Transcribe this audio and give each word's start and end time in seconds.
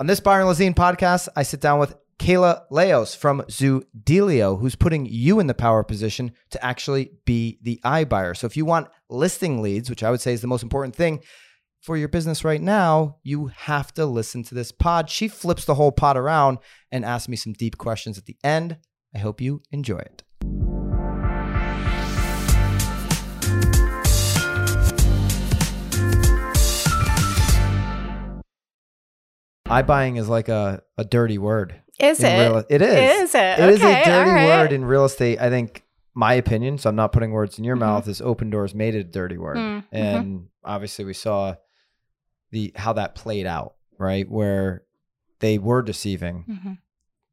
On 0.00 0.06
this 0.06 0.20
Byron 0.20 0.46
Lazine 0.46 0.76
podcast, 0.76 1.28
I 1.34 1.42
sit 1.42 1.60
down 1.60 1.80
with 1.80 1.96
Kayla 2.20 2.66
Leos 2.70 3.16
from 3.16 3.40
Zoodealio, 3.48 4.60
who's 4.60 4.76
putting 4.76 5.06
you 5.06 5.40
in 5.40 5.48
the 5.48 5.54
power 5.54 5.82
position 5.82 6.30
to 6.50 6.64
actually 6.64 7.10
be 7.24 7.58
the 7.62 7.80
iBuyer. 7.84 8.36
So 8.36 8.46
if 8.46 8.56
you 8.56 8.64
want 8.64 8.86
listing 9.10 9.60
leads, 9.60 9.90
which 9.90 10.04
I 10.04 10.12
would 10.12 10.20
say 10.20 10.32
is 10.32 10.40
the 10.40 10.46
most 10.46 10.62
important 10.62 10.94
thing 10.94 11.24
for 11.80 11.96
your 11.96 12.06
business 12.06 12.44
right 12.44 12.62
now, 12.62 13.16
you 13.24 13.48
have 13.48 13.92
to 13.94 14.06
listen 14.06 14.44
to 14.44 14.54
this 14.54 14.70
pod. 14.70 15.10
She 15.10 15.26
flips 15.26 15.64
the 15.64 15.74
whole 15.74 15.90
pod 15.90 16.16
around 16.16 16.58
and 16.92 17.04
asks 17.04 17.28
me 17.28 17.34
some 17.36 17.52
deep 17.52 17.76
questions 17.76 18.16
at 18.18 18.26
the 18.26 18.36
end. 18.44 18.76
I 19.12 19.18
hope 19.18 19.40
you 19.40 19.62
enjoy 19.72 19.98
it. 19.98 20.22
iBuying 29.68 30.18
is 30.18 30.28
like 30.28 30.48
a, 30.48 30.82
a 30.96 31.04
dirty 31.04 31.38
word. 31.38 31.80
Is 32.00 32.22
it? 32.22 32.38
real- 32.38 32.64
it 32.70 32.80
is. 32.82 33.28
Is 33.30 33.34
it? 33.34 33.58
It 33.58 33.70
is 33.70 33.80
Okay, 33.80 34.02
a 34.02 34.04
dirty 34.04 34.30
right. 34.30 34.46
word 34.46 34.72
in 34.72 34.84
real 34.84 35.04
estate. 35.04 35.40
I 35.40 35.50
think 35.50 35.82
my 36.14 36.34
opinion, 36.34 36.78
so 36.78 36.88
I'm 36.88 36.96
not 36.96 37.12
putting 37.12 37.30
words 37.32 37.58
in 37.58 37.64
your 37.64 37.76
Mhm. 37.76 37.80
mouth, 37.80 38.08
is 38.08 38.20
open 38.20 38.50
doors 38.50 38.74
made 38.74 38.94
it 38.94 39.00
a 39.00 39.04
dirty 39.04 39.36
word. 39.36 39.56
Mm, 39.56 39.78
mhm. 39.78 39.84
And 39.92 40.46
obviously 40.64 41.04
we 41.04 41.12
saw 41.14 41.54
the 42.50 42.72
how 42.76 42.92
that 42.94 43.14
played 43.14 43.46
out, 43.46 43.74
right? 43.98 44.28
Where 44.30 44.84
they 45.40 45.58
were 45.58 45.82
deceiving 45.82 46.44
Mhm. 46.48 46.78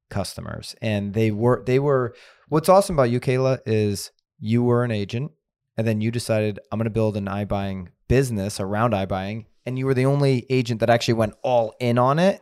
customers 0.09 0.75
and 0.81 1.13
they 1.13 1.31
were 1.31 1.63
they 1.65 1.79
were 1.79 2.13
what's 2.49 2.69
awesome 2.69 2.95
about 2.95 3.09
you, 3.09 3.19
Kayla, 3.19 3.59
is 3.65 4.11
you 4.39 4.63
were 4.63 4.83
an 4.83 4.91
agent 4.91 5.31
and 5.77 5.87
then 5.87 6.01
you 6.01 6.11
decided 6.11 6.59
I'm 6.71 6.77
gonna 6.79 6.89
build 6.89 7.17
an 7.17 7.25
iBuying 7.25 7.87
business 8.07 8.59
around 8.59 8.93
iBuying, 8.93 9.45
and 9.65 9.77
you 9.79 9.85
were 9.85 9.93
the 9.93 10.05
only 10.05 10.45
agent 10.49 10.79
that 10.79 10.89
actually 10.89 11.15
went 11.15 11.33
all 11.41 11.73
in 11.79 11.97
on 11.97 12.19
it 12.19 12.41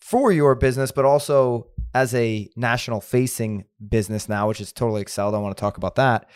for 0.00 0.30
your 0.32 0.54
business, 0.54 0.90
but 0.92 1.04
also 1.04 1.68
as 1.94 2.14
a 2.14 2.48
national 2.56 3.00
facing 3.00 3.64
business 3.88 4.28
now, 4.28 4.48
which 4.48 4.60
is 4.60 4.72
totally 4.72 5.00
excelled. 5.02 5.34
I 5.34 5.38
want 5.38 5.56
to 5.56 5.60
talk 5.60 5.76
about 5.76 5.94
that. 5.96 6.28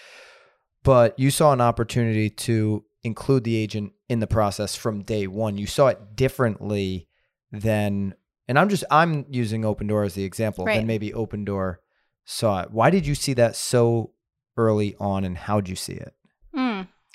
But 0.82 1.18
you 1.18 1.30
saw 1.30 1.52
an 1.52 1.60
opportunity 1.60 2.30
to 2.30 2.84
include 3.02 3.44
the 3.44 3.56
agent 3.56 3.92
in 4.08 4.20
the 4.20 4.26
process 4.26 4.74
from 4.76 5.02
day 5.02 5.26
one. 5.26 5.58
You 5.58 5.66
saw 5.66 5.88
it 5.88 6.16
differently 6.16 7.08
than, 7.52 8.14
and 8.48 8.58
I'm 8.58 8.68
just, 8.68 8.84
I'm 8.91 9.26
using 9.28 9.64
Open 9.64 9.86
Door 9.86 10.04
as 10.04 10.14
the 10.14 10.24
example, 10.24 10.64
Right. 10.64 10.76
than 10.78 10.86
maybe 10.86 11.12
Open 11.12 11.44
Door 11.44 11.80
saw 12.24 12.62
it. 12.62 12.70
Why 12.70 12.91
did 12.91 13.06
you 13.06 13.14
see 13.14 13.34
that 13.34 13.56
so 13.56 14.12
early 14.56 14.96
on 14.98 15.24
and 15.24 15.36
how'd 15.36 15.68
you 15.68 15.76
see 15.76 15.94
it? 15.94 16.14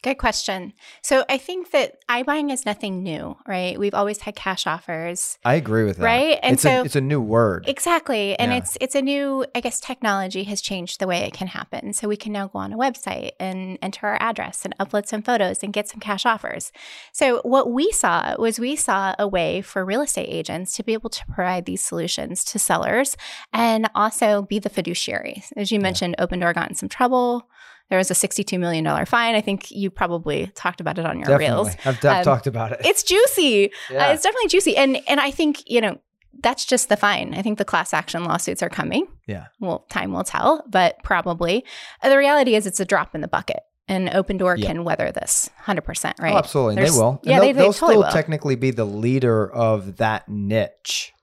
Good 0.06 0.20
question. 0.20 0.74
So 1.02 1.26
I 1.28 1.40
think 1.40 1.72
that 1.72 1.96
iBuying 2.08 2.52
is 2.54 2.64
nothing 2.64 3.02
new, 3.02 3.36
right? 3.48 3.76
We've 3.80 3.96
always 3.96 4.20
had 4.22 4.36
cash 4.36 4.68
offers. 4.68 5.40
I 5.44 5.56
agree 5.56 5.84
with 5.84 5.98
that. 5.98 6.04
Right? 6.06 6.38
And 6.44 6.54
it's 6.54 6.62
so- 6.62 6.82
a, 6.82 6.86
it's 6.86 6.96
a 6.96 7.02
new 7.02 7.20
word. 7.20 7.66
Exactly. 7.68 8.38
And 8.38 8.52
Yeah. 8.52 8.60
it's 8.60 8.78
it's 8.80 8.94
a 8.94 9.02
new, 9.02 9.48
I 9.56 9.62
guess 9.62 9.80
technology 9.80 10.44
has 10.44 10.62
changed 10.62 11.00
the 11.00 11.08
way 11.08 11.22
it 11.24 11.34
can 11.34 11.48
happen. 11.48 11.92
So 11.94 12.08
we 12.08 12.18
can 12.18 12.32
now 12.34 12.48
go 12.50 12.60
on 12.60 12.72
a 12.72 12.78
website 12.78 13.32
and 13.40 13.80
enter 13.82 14.06
our 14.06 14.18
address 14.22 14.64
and 14.64 14.78
upload 14.78 15.08
some 15.08 15.24
photos 15.24 15.64
and 15.64 15.74
get 15.74 15.90
some 15.90 16.00
cash 16.00 16.24
offers. 16.24 16.72
So 17.12 17.42
what 17.44 17.72
we 17.72 17.92
saw 17.92 18.36
was 18.38 18.60
we 18.60 18.76
saw 18.76 19.16
a 19.18 19.28
way 19.28 19.62
for 19.64 19.84
real 19.84 20.02
estate 20.02 20.30
agents 20.30 20.76
to 20.76 20.84
be 20.84 20.94
able 20.94 21.10
to 21.10 21.26
provide 21.34 21.66
these 21.66 21.84
solutions 21.84 22.44
to 22.46 22.60
sellers 22.60 23.18
and 23.52 23.90
also 23.96 24.44
be 24.44 24.60
the 24.60 24.70
fiduciary. 24.70 25.44
As 25.58 25.72
you 25.72 25.80
Yeah. 25.80 25.84
mentioned, 25.90 26.16
Open 26.20 26.40
Door 26.42 26.54
got 26.54 26.70
in 26.70 26.76
some 26.76 26.90
trouble. 26.90 27.50
There 27.90 27.98
was 28.00 28.10
a 28.10 28.16
$62 28.16 28.60
million 28.60 29.06
fine. 29.06 29.36
I 29.36 29.42
think 29.42 29.70
you 29.72 29.90
probably 29.92 30.48
talked 30.56 30.82
about 30.82 30.98
it 30.98 31.06
on 31.06 31.18
your 31.20 31.28
Definitely. 31.28 31.46
reels. 31.66 31.68
I've, 31.86 32.04
I've 32.06 32.18
Um, 32.20 32.24
talked 32.24 32.48
about 32.48 32.72
it. 32.72 32.82
It's 32.84 33.04
juicy. 33.04 33.72
Yeah. 33.92 34.08
Uh, 34.10 34.14
it's 34.14 34.24
definitely 34.24 34.48
juicy. 34.50 34.76
And 34.76 34.98
and 35.08 35.20
I 35.20 35.30
think, 35.32 35.64
you 35.70 35.82
know, 35.82 36.00
that's 36.42 36.66
just 36.66 36.90
the 36.90 36.98
fine. 36.98 37.34
I 37.36 37.42
think 37.44 37.58
the 37.60 37.66
class 37.66 37.94
action 37.94 38.24
lawsuits 38.24 38.64
are 38.64 38.70
coming. 38.70 39.08
Yeah. 39.28 39.46
Well, 39.60 39.86
time 39.90 40.12
will 40.14 40.24
tell, 40.24 40.64
but 40.68 40.98
probably. 41.04 41.64
Uh, 42.02 42.10
the 42.10 42.18
reality 42.18 42.56
is 42.56 42.66
it's 42.66 42.80
a 42.80 42.86
drop 42.86 43.14
in 43.16 43.22
the 43.22 43.28
bucket. 43.28 43.60
And 43.88 44.10
Open 44.10 44.38
Door 44.38 44.58
Yeah. 44.58 44.66
can 44.68 44.84
weather 44.84 45.12
this 45.12 45.48
100%, 45.64 46.16
right? 46.20 46.34
Oh, 46.34 46.38
absolutely. 46.40 46.76
There's- 46.78 46.94
they 46.96 47.00
will. 47.00 47.10
And 47.12 47.20
yeah, 47.24 47.34
they'll, 47.40 47.42
they- 47.42 47.52
they 47.54 47.60
they'll 47.62 47.74
totally 47.74 47.94
still 47.94 48.04
will. 48.04 48.12
technically 48.12 48.56
be 48.56 48.72
the 48.72 48.84
leader 48.86 49.48
of 49.54 49.98
that 49.98 50.28
niche, 50.28 51.14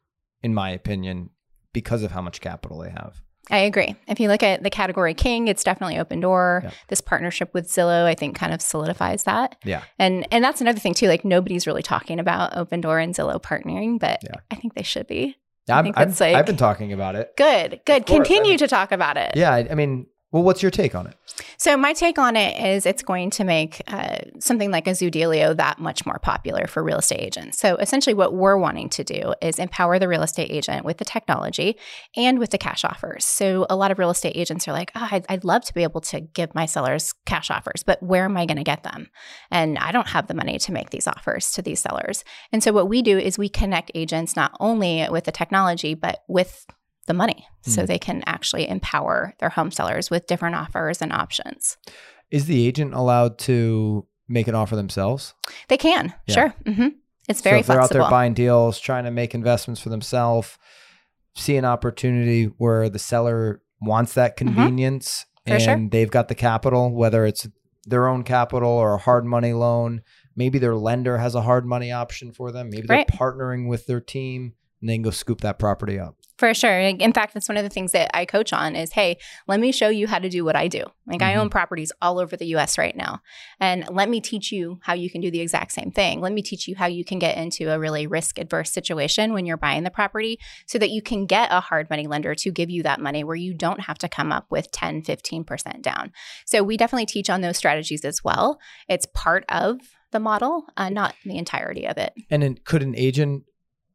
in 0.44 0.54
my 0.54 0.70
opinion, 0.70 1.30
because 1.72 2.04
of 2.04 2.12
how 2.12 2.22
much 2.22 2.40
capital 2.40 2.78
they 2.78 2.90
have. 2.90 3.20
I 3.52 3.58
agree. 3.58 3.94
If 4.08 4.18
you 4.18 4.28
look 4.28 4.42
at 4.42 4.62
the 4.64 4.70
category 4.70 5.14
king, 5.14 5.46
it's 5.46 5.62
definitely 5.62 5.98
Open 5.98 6.18
Door. 6.20 6.62
Yeah. 6.64 6.70
This 6.88 7.00
partnership 7.00 7.52
with 7.54 7.68
Zillow, 7.68 8.04
I 8.06 8.14
think, 8.14 8.34
kind 8.34 8.52
of 8.54 8.60
solidifies 8.62 9.24
that. 9.24 9.56
Yeah. 9.64 9.82
And 9.98 10.26
and 10.32 10.42
that's 10.42 10.60
another 10.60 10.80
thing 10.80 10.94
too. 10.94 11.06
Like 11.06 11.24
nobody's 11.24 11.66
really 11.66 11.82
talking 11.82 12.18
about 12.18 12.56
Open 12.56 12.80
Door 12.80 12.98
and 13.00 13.14
Zillow 13.14 13.40
partnering, 13.40 14.00
but 14.00 14.20
Yeah. 14.24 14.36
I 14.50 14.54
think 14.56 14.74
they 14.74 14.82
should 14.82 15.06
be. 15.06 15.36
I 15.68 15.78
I've, 15.78 16.18
like- 16.20 16.46
been 16.46 16.56
talking 16.56 16.92
about 16.92 17.14
it. 17.14 17.34
Good, 17.36 17.82
good. 17.84 18.04
Course, 18.06 18.20
I 18.20 18.24
Continue 18.24 18.50
mean- 18.50 18.58
to 18.58 18.66
talk 18.66 18.90
about 18.90 19.16
it. 19.16 19.32
Yeah. 19.36 19.52
I, 19.52 19.68
I 19.70 19.74
mean, 19.76 20.06
well, 20.32 20.42
what's 20.42 20.62
your 20.62 20.70
take 20.70 20.94
on 20.94 21.06
it? 21.06 21.14
So 21.58 21.76
my 21.76 21.92
take 21.92 22.18
on 22.18 22.36
it 22.36 22.58
is 22.58 22.86
it's 22.86 23.02
going 23.02 23.28
to 23.30 23.44
make 23.44 23.82
uh, 23.86 24.18
something 24.40 24.70
like 24.70 24.86
a 24.86 24.92
Zoodealio 24.92 25.54
that 25.56 25.78
much 25.78 26.06
more 26.06 26.18
popular 26.18 26.66
for 26.66 26.82
real 26.82 26.98
estate 26.98 27.20
agents. 27.20 27.58
So 27.58 27.76
essentially, 27.76 28.14
what 28.14 28.32
we're 28.32 28.56
wanting 28.56 28.88
to 28.90 29.04
do 29.04 29.34
is 29.42 29.58
empower 29.58 29.98
the 29.98 30.08
real 30.08 30.22
estate 30.22 30.50
agent 30.50 30.86
with 30.86 30.96
the 30.96 31.04
technology 31.04 31.76
and 32.16 32.38
with 32.38 32.50
the 32.50 32.58
cash 32.58 32.82
offers. 32.82 33.26
So 33.26 33.66
a 33.68 33.76
lot 33.76 33.90
of 33.90 33.98
real 33.98 34.10
estate 34.10 34.34
agents 34.34 34.66
are 34.66 34.72
like, 34.72 34.90
oh, 34.94 35.06
I'd, 35.10 35.26
I'd 35.28 35.44
love 35.44 35.64
to 35.66 35.74
be 35.74 35.82
able 35.82 36.00
to 36.00 36.20
give 36.20 36.54
my 36.54 36.64
sellers 36.64 37.12
cash 37.26 37.50
offers, 37.50 37.82
but 37.82 38.02
where 38.02 38.24
am 38.24 38.36
I 38.38 38.46
going 38.46 38.56
to 38.56 38.64
get 38.64 38.84
them? 38.84 39.08
And 39.50 39.78
I 39.78 39.92
don't 39.92 40.08
have 40.08 40.28
the 40.28 40.34
money 40.34 40.58
to 40.60 40.72
make 40.72 40.90
these 40.90 41.06
offers 41.06 41.52
to 41.52 41.62
these 41.62 41.80
sellers. 41.80 42.24
And 42.52 42.62
so 42.62 42.72
what 42.72 42.88
we 42.88 43.02
do 43.02 43.18
is 43.18 43.36
we 43.38 43.50
connect 43.50 43.90
agents 43.94 44.34
not 44.34 44.56
only 44.60 45.06
with 45.10 45.24
the 45.24 45.32
technology, 45.32 45.92
but 45.94 46.22
with 46.26 46.66
the 47.06 47.14
money 47.14 47.46
so 47.62 47.82
Hmm. 47.82 47.86
they 47.86 47.98
can 47.98 48.22
actually 48.26 48.68
empower 48.68 49.34
their 49.40 49.48
home 49.50 49.70
sellers 49.70 50.10
with 50.10 50.26
different 50.26 50.54
offers 50.56 51.02
and 51.02 51.12
options. 51.12 51.76
Is 52.30 52.46
the 52.46 52.66
agent 52.66 52.94
allowed 52.94 53.38
to 53.40 54.06
make 54.28 54.48
an 54.48 54.54
offer 54.54 54.76
themselves? 54.76 55.34
They 55.68 55.76
can, 55.76 56.14
Yeah. 56.26 56.34
sure. 56.34 56.54
hmm 56.74 56.88
It's 57.28 57.40
very 57.40 57.56
so 57.58 57.60
if 57.60 57.66
they're 57.66 57.76
flexible. 57.76 58.02
out 58.02 58.04
there 58.06 58.10
buying 58.10 58.34
deals, 58.34 58.78
trying 58.80 59.04
to 59.04 59.10
make 59.10 59.34
investments 59.34 59.80
for 59.80 59.88
themselves, 59.90 60.58
see 61.34 61.56
an 61.56 61.64
opportunity 61.64 62.44
where 62.58 62.88
the 62.88 62.98
seller 62.98 63.62
wants 63.80 64.14
that 64.14 64.36
convenience 64.36 65.24
Mm-hmm. 65.44 65.52
And 65.54 65.62
sure. 65.62 65.88
they've 65.90 66.10
got 66.10 66.28
the 66.28 66.36
capital, 66.36 66.94
whether 66.94 67.26
it's 67.26 67.48
their 67.84 68.06
own 68.06 68.22
capital 68.22 68.68
or 68.70 68.94
a 68.94 68.98
hard 68.98 69.24
money 69.24 69.52
loan. 69.52 70.02
Maybe 70.36 70.60
their 70.60 70.76
lender 70.76 71.18
has 71.18 71.34
a 71.34 71.40
hard 71.42 71.66
money 71.66 71.90
option 71.90 72.30
for 72.30 72.52
them. 72.52 72.70
Maybe 72.70 72.86
they're 72.86 73.04
partnering 73.06 73.68
with 73.68 73.86
their 73.86 74.00
team 74.00 74.54
and 74.82 74.90
they 74.90 74.96
can 74.96 75.02
go 75.02 75.10
scoop 75.10 75.40
that 75.40 75.58
property 75.58 75.98
up. 75.98 76.16
For 76.38 76.54
sure. 76.54 76.76
In 76.76 77.12
fact, 77.12 77.34
that's 77.34 77.48
one 77.48 77.56
of 77.56 77.62
the 77.62 77.68
things 77.70 77.92
that 77.92 78.10
I 78.16 78.24
coach 78.24 78.52
on 78.52 78.74
is, 78.74 78.92
hey, 78.92 79.18
let 79.46 79.60
me 79.60 79.70
show 79.70 79.88
you 79.88 80.08
how 80.08 80.18
to 80.18 80.28
do 80.28 80.44
what 80.44 80.56
I 80.56 80.66
do. 80.66 80.84
Like 81.06 81.22
I 81.22 81.32
Mm-hmm. 81.32 81.40
own 81.40 81.50
properties 81.50 81.92
all 82.02 82.18
over 82.18 82.36
the 82.36 82.46
US 82.56 82.76
right 82.78 82.96
now. 82.96 83.20
And 83.60 83.86
let 83.92 84.08
me 84.08 84.20
teach 84.20 84.50
you 84.50 84.80
how 84.82 84.94
you 84.94 85.08
can 85.08 85.20
do 85.20 85.30
the 85.30 85.40
exact 85.40 85.70
same 85.70 85.92
thing. 85.92 86.20
Let 86.20 86.32
me 86.32 86.42
teach 86.42 86.66
you 86.66 86.74
how 86.74 86.86
you 86.86 87.04
can 87.04 87.20
get 87.20 87.36
into 87.36 87.70
a 87.72 87.78
really 87.78 88.08
risk 88.08 88.38
adverse 88.38 88.72
situation 88.72 89.32
when 89.32 89.46
you're 89.46 89.56
buying 89.56 89.84
the 89.84 89.90
property 89.90 90.40
so 90.66 90.78
that 90.78 90.90
you 90.90 91.00
can 91.00 91.26
get 91.26 91.52
a 91.52 91.60
hard 91.60 91.88
money 91.88 92.08
lender 92.08 92.34
to 92.34 92.50
give 92.50 92.70
you 92.70 92.82
that 92.82 93.00
money 93.00 93.22
where 93.22 93.36
you 93.36 93.54
don't 93.54 93.82
have 93.82 93.98
to 93.98 94.08
come 94.08 94.32
up 94.32 94.46
with 94.50 94.72
10, 94.72 95.02
15% 95.02 95.80
down. 95.80 96.10
So 96.44 96.64
we 96.64 96.76
definitely 96.76 97.06
teach 97.06 97.30
on 97.30 97.42
those 97.42 97.56
strategies 97.56 98.04
as 98.04 98.24
well. 98.24 98.58
It's 98.88 99.06
part 99.14 99.44
of 99.48 99.78
the 100.10 100.18
model, 100.18 100.64
uh, 100.76 100.88
not 100.88 101.14
the 101.24 101.38
entirety 101.38 101.86
of 101.86 101.98
it. 101.98 102.14
And 102.30 102.42
then 102.42 102.58
could 102.64 102.82
an 102.82 102.96
agent 102.96 103.44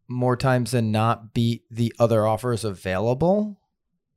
more 0.08 0.38
times 0.38 0.72
than 0.72 0.92
not 0.92 1.34
beat 1.34 1.64
the 1.70 1.94
other 2.00 2.26
offers 2.26 2.64
available 2.64 3.60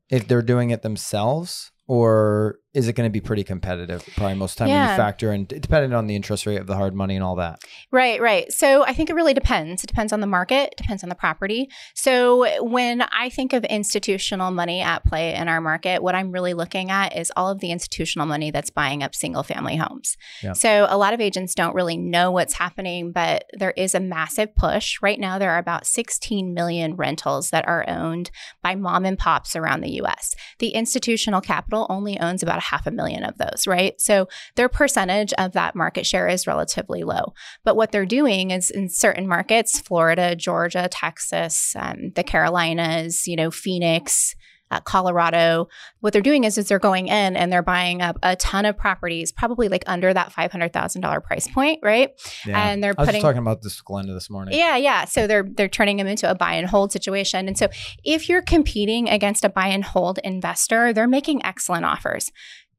if 0.09 0.27
they're 0.29 0.43
doing 0.43 0.71
it 0.71 0.83
themselves? 0.83 1.73
Or 1.87 2.60
is 2.73 2.87
it 2.87 2.93
going 2.93 3.09
to 3.09 3.13
be 3.13 3.21
pretty 3.21 3.43
competitive? 3.43 4.09
Probably 4.17 4.37
most 4.37 4.57
time 4.57 4.69
when 4.69 4.91
you 4.91 4.97
factor 4.97 5.33
in, 5.33 5.45
depending 5.45 5.93
on 5.93 6.07
the 6.07 6.15
interest 6.15 6.47
rate 6.47 6.61
of 6.61 6.69
the 6.69 6.77
hard 6.77 6.95
money 6.95 7.17
and 7.17 7.25
all 7.25 7.35
that. 7.37 7.65
Right, 7.91 8.21
right. 8.21 8.51
So 8.53 8.85
I 8.85 8.93
think 8.93 9.11
it 9.11 9.15
really 9.15 9.35
depends. 9.35 9.83
It 9.83 9.89
depends 9.89 10.13
on 10.13 10.21
the 10.21 10.29
market, 10.29 10.75
depends 10.77 11.03
on 11.03 11.09
the 11.09 11.17
property. 11.17 11.69
So 11.95 12.63
when 12.63 13.03
I 13.03 13.29
think 13.29 13.53
of 13.53 13.65
institutional 13.65 14.53
money 14.53 14.81
at 14.81 15.05
play 15.05 15.35
in 15.35 15.49
our 15.49 15.61
market, 15.61 16.01
what 16.01 16.15
I'm 16.15 16.31
really 16.31 16.55
looking 16.55 16.93
at 16.93 17.17
is 17.17 17.33
all 17.37 17.51
of 17.51 17.59
the 17.59 17.73
institutional 17.73 18.29
money 18.29 18.53
that's 18.53 18.71
buying 18.71 19.03
up 19.03 19.17
single 19.17 19.43
family 19.43 19.75
homes. 19.75 20.17
Yeah. 20.41 20.53
So 20.53 20.87
a 20.89 20.97
lot 20.97 21.13
of 21.13 21.21
agents 21.21 21.57
don't 21.57 21.75
really 21.75 21.97
know 21.97 22.31
what's 22.31 22.55
happening, 22.55 23.11
but 23.11 23.47
there 23.53 23.73
is 23.73 23.97
a 23.97 24.01
massive 24.01 24.55
push. 24.55 24.97
Right 25.03 25.19
now, 25.19 25.41
there 25.41 25.51
are 25.51 25.59
about 25.59 25.87
16 25.87 26.55
million 26.55 26.95
rentals 26.95 27.51
that 27.51 27.67
are 27.67 27.85
owned 27.89 28.31
by 28.63 28.77
mom 28.77 29.05
and 29.05 29.19
pops 29.19 29.57
around 29.57 29.81
the 29.81 30.01
US. 30.03 30.37
The 30.61 30.69
institutional 30.69 31.41
capital 31.41 31.89
only 31.91 32.17
owns 32.21 32.45
about 32.45 32.60
a 32.61 32.65
half 32.65 32.87
a 32.87 32.91
million 32.91 33.25
of 33.25 33.37
those, 33.39 33.67
right? 33.67 34.01
So 34.01 34.29
their 34.55 34.69
percentage 34.69 35.33
of 35.35 35.53
that 35.53 35.75
market 35.75 36.07
share 36.07 36.29
is 36.29 36.47
relatively 36.47 37.03
low. 37.03 37.33
But 37.65 37.77
what 37.77 37.93
they're 37.93 38.07
doing 38.07 38.51
is 38.51 38.71
in 38.71 38.89
certain 38.89 39.27
markets, 39.27 39.81
Florida, 39.81 40.37
Georgia, 40.37 40.89
Texas, 40.91 41.75
um, 41.77 42.13
the 42.15 42.25
Carolinas, 42.25 43.27
you 43.27 43.37
know, 43.37 43.51
Phoenix, 43.51 44.35
uh, 44.71 44.81
Colorado. 44.81 45.69
What 46.01 46.13
they're 46.13 46.23
doing 46.23 46.45
is, 46.45 46.59
is 46.59 46.69
they're 46.69 46.79
going 46.79 47.09
in 47.09 47.37
and 47.37 47.53
they're 47.53 47.63
buying 47.63 48.03
up 48.03 48.19
a 48.23 48.37
ton 48.37 48.65
of 48.65 48.77
properties, 48.77 49.33
probably 49.33 49.69
like 49.69 49.85
under 49.87 50.13
that 50.13 50.33
five 50.33 50.53
hundred 50.53 50.73
thousand 50.73 51.03
dollar 51.03 51.21
price 51.21 51.49
point, 51.49 51.81
right? 51.83 52.11
Yeah. 52.47 52.71
And 52.71 52.83
they're 52.83 52.95
I 52.97 53.03
was 53.03 53.09
putting 53.09 53.23
talking 53.23 53.39
about 53.39 53.63
this 53.63 53.81
Glenda 53.83 54.15
this 54.15 54.31
morning. 54.31 54.57
yeah, 54.57 54.77
yeah. 54.77 55.05
So 55.05 55.27
they're 55.27 55.47
they're 55.49 55.69
turning 55.69 55.97
them 55.97 56.07
into 56.07 56.31
a 56.31 56.35
buy 56.35 56.55
and 56.55 56.69
hold 56.69 56.93
situation. 56.93 57.49
And 57.49 57.59
so 57.59 57.69
if 58.05 58.29
you're 58.29 58.43
competing 58.43 59.09
against 59.09 59.45
a 59.45 59.49
buy 59.49 59.69
and 59.69 59.85
hold 59.85 60.19
investor, 60.25 60.93
they're 60.93 61.09
making 61.09 61.45
excellent 61.45 61.85
offers. 61.85 62.31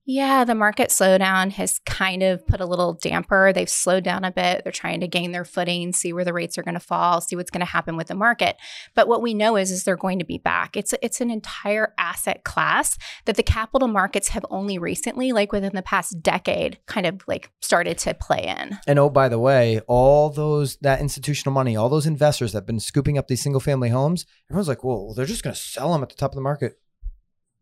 Yeah, 0.06 0.46
the 0.46 0.56
market 0.56 0.90
slowdown 0.90 1.52
has 1.52 1.80
kind 1.86 2.24
of 2.24 2.46
put 2.48 2.60
a 2.60 2.66
little 2.66 2.94
damper. 2.94 3.54
They've 3.54 3.70
slowed 3.70 4.04
down 4.04 4.24
a 4.24 4.32
bit. 4.32 4.64
They're 4.64 4.72
trying 4.72 5.00
to 5.02 5.08
gain 5.08 5.32
their 5.32 5.46
footing, 5.46 5.94
see 5.94 6.12
where 6.12 6.26
the 6.26 6.34
rates 6.34 6.58
are 6.58 6.64
going 6.64 6.74
to 6.74 6.80
fall, 6.80 7.22
see 7.22 7.36
what's 7.36 7.52
going 7.52 7.66
to 7.66 7.72
happen 7.72 7.96
with 7.98 8.08
the 8.08 8.16
market. 8.16 8.58
But 8.96 9.08
what 9.08 9.22
we 9.22 9.36
know 9.36 9.58
is, 9.58 9.70
is 9.70 9.84
they're 9.84 9.96
going 9.96 10.18
to 10.18 10.26
be 10.26 10.40
back. 10.40 10.76
It's 10.76 10.96
it's 11.04 11.22
an 11.22 11.30
entire 11.30 11.94
asset 12.00 12.44
class 12.44 12.98
that 13.26 13.38
the 13.38 13.44
capital 13.44 13.88
markets 13.88 14.30
have 14.30 14.46
only 14.50 14.80
recently, 14.80 15.32
like 15.34 15.52
within 15.52 15.76
the 15.76 15.84
past 15.84 16.22
decade, 16.24 16.80
kind 16.88 17.06
of 17.06 17.22
like 17.28 17.52
started 17.62 18.00
to 18.00 18.16
play 18.16 18.48
in. 18.48 18.80
And 18.88 18.98
oh, 18.98 19.10
by 19.10 19.30
the 19.30 19.40
way, 19.40 19.82
all 19.88 20.32
those 20.32 20.78
that 20.78 21.00
institutional 21.00 21.54
money, 21.54 21.76
all 21.76 21.90
those 21.90 22.08
investors 22.08 22.54
that 22.54 22.60
have 22.60 22.68
been 22.68 22.80
scooping 22.80 23.20
up 23.20 23.28
these 23.28 23.44
single 23.44 23.62
family 23.62 23.90
homes, 23.90 24.26
everyone's 24.50 24.68
like, 24.68 24.84
"Whoa, 24.84 25.14
they're 25.14 25.26
just 25.26 25.44
going 25.44 25.54
to 25.54 25.62
sell 25.62 25.94
them 25.94 26.02
at 26.02 26.10
the 26.10 26.16
top 26.16 26.32
of 26.32 26.36
the 26.36 26.42
market." 26.42 26.80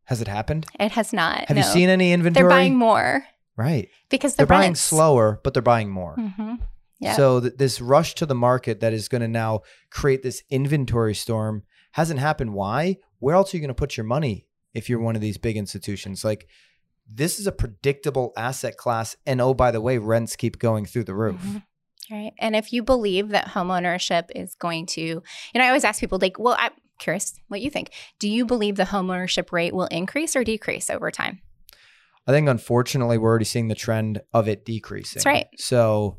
Has 0.09 0.21
it 0.21 0.27
happened? 0.27 0.65
It 0.79 0.91
has 0.93 1.13
not. 1.13 1.45
Have 1.45 1.55
no. 1.55 1.61
you 1.61 1.71
seen 1.71 1.87
any 1.87 2.11
inventory? 2.13 2.41
They're 2.41 2.49
buying 2.49 2.75
more 2.75 3.27
right. 3.55 3.89
because 4.09 4.33
the 4.33 4.37
They're 4.37 4.47
buying 4.47 4.73
slower, 4.73 5.39
but 5.43 5.53
they're 5.53 5.61
buying 5.61 5.91
more. 5.91 6.15
Mm-hmm. 6.17 6.55
Yeah. 6.99 7.15
So 7.15 7.39
th- 7.41 7.57
this 7.57 7.79
rush 7.79 8.15
to 8.15 8.25
the 8.25 8.33
market 8.33 8.79
that 8.79 8.91
is 8.91 9.07
going 9.07 9.21
to 9.21 9.27
now 9.27 9.61
create 9.91 10.23
this 10.23 10.41
inventory 10.49 11.13
storm 11.13 11.61
hasn't 11.91 12.19
happened. 12.19 12.55
Why? 12.55 12.97
Where 13.19 13.35
else 13.35 13.53
are 13.53 13.57
you 13.57 13.61
going 13.61 13.67
to 13.67 13.75
put 13.75 13.97
your 13.97 14.03
money 14.03 14.47
if 14.73 14.89
you're 14.89 14.99
one 14.99 15.15
of 15.15 15.21
these 15.21 15.37
big 15.37 15.55
institutions? 15.55 16.25
Like 16.25 16.47
this 17.07 17.39
is 17.39 17.45
a 17.45 17.51
predictable 17.51 18.33
asset 18.35 18.77
class, 18.77 19.15
and 19.27 19.39
oh 19.39 19.53
by 19.53 19.69
the 19.69 19.79
way, 19.79 19.99
rents 19.99 20.35
keep 20.35 20.57
going 20.57 20.87
through 20.87 21.03
the 21.03 21.13
roof. 21.13 21.39
Mhm. 21.39 21.61
Right. 22.11 22.33
And 22.39 22.55
if 22.55 22.73
you 22.73 22.81
believe 22.81 23.29
that 23.29 23.49
homeownership 23.49 24.29
is 24.35 24.55
going 24.55 24.87
to, 24.87 25.01
you 25.01 25.21
know, 25.53 25.63
I 25.63 25.67
always 25.67 25.83
ask 25.83 25.99
people, 25.99 26.17
like, 26.19 26.39
well, 26.39 26.55
I'm 26.57 26.71
curious 26.99 27.33
what 27.47 27.61
you 27.61 27.69
think. 27.69 27.91
Do 28.19 28.29
you 28.29 28.45
believe 28.45 28.75
the 28.75 28.83
homeownership 28.83 29.51
rate 29.51 29.73
will 29.73 29.87
increase 29.87 30.35
or 30.35 30.43
decrease 30.43 30.89
over 30.89 31.09
time? 31.11 31.41
I 32.27 32.31
think 32.31 32.47
unfortunately 32.47 33.17
we're 33.17 33.29
already 33.29 33.45
seeing 33.45 33.69
the 33.69 33.75
trend 33.75 34.21
of 34.33 34.47
it 34.47 34.65
decreasing. 34.65 35.17
That's 35.19 35.25
right. 35.25 35.47
So 35.57 36.17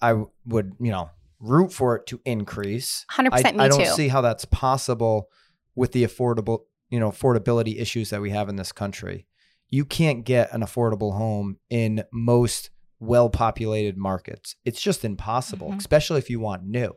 I 0.00 0.24
would, 0.46 0.72
you 0.80 0.90
know, 0.90 1.10
root 1.38 1.72
for 1.72 1.96
it 1.96 2.06
to 2.06 2.20
increase. 2.24 3.06
100% 3.12 3.30
I, 3.32 3.52
me 3.52 3.58
I 3.60 3.68
don't 3.68 3.84
too. 3.84 3.90
see 3.90 4.08
how 4.08 4.20
that's 4.20 4.44
possible 4.46 5.28
with 5.76 5.92
the 5.92 6.04
affordable, 6.04 6.60
you 6.90 6.98
know, 6.98 7.10
affordability 7.10 7.80
issues 7.80 8.10
that 8.10 8.20
we 8.20 8.30
have 8.30 8.48
in 8.48 8.56
this 8.56 8.72
country. 8.72 9.26
You 9.68 9.84
can't 9.84 10.24
get 10.24 10.52
an 10.52 10.60
affordable 10.62 11.16
home 11.16 11.56
in 11.70 12.04
most 12.12 12.70
well-populated 12.98 13.96
markets. 13.96 14.54
It's 14.64 14.80
just 14.80 15.04
impossible, 15.04 15.70
Mhm. 15.70 15.78
especially 15.78 16.18
if 16.18 16.30
you 16.30 16.40
want 16.40 16.64
new. 16.64 16.94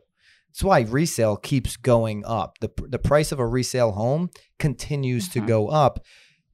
That's 0.56 0.64
why 0.64 0.80
resale 0.90 1.36
keeps 1.36 1.76
going 1.76 2.24
up. 2.24 2.56
The 2.62 2.70
the 2.88 2.98
price 2.98 3.30
of 3.30 3.38
a 3.38 3.46
resale 3.46 3.92
home 3.92 4.30
continues 4.58 5.28
Mhm. 5.28 5.32
to 5.34 5.40
go 5.42 5.68
up 5.68 6.00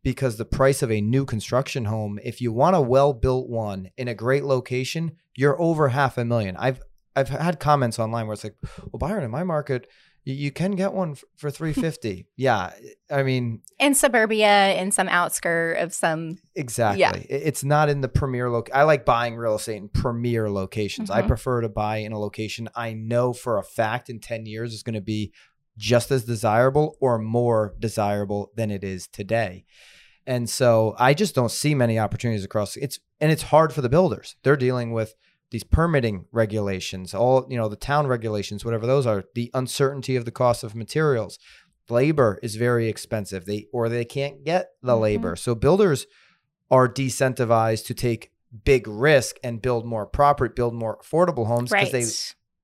because 0.02 0.36
the 0.38 0.44
price 0.44 0.82
of 0.82 0.90
a 0.90 1.00
new 1.00 1.24
construction 1.24 1.84
home, 1.84 2.18
if 2.24 2.40
you 2.40 2.52
want 2.52 2.74
a 2.74 2.80
well-built 2.80 3.48
one 3.48 3.90
in 3.96 4.08
a 4.08 4.14
great 4.14 4.42
location, 4.42 5.12
you're 5.36 5.60
over 5.62 5.90
half 5.90 6.18
a 6.18 6.24
million. 6.24 6.56
I've 6.56 6.82
I've 7.14 7.28
had 7.28 7.60
comments 7.60 8.00
online 8.00 8.26
where 8.26 8.34
it's 8.34 8.42
like, 8.42 8.56
"Well, 8.90 8.98
Byron, 8.98 9.22
in 9.22 9.30
my 9.30 9.44
market, 9.44 9.86
you, 10.24 10.50
can 10.52 10.72
get 10.72 10.92
one 10.92 11.16
for 11.36 11.50
350." 11.56 12.26
yeah, 12.36 12.72
I 13.10 13.22
mean, 13.22 13.62
in 13.78 13.94
suburbia, 13.94 14.74
in 14.74 14.92
some 14.92 15.08
outskirt 15.08 15.78
of 15.78 15.92
some, 15.94 16.38
exactly. 16.54 17.04
I- 17.04 17.26
It's 17.28 17.64
not 17.64 17.88
in 17.88 18.00
the 18.00 18.08
premier 18.08 18.48
loc. 18.50 18.70
I 18.72 18.82
like 18.84 19.04
buying 19.04 19.36
real 19.36 19.56
estate 19.56 19.76
in 19.76 19.88
premier 19.88 20.50
locations. 20.50 21.10
I 21.10 21.22
Mhm. 21.22 21.28
prefer 21.28 21.60
to 21.62 21.68
buy 21.68 21.96
in 21.98 22.12
a 22.12 22.18
location 22.18 22.68
I 22.74 22.92
know 22.92 23.32
for 23.32 23.58
a 23.58 23.62
fact 23.64 24.08
in 24.10 24.20
10 24.20 24.46
years 24.46 24.72
is 24.72 24.82
going 24.82 24.94
to 24.94 25.00
be 25.00 25.32
just 25.78 26.10
as 26.10 26.24
desirable 26.24 26.96
or 27.00 27.18
more 27.18 27.74
desirable 27.78 28.52
than 28.56 28.70
it 28.70 28.84
is 28.84 29.08
today. 29.08 29.64
And 30.26 30.48
so 30.48 30.94
I 30.98 31.14
just 31.14 31.34
don't 31.34 31.50
see 31.50 31.74
many 31.74 31.98
opportunities 31.98 32.44
across 32.44 32.76
it's 32.76 33.00
and 33.20 33.32
it's 33.32 33.42
hard 33.42 33.72
for 33.72 33.80
the 33.80 33.88
builders. 33.88 34.36
They're 34.44 34.56
dealing 34.56 34.92
with 34.92 35.14
these 35.52 35.62
permitting 35.62 36.24
regulations, 36.32 37.14
all 37.14 37.46
you 37.48 37.56
know, 37.56 37.68
the 37.68 37.76
town 37.76 38.06
regulations, 38.06 38.64
whatever 38.64 38.86
those 38.86 39.06
are, 39.06 39.24
the 39.34 39.50
uncertainty 39.54 40.16
of 40.16 40.24
the 40.24 40.30
cost 40.30 40.64
of 40.64 40.74
materials. 40.74 41.38
Labor 41.90 42.40
is 42.42 42.56
very 42.56 42.88
expensive. 42.88 43.44
They 43.44 43.66
or 43.72 43.88
they 43.88 44.04
can't 44.04 44.44
get 44.44 44.70
the 44.82 44.94
Mhm. 44.94 45.00
labor. 45.00 45.36
So 45.36 45.54
builders 45.54 46.06
are 46.70 46.88
decentivized 46.88 47.84
to 47.86 47.94
take 47.94 48.32
big 48.64 48.88
risk 48.88 49.36
and 49.44 49.60
build 49.60 49.84
more 49.84 50.06
property, 50.06 50.52
build 50.54 50.74
more 50.74 50.98
affordable 50.98 51.46
homes 51.46 51.70
because 51.70 51.92
right. 51.92 52.02
they 52.04 52.06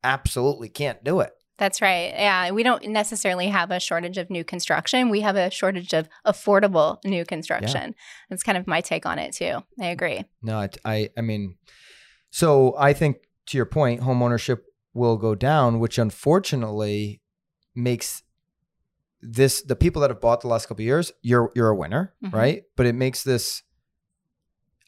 absolutely 0.03 0.69
can't 0.71 1.05
do 1.05 1.21
it. 1.21 1.33
That's 1.59 1.83
right. 1.83 2.13
Yeah. 2.15 2.53
We 2.53 2.63
don't 2.63 2.87
necessarily 2.87 3.49
have 3.49 3.71
a 3.71 3.81
shortage 3.81 4.17
of 4.17 4.31
new 4.31 4.45
construction. 4.45 5.11
We 5.11 5.23
have 5.23 5.35
a 5.37 5.51
shortage 5.51 5.93
of 5.93 6.09
affordable 6.25 6.99
new 7.05 7.25
construction. 7.25 7.95
That's 8.31 8.45
kind 8.45 8.57
of 8.57 8.67
my 8.69 8.81
take 8.81 9.05
on 9.05 9.19
it, 9.19 9.35
too. 9.35 9.65
I 9.81 9.87
agree. 9.87 10.25
No, 10.41 10.61
I, 10.61 10.69
I, 10.85 11.11
I 11.19 11.21
mean, 11.21 11.57
so 12.31 12.75
I 12.79 12.93
think 12.93 13.19
to 13.47 13.57
your 13.57 13.67
point, 13.67 14.03
home 14.03 14.23
ownership 14.23 14.65
will 14.95 15.17
go 15.17 15.35
down, 15.35 15.79
which 15.81 15.99
unfortunately 15.99 17.21
makes 17.75 18.23
this 19.21 19.63
the 19.63 19.77
people 19.77 20.01
that 20.03 20.11
have 20.11 20.21
bought 20.21 20.41
the 20.43 20.49
last 20.49 20.67
couple 20.67 20.83
of 20.83 20.87
years, 20.87 21.13
you're 21.23 21.51
you're 21.55 21.71
a 21.71 21.75
winner, 21.77 22.15
Mhm. 22.25 22.33
right? 22.33 22.63
But 22.77 22.87
it 22.87 22.95
makes 22.95 23.23
this. 23.25 23.63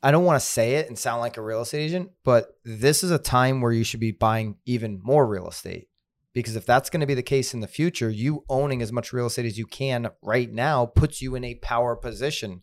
I 0.03 0.11
don't 0.11 0.25
want 0.25 0.41
to 0.41 0.47
say 0.47 0.77
it 0.77 0.89
and 0.89 0.99
sound 0.99 1.21
like 1.21 1.37
a 1.37 1.43
real 1.43 1.61
estate 1.63 1.83
agent, 1.83 2.11
but 2.25 2.59
this 2.65 3.03
is 3.05 3.11
a 3.11 3.19
time 3.19 3.61
where 3.61 3.73
you 3.73 3.85
should 3.85 4.01
be 4.01 4.13
buying 4.13 4.57
even 4.65 4.99
more 5.03 5.27
real 5.27 5.47
estate. 5.49 5.89
Because 6.33 6.55
if 6.57 6.65
that's 6.65 6.89
going 6.91 7.01
to 7.01 7.07
be 7.07 7.15
the 7.15 7.23
case 7.25 7.53
in 7.53 7.61
the 7.61 7.67
future, 7.67 8.09
you 8.09 8.45
owning 8.49 8.81
as 8.83 8.93
much 8.93 9.13
real 9.13 9.27
estate 9.27 9.47
as 9.47 9.59
you 9.59 9.67
can 9.67 10.09
right 10.23 10.51
now 10.51 10.87
puts 10.87 11.21
you 11.21 11.35
in 11.35 11.45
a 11.45 11.57
power 11.57 11.97
position. 11.97 12.63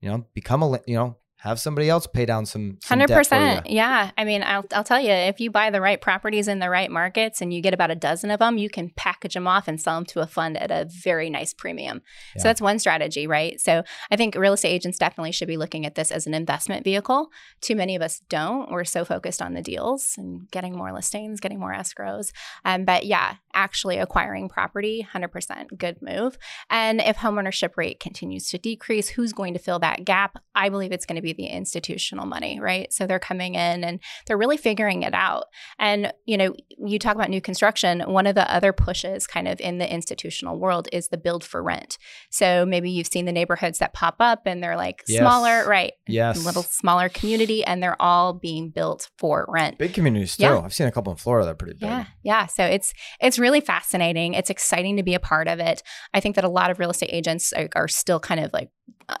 You 0.00 0.10
know, 0.10 0.26
become 0.34 0.62
a 0.62 0.80
you 0.86 0.94
know 0.96 1.16
have 1.40 1.58
somebody 1.58 1.88
else 1.88 2.06
pay 2.06 2.26
down 2.26 2.44
some 2.44 2.78
some 2.82 2.98
Hundred 2.98 3.08
debt 3.08 3.16
for 3.16 3.20
percent. 3.20 3.66
you. 3.66 3.76
Yeah. 3.76 4.10
I 4.18 4.24
mean, 4.24 4.42
I'll 4.42 4.64
I'll 4.72 4.84
tell 4.84 5.00
you, 5.00 5.10
if 5.10 5.40
you 5.40 5.50
buy 5.50 5.70
the 5.70 5.80
right 5.80 6.00
properties 6.00 6.48
in 6.48 6.58
the 6.58 6.68
right 6.68 6.90
markets 6.90 7.40
and 7.40 7.52
you 7.52 7.62
get 7.62 7.72
about 7.72 7.90
a 7.90 7.94
dozen 7.94 8.30
of 8.30 8.40
them, 8.40 8.58
you 8.58 8.68
can 8.68 8.90
package 8.94 9.34
them 9.34 9.46
off 9.46 9.66
and 9.66 9.80
sell 9.80 9.94
them 9.96 10.04
to 10.06 10.20
a 10.20 10.26
fund 10.26 10.58
at 10.58 10.70
a 10.70 10.86
very 11.02 11.30
nice 11.30 11.54
premium. 11.54 12.02
Yeah. 12.36 12.42
So 12.42 12.48
that's 12.48 12.60
one 12.60 12.78
strategy, 12.78 13.26
right? 13.26 13.58
So 13.58 13.82
I 14.10 14.16
think 14.16 14.34
real 14.34 14.52
estate 14.52 14.68
agents 14.70 14.98
definitely 14.98 15.32
should 15.32 15.48
be 15.48 15.56
looking 15.56 15.86
at 15.86 15.94
this 15.94 16.10
as 16.10 16.26
an 16.26 16.34
investment 16.34 16.84
vehicle. 16.84 17.30
Too 17.62 17.74
many 17.74 17.96
of 17.96 18.02
us 18.02 18.20
don't. 18.28 18.70
We're 18.70 18.84
so 18.84 19.04
focused 19.06 19.40
on 19.40 19.54
the 19.54 19.62
deals 19.62 20.14
and 20.18 20.50
getting 20.50 20.76
more 20.76 20.92
listings, 20.92 21.40
getting 21.40 21.58
more 21.58 21.72
escrows. 21.72 22.32
Um, 22.66 22.84
but 22.84 23.06
yeah, 23.06 23.36
actually 23.54 23.98
acquiring 23.98 24.48
property, 24.48 25.00
hundred 25.02 25.28
percent, 25.28 25.76
good 25.78 26.00
move. 26.00 26.38
And 26.68 27.00
if 27.00 27.16
homeownership 27.16 27.76
rate 27.76 28.00
continues 28.00 28.48
to 28.50 28.58
decrease, 28.58 29.08
who's 29.08 29.32
going 29.32 29.52
to 29.54 29.58
fill 29.58 29.78
that 29.80 30.04
gap? 30.04 30.38
I 30.54 30.68
believe 30.68 30.92
it's 30.92 31.06
going 31.06 31.16
to 31.16 31.22
be 31.22 31.32
the 31.32 31.46
institutional 31.46 32.26
money, 32.26 32.60
right? 32.60 32.92
So 32.92 33.06
they're 33.06 33.18
coming 33.18 33.54
in 33.54 33.84
and 33.84 34.00
they're 34.26 34.36
really 34.38 34.56
figuring 34.56 35.02
it 35.02 35.14
out. 35.14 35.44
And, 35.78 36.12
you 36.26 36.36
know, 36.36 36.54
you 36.78 36.98
talk 36.98 37.14
about 37.14 37.30
new 37.30 37.40
construction, 37.40 38.00
one 38.00 38.26
of 38.26 38.34
the 38.34 38.52
other 38.52 38.72
pushes 38.72 39.26
kind 39.26 39.48
of 39.48 39.60
in 39.60 39.78
the 39.78 39.92
institutional 39.92 40.58
world 40.58 40.88
is 40.92 41.08
the 41.08 41.18
build 41.18 41.44
for 41.44 41.62
rent. 41.62 41.98
So 42.30 42.64
maybe 42.66 42.90
you've 42.90 43.06
seen 43.06 43.24
the 43.24 43.32
neighborhoods 43.32 43.78
that 43.78 43.94
pop 43.94 44.16
up 44.20 44.42
and 44.46 44.62
they're 44.62 44.76
like 44.76 45.02
Yes. 45.08 45.20
smaller, 45.20 45.66
right? 45.68 45.92
Yes. 46.06 46.44
Little 46.44 46.62
smaller 46.62 47.08
community 47.08 47.64
and 47.64 47.82
they're 47.82 48.00
all 48.00 48.32
being 48.32 48.70
built 48.70 49.08
for 49.18 49.46
rent. 49.48 49.78
Big 49.78 49.94
communities 49.94 50.36
too. 50.36 50.44
Yeah. 50.44 50.60
I've 50.60 50.74
seen 50.74 50.86
a 50.86 50.92
couple 50.92 51.10
in 51.12 51.16
Florida 51.16 51.46
that 51.46 51.52
are 51.52 51.54
pretty 51.54 51.74
big. 51.74 51.88
Yeah, 51.88 52.04
yeah. 52.22 52.46
So 52.46 52.64
it's 52.64 52.92
it's 53.20 53.38
really 53.40 53.60
fascinating. 53.60 54.34
It's 54.34 54.50
exciting 54.50 54.96
to 54.98 55.02
be 55.02 55.14
a 55.14 55.20
part 55.20 55.48
of 55.48 55.58
it. 55.58 55.82
I 56.14 56.20
think 56.20 56.36
that 56.36 56.44
a 56.44 56.48
lot 56.48 56.70
of 56.70 56.78
real 56.78 56.90
estate 56.90 57.10
agents 57.12 57.52
are, 57.52 57.68
are 57.74 57.88
still 57.88 58.20
kind 58.20 58.40
of 58.40 58.52
like 58.52 58.70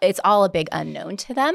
it's 0.02 0.20
all 0.24 0.44
a 0.44 0.48
big 0.48 0.68
unknown 0.70 1.16
to 1.16 1.34
them. 1.34 1.54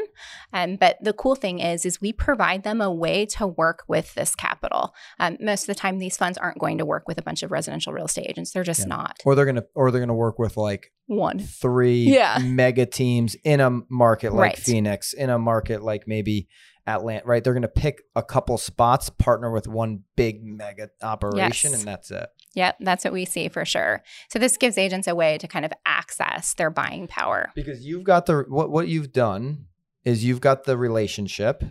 Um, 0.52 0.76
but 0.76 0.98
the 1.02 1.14
cool 1.14 1.36
thing 1.36 1.60
is, 1.60 1.86
is 1.86 2.02
we 2.02 2.12
provide 2.12 2.64
them 2.64 2.82
a 2.82 2.92
way 2.94 3.26
to 3.28 3.48
work 3.48 3.84
with 3.88 4.14
this 4.16 4.36
capital. 4.36 4.94
Um, 5.20 5.38
most 5.40 5.64
of 5.64 5.68
the 5.68 5.76
time, 5.76 6.00
these 6.00 6.18
funds 6.18 6.38
aren't 6.38 6.60
going 6.60 6.78
to 6.80 6.86
work 6.86 7.08
with 7.08 7.18
a 7.18 7.22
bunch 7.22 7.44
of 7.44 7.52
residential 7.52 7.94
real 7.94 8.06
estate 8.06 8.26
agents. 8.30 8.52
They're 8.52 8.64
just 8.64 8.82
Yeah. 8.82 8.86
not 8.88 9.20
Or 9.26 9.36
they're 9.36 9.46
gonna 9.46 9.64
or 9.74 9.92
they're 9.92 10.02
gonna 10.02 10.14
work 10.14 10.38
with 10.40 10.58
like 10.58 10.92
one. 11.08 11.40
three 11.40 12.04
Yeah. 12.14 12.40
mega 12.44 12.86
teams 12.86 13.36
in 13.44 13.60
a 13.62 13.70
market 13.90 14.34
like 14.34 14.40
Right. 14.54 14.58
Phoenix, 14.58 15.14
in 15.14 15.30
a 15.30 15.40
market 15.40 15.82
like 15.84 16.04
maybe 16.08 16.48
Atlanta, 16.88 17.26
right? 17.26 17.44
They're 17.44 17.54
going 17.54 17.62
to 17.64 17.68
pick 17.68 18.04
a 18.16 18.22
couple 18.24 18.58
spots, 18.58 19.10
partner 19.10 19.52
with 19.52 19.68
one 19.68 20.04
big 20.16 20.44
mega 20.44 20.90
operation, 21.02 21.72
Yes. 21.72 21.80
and 21.80 21.88
that's 21.88 22.12
it. 22.12 22.28
Yep, 22.54 22.78
that's 22.82 23.04
what 23.04 23.14
we 23.14 23.26
see 23.26 23.50
for 23.50 23.66
sure. 23.66 24.04
So 24.30 24.40
this 24.40 24.56
gives 24.58 24.78
agents 24.78 25.08
a 25.08 25.16
way 25.16 25.38
to 25.40 25.48
kind 25.48 25.66
of 25.66 25.74
access 25.86 26.54
their 26.54 26.70
buying 26.70 27.08
power. 27.08 27.50
Because 27.56 27.86
you've 27.86 28.04
got 28.04 28.26
the 28.28 28.46
what 28.48 28.70
what 28.70 28.88
you've 28.88 29.12
done 29.12 29.66
is 30.04 30.24
you've 30.24 30.42
got 30.42 30.66
the 30.66 30.78
relationship 30.78 31.64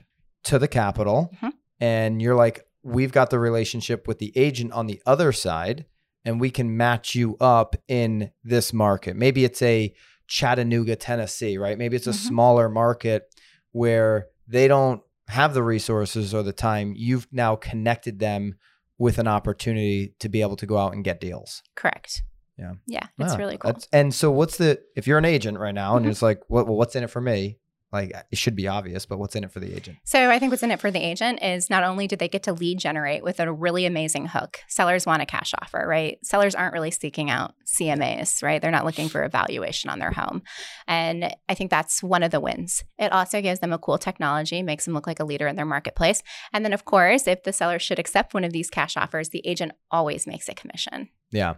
to 0.45 0.59
the 0.59 0.69
capital, 0.69 1.31
Mhm. 1.41 1.53
and 1.81 2.21
you're 2.21 2.35
like, 2.35 2.67
we've 2.83 3.13
got 3.13 3.31
the 3.31 3.39
relationship 3.39 4.07
with 4.09 4.19
the 4.19 4.37
agent 4.37 4.73
on 4.73 4.87
the 4.89 5.01
other 5.07 5.33
side, 5.33 5.87
and 6.25 6.41
we 6.41 6.51
can 6.51 6.77
match 6.77 7.15
you 7.15 7.37
up 7.41 7.77
in 7.89 8.31
this 8.43 8.73
market. 8.73 9.17
Maybe 9.17 9.45
it's 9.45 9.63
a 9.63 9.95
Chattanooga, 10.27 10.97
Tennessee, 10.97 11.57
right? 11.57 11.79
Maybe 11.79 11.97
it's 11.97 12.07
a 12.07 12.11
Mhm. 12.11 12.27
smaller 12.29 12.69
market 12.69 13.33
where 13.73 14.27
they 14.47 14.69
don't 14.69 15.03
have 15.29 15.55
the 15.55 15.63
resources 15.63 16.35
or 16.35 16.43
the 16.43 16.53
time. 16.53 16.95
You've 16.97 17.27
now 17.33 17.57
connected 17.57 18.19
them 18.19 18.57
with 18.99 19.19
an 19.19 19.27
opportunity 19.27 20.15
to 20.21 20.29
be 20.29 20.41
able 20.43 20.57
to 20.57 20.67
go 20.67 20.79
out 20.79 20.93
and 20.95 21.03
get 21.05 21.21
deals. 21.21 21.63
Correct. 21.75 22.23
Yeah. 22.59 22.75
Yeah. 22.87 23.07
It's 23.19 23.37
really 23.37 23.59
cool. 23.59 23.71
that's- 23.73 23.89
And 23.93 24.15
so, 24.15 24.31
what's 24.31 24.59
the 24.59 24.81
if 24.95 25.07
you're 25.09 25.19
an 25.19 25.25
agent 25.25 25.59
right 25.59 25.75
now 25.75 25.97
and 25.97 26.07
Mhm. 26.07 26.11
it's 26.11 26.23
like, 26.23 26.41
what, 26.49 26.67
well, 26.69 26.77
what's 26.77 26.95
in 26.95 27.03
it 27.03 27.11
for 27.11 27.21
me? 27.21 27.59
Like, 27.95 28.13
uh, 28.13 28.23
it 28.33 28.39
should 28.39 28.57
be 28.57 28.67
obvious, 28.67 29.07
but 29.07 29.21
what's 29.21 29.37
in 29.37 29.45
it 29.45 29.53
for 29.53 29.61
the 29.61 29.73
agent? 29.73 29.99
So 30.03 30.29
I 30.29 30.41
think 30.41 30.51
what's 30.51 30.65
in 30.65 30.73
it 30.73 30.81
for 30.81 30.91
the 30.91 30.99
agent 30.99 31.41
is 31.45 31.71
not 31.71 31.85
only 31.85 32.09
do 32.09 32.17
they 32.17 32.27
get 32.27 32.43
to 32.43 32.53
lead 32.53 32.81
generate 32.81 33.23
with 33.23 33.39
a 33.39 33.53
really 33.53 33.87
amazing 33.87 34.27
hook. 34.27 34.59
Sellers 34.67 35.07
want 35.07 35.23
a 35.23 35.27
cash 35.27 35.55
offer, 35.63 35.87
right? 35.87 36.19
Sellers 36.25 36.57
aren't 36.57 36.73
really 36.73 36.91
seeking 36.91 37.31
out 37.31 37.55
CMAs, 37.65 38.43
right? 38.43 38.61
They're 38.61 38.73
not 38.73 38.85
looking 38.85 39.09
for 39.09 39.23
a 39.23 39.29
valuation 39.29 39.91
on 39.91 40.01
their 40.01 40.11
home. 40.11 40.43
And 40.89 41.33
I 41.49 41.55
think 41.55 41.71
that's 41.71 42.03
one 42.03 42.25
of 42.25 42.33
the 42.33 42.41
wins. 42.41 42.83
It 42.99 43.13
also 43.13 43.41
gives 43.41 43.61
them 43.61 43.73
a 43.73 43.79
cool 43.79 43.97
technology, 43.97 44.61
makes 44.61 44.87
them 44.87 44.95
look 44.95 45.07
like 45.07 45.21
a 45.21 45.25
leader 45.25 45.47
in 45.47 45.55
their 45.55 45.65
marketplace. 45.65 46.21
And 46.53 46.65
then 46.65 46.73
of 46.73 46.85
course, 46.85 47.29
if 47.29 47.45
the 47.45 47.53
seller 47.53 47.79
should 47.79 48.01
accept 48.01 48.35
one 48.35 48.43
of 48.43 48.53
these 48.53 48.71
cash 48.71 48.97
offers, 48.97 49.29
the 49.29 49.47
agent 49.47 49.71
always 49.93 50.27
makes 50.27 50.49
a 50.49 50.55
commission. 50.55 51.11
Yeah. 51.31 51.55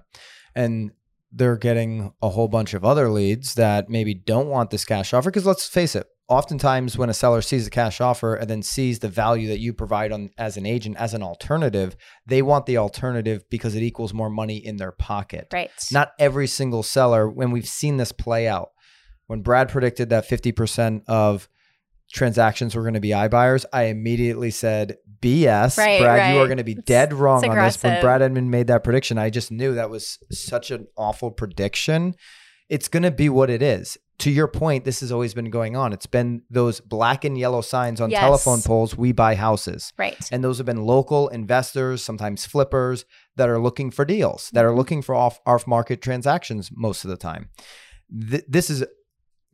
And 0.55 0.91
they're 1.33 1.57
getting 1.57 2.13
a 2.21 2.29
whole 2.29 2.49
bunch 2.49 2.75
of 2.75 2.85
other 2.85 3.09
leads 3.09 3.55
that 3.55 3.89
maybe 3.89 4.13
don't 4.13 4.49
want 4.49 4.69
this 4.69 4.85
cash 4.85 5.15
offer. 5.15 5.31
Because 5.31 5.47
let's 5.47 5.67
face 5.67 5.97
it, 5.97 6.07
oftentimes 6.29 6.99
when 6.99 7.09
a 7.09 7.15
seller 7.15 7.41
sees 7.41 7.65
the 7.65 7.71
cash 7.71 8.01
offer 8.01 8.35
and 8.35 8.51
then 8.51 8.63
sees 8.63 8.99
the 8.99 9.09
value 9.09 9.49
that 9.49 9.61
you 9.61 9.73
provide 9.73 10.13
on 10.13 10.31
as 10.37 10.57
an 10.57 10.67
agent 10.67 10.97
as 10.99 11.15
an 11.15 11.23
alternative, 11.23 11.97
they 12.27 12.43
want 12.43 12.67
the 12.67 12.77
alternative 12.77 13.45
because 13.51 13.75
it 13.75 13.83
equals 13.83 14.13
more 14.13 14.31
money 14.31 14.57
in 14.57 14.77
their 14.77 14.93
pocket. 14.93 15.49
Right. 15.53 15.71
Not 15.93 16.13
every 16.19 16.47
single 16.47 16.83
seller, 16.83 17.29
when 17.29 17.51
we've 17.51 17.69
seen 17.69 17.97
this 17.97 18.13
play 18.13 18.49
out, 18.49 18.71
when 19.27 19.43
Brad 19.43 19.69
predicted 19.69 20.11
that 20.11 20.29
50% 20.29 21.03
of 21.07 21.49
transactions 22.13 22.75
were 22.75 22.83
going 22.83 22.95
to 22.95 23.01
be 23.01 23.11
iBuyers, 23.11 23.65
I 23.73 23.85
immediately 23.85 24.51
said, 24.51 24.97
BS. 25.21 25.79
Right, 25.79 26.01
Brad, 26.01 26.35
you 26.35 26.41
are 26.41 26.47
going 26.47 26.59
to 26.59 26.65
be 26.65 26.75
dead 26.75 27.13
wrong 27.13 27.45
on 27.49 27.57
this. 27.57 27.83
When. 27.83 28.01
Brad 28.01 28.23
Inman 28.23 28.51
made 28.51 28.69
that 28.69 28.85
prediction, 28.85 29.19
I 29.19 29.31
just 29.31 29.51
knew 29.51 29.75
that 29.75 29.91
was 29.91 30.19
such 30.31 30.71
an 30.71 30.87
awful 30.97 31.31
prediction. 31.31 32.15
It's 32.69 32.89
going 32.89 33.03
to 33.05 33.11
be 33.11 33.29
what 33.29 33.51
it 33.51 33.63
is. 33.63 33.97
To 34.21 34.31
your 34.31 34.49
point, 34.49 34.85
this 34.85 35.01
has 35.01 35.13
always 35.13 35.35
been 35.35 35.51
going 35.51 35.77
on. 35.77 35.93
It's 35.93 36.07
been 36.07 36.43
those 36.51 36.81
black 36.81 37.25
and 37.25 37.37
yellow 37.37 37.61
signs 37.61 38.01
on 38.01 38.11
Yes. 38.11 38.21
telephone 38.23 38.63
poles, 38.63 38.97
we 38.97 39.13
buy 39.13 39.35
houses. 39.35 39.93
right. 39.99 40.17
And 40.33 40.43
those 40.43 40.57
have 40.57 40.65
been 40.67 40.83
local 40.85 41.29
investors, 41.29 42.03
sometimes 42.03 42.47
flippers 42.47 43.05
that 43.37 43.49
are 43.51 43.59
looking 43.59 43.91
for 43.91 44.05
deals, 44.07 44.51
that 44.55 44.65
are 44.65 44.73
Mhm. 44.73 44.77
looking 44.77 45.03
for 45.03 45.15
off 45.15 45.39
off 45.47 45.67
market 45.67 46.01
transactions 46.01 46.71
most 46.75 47.05
of 47.05 47.11
the 47.11 47.17
time. 47.19 47.51
Th- 48.31 48.45
this 48.49 48.69
has 48.69 48.85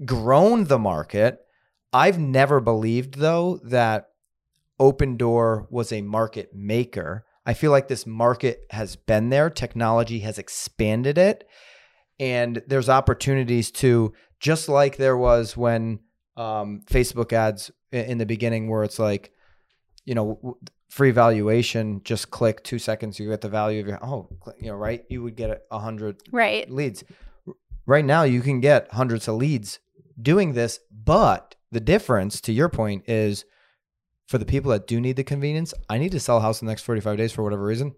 grown 0.04 0.64
the 0.64 0.78
market. 0.78 1.40
I've 1.92 2.18
never 2.20 2.60
believed 2.60 3.18
though 3.18 3.58
that 3.64 4.06
Open 4.78 5.16
Door 5.16 5.66
was 5.70 5.92
a 5.92 6.02
market 6.02 6.50
maker. 6.54 7.24
I 7.44 7.54
feel 7.54 7.72
like 7.72 7.88
this 7.88 8.06
market 8.06 8.60
has 8.70 8.94
been 8.96 9.28
there. 9.30 9.50
Technology 9.50 10.20
has 10.20 10.38
expanded 10.38 11.18
it. 11.18 11.44
And 12.22 12.62
there's 12.68 12.88
opportunities 12.88 13.70
to, 13.82 14.12
just 14.38 14.68
like 14.68 14.96
there 14.96 15.16
was 15.16 15.56
when 15.56 15.98
um, 16.36 16.82
Facebook 16.86 17.32
ads 17.32 17.70
in 17.90 18.18
the 18.18 18.26
beginning, 18.26 18.68
where 18.70 18.84
it's 18.84 18.98
like, 19.00 19.32
you 20.04 20.14
know, 20.14 20.56
free 20.88 21.10
valuation, 21.10 22.00
just 22.04 22.30
click 22.30 22.62
two 22.62 22.78
seconds, 22.78 23.18
you 23.18 23.28
get 23.28 23.40
the 23.40 23.48
value 23.48 23.80
of 23.80 23.88
your, 23.88 23.98
oh, 24.04 24.28
you 24.58 24.68
know, 24.68 24.76
right? 24.76 25.04
You 25.08 25.22
would 25.24 25.34
get 25.36 25.64
a- 25.70 25.78
hundred 25.78 26.22
Right. 26.30 26.70
leads. 26.70 27.02
Right 27.86 28.04
now, 28.04 28.22
you 28.22 28.40
can 28.40 28.60
get 28.60 28.92
hundreds 28.92 29.26
of 29.26 29.34
leads 29.36 29.80
doing 30.20 30.52
this, 30.52 30.78
but 30.90 31.56
the 31.72 31.80
difference, 31.80 32.40
to 32.42 32.52
your 32.52 32.68
point, 32.68 33.08
is 33.08 33.44
for 34.28 34.38
the 34.38 34.44
people 34.44 34.70
that 34.70 34.86
do 34.86 35.00
need 35.00 35.16
the 35.16 35.24
convenience. 35.24 35.74
I 35.88 35.98
need 35.98 36.12
to 36.12 36.20
sell 36.20 36.36
a 36.36 36.40
house 36.40 36.62
in 36.62 36.66
the 36.66 36.70
next 36.72 36.82
forty-five 36.84 37.16
days 37.16 37.32
for 37.32 37.42
whatever 37.42 37.64
reason. 37.64 37.94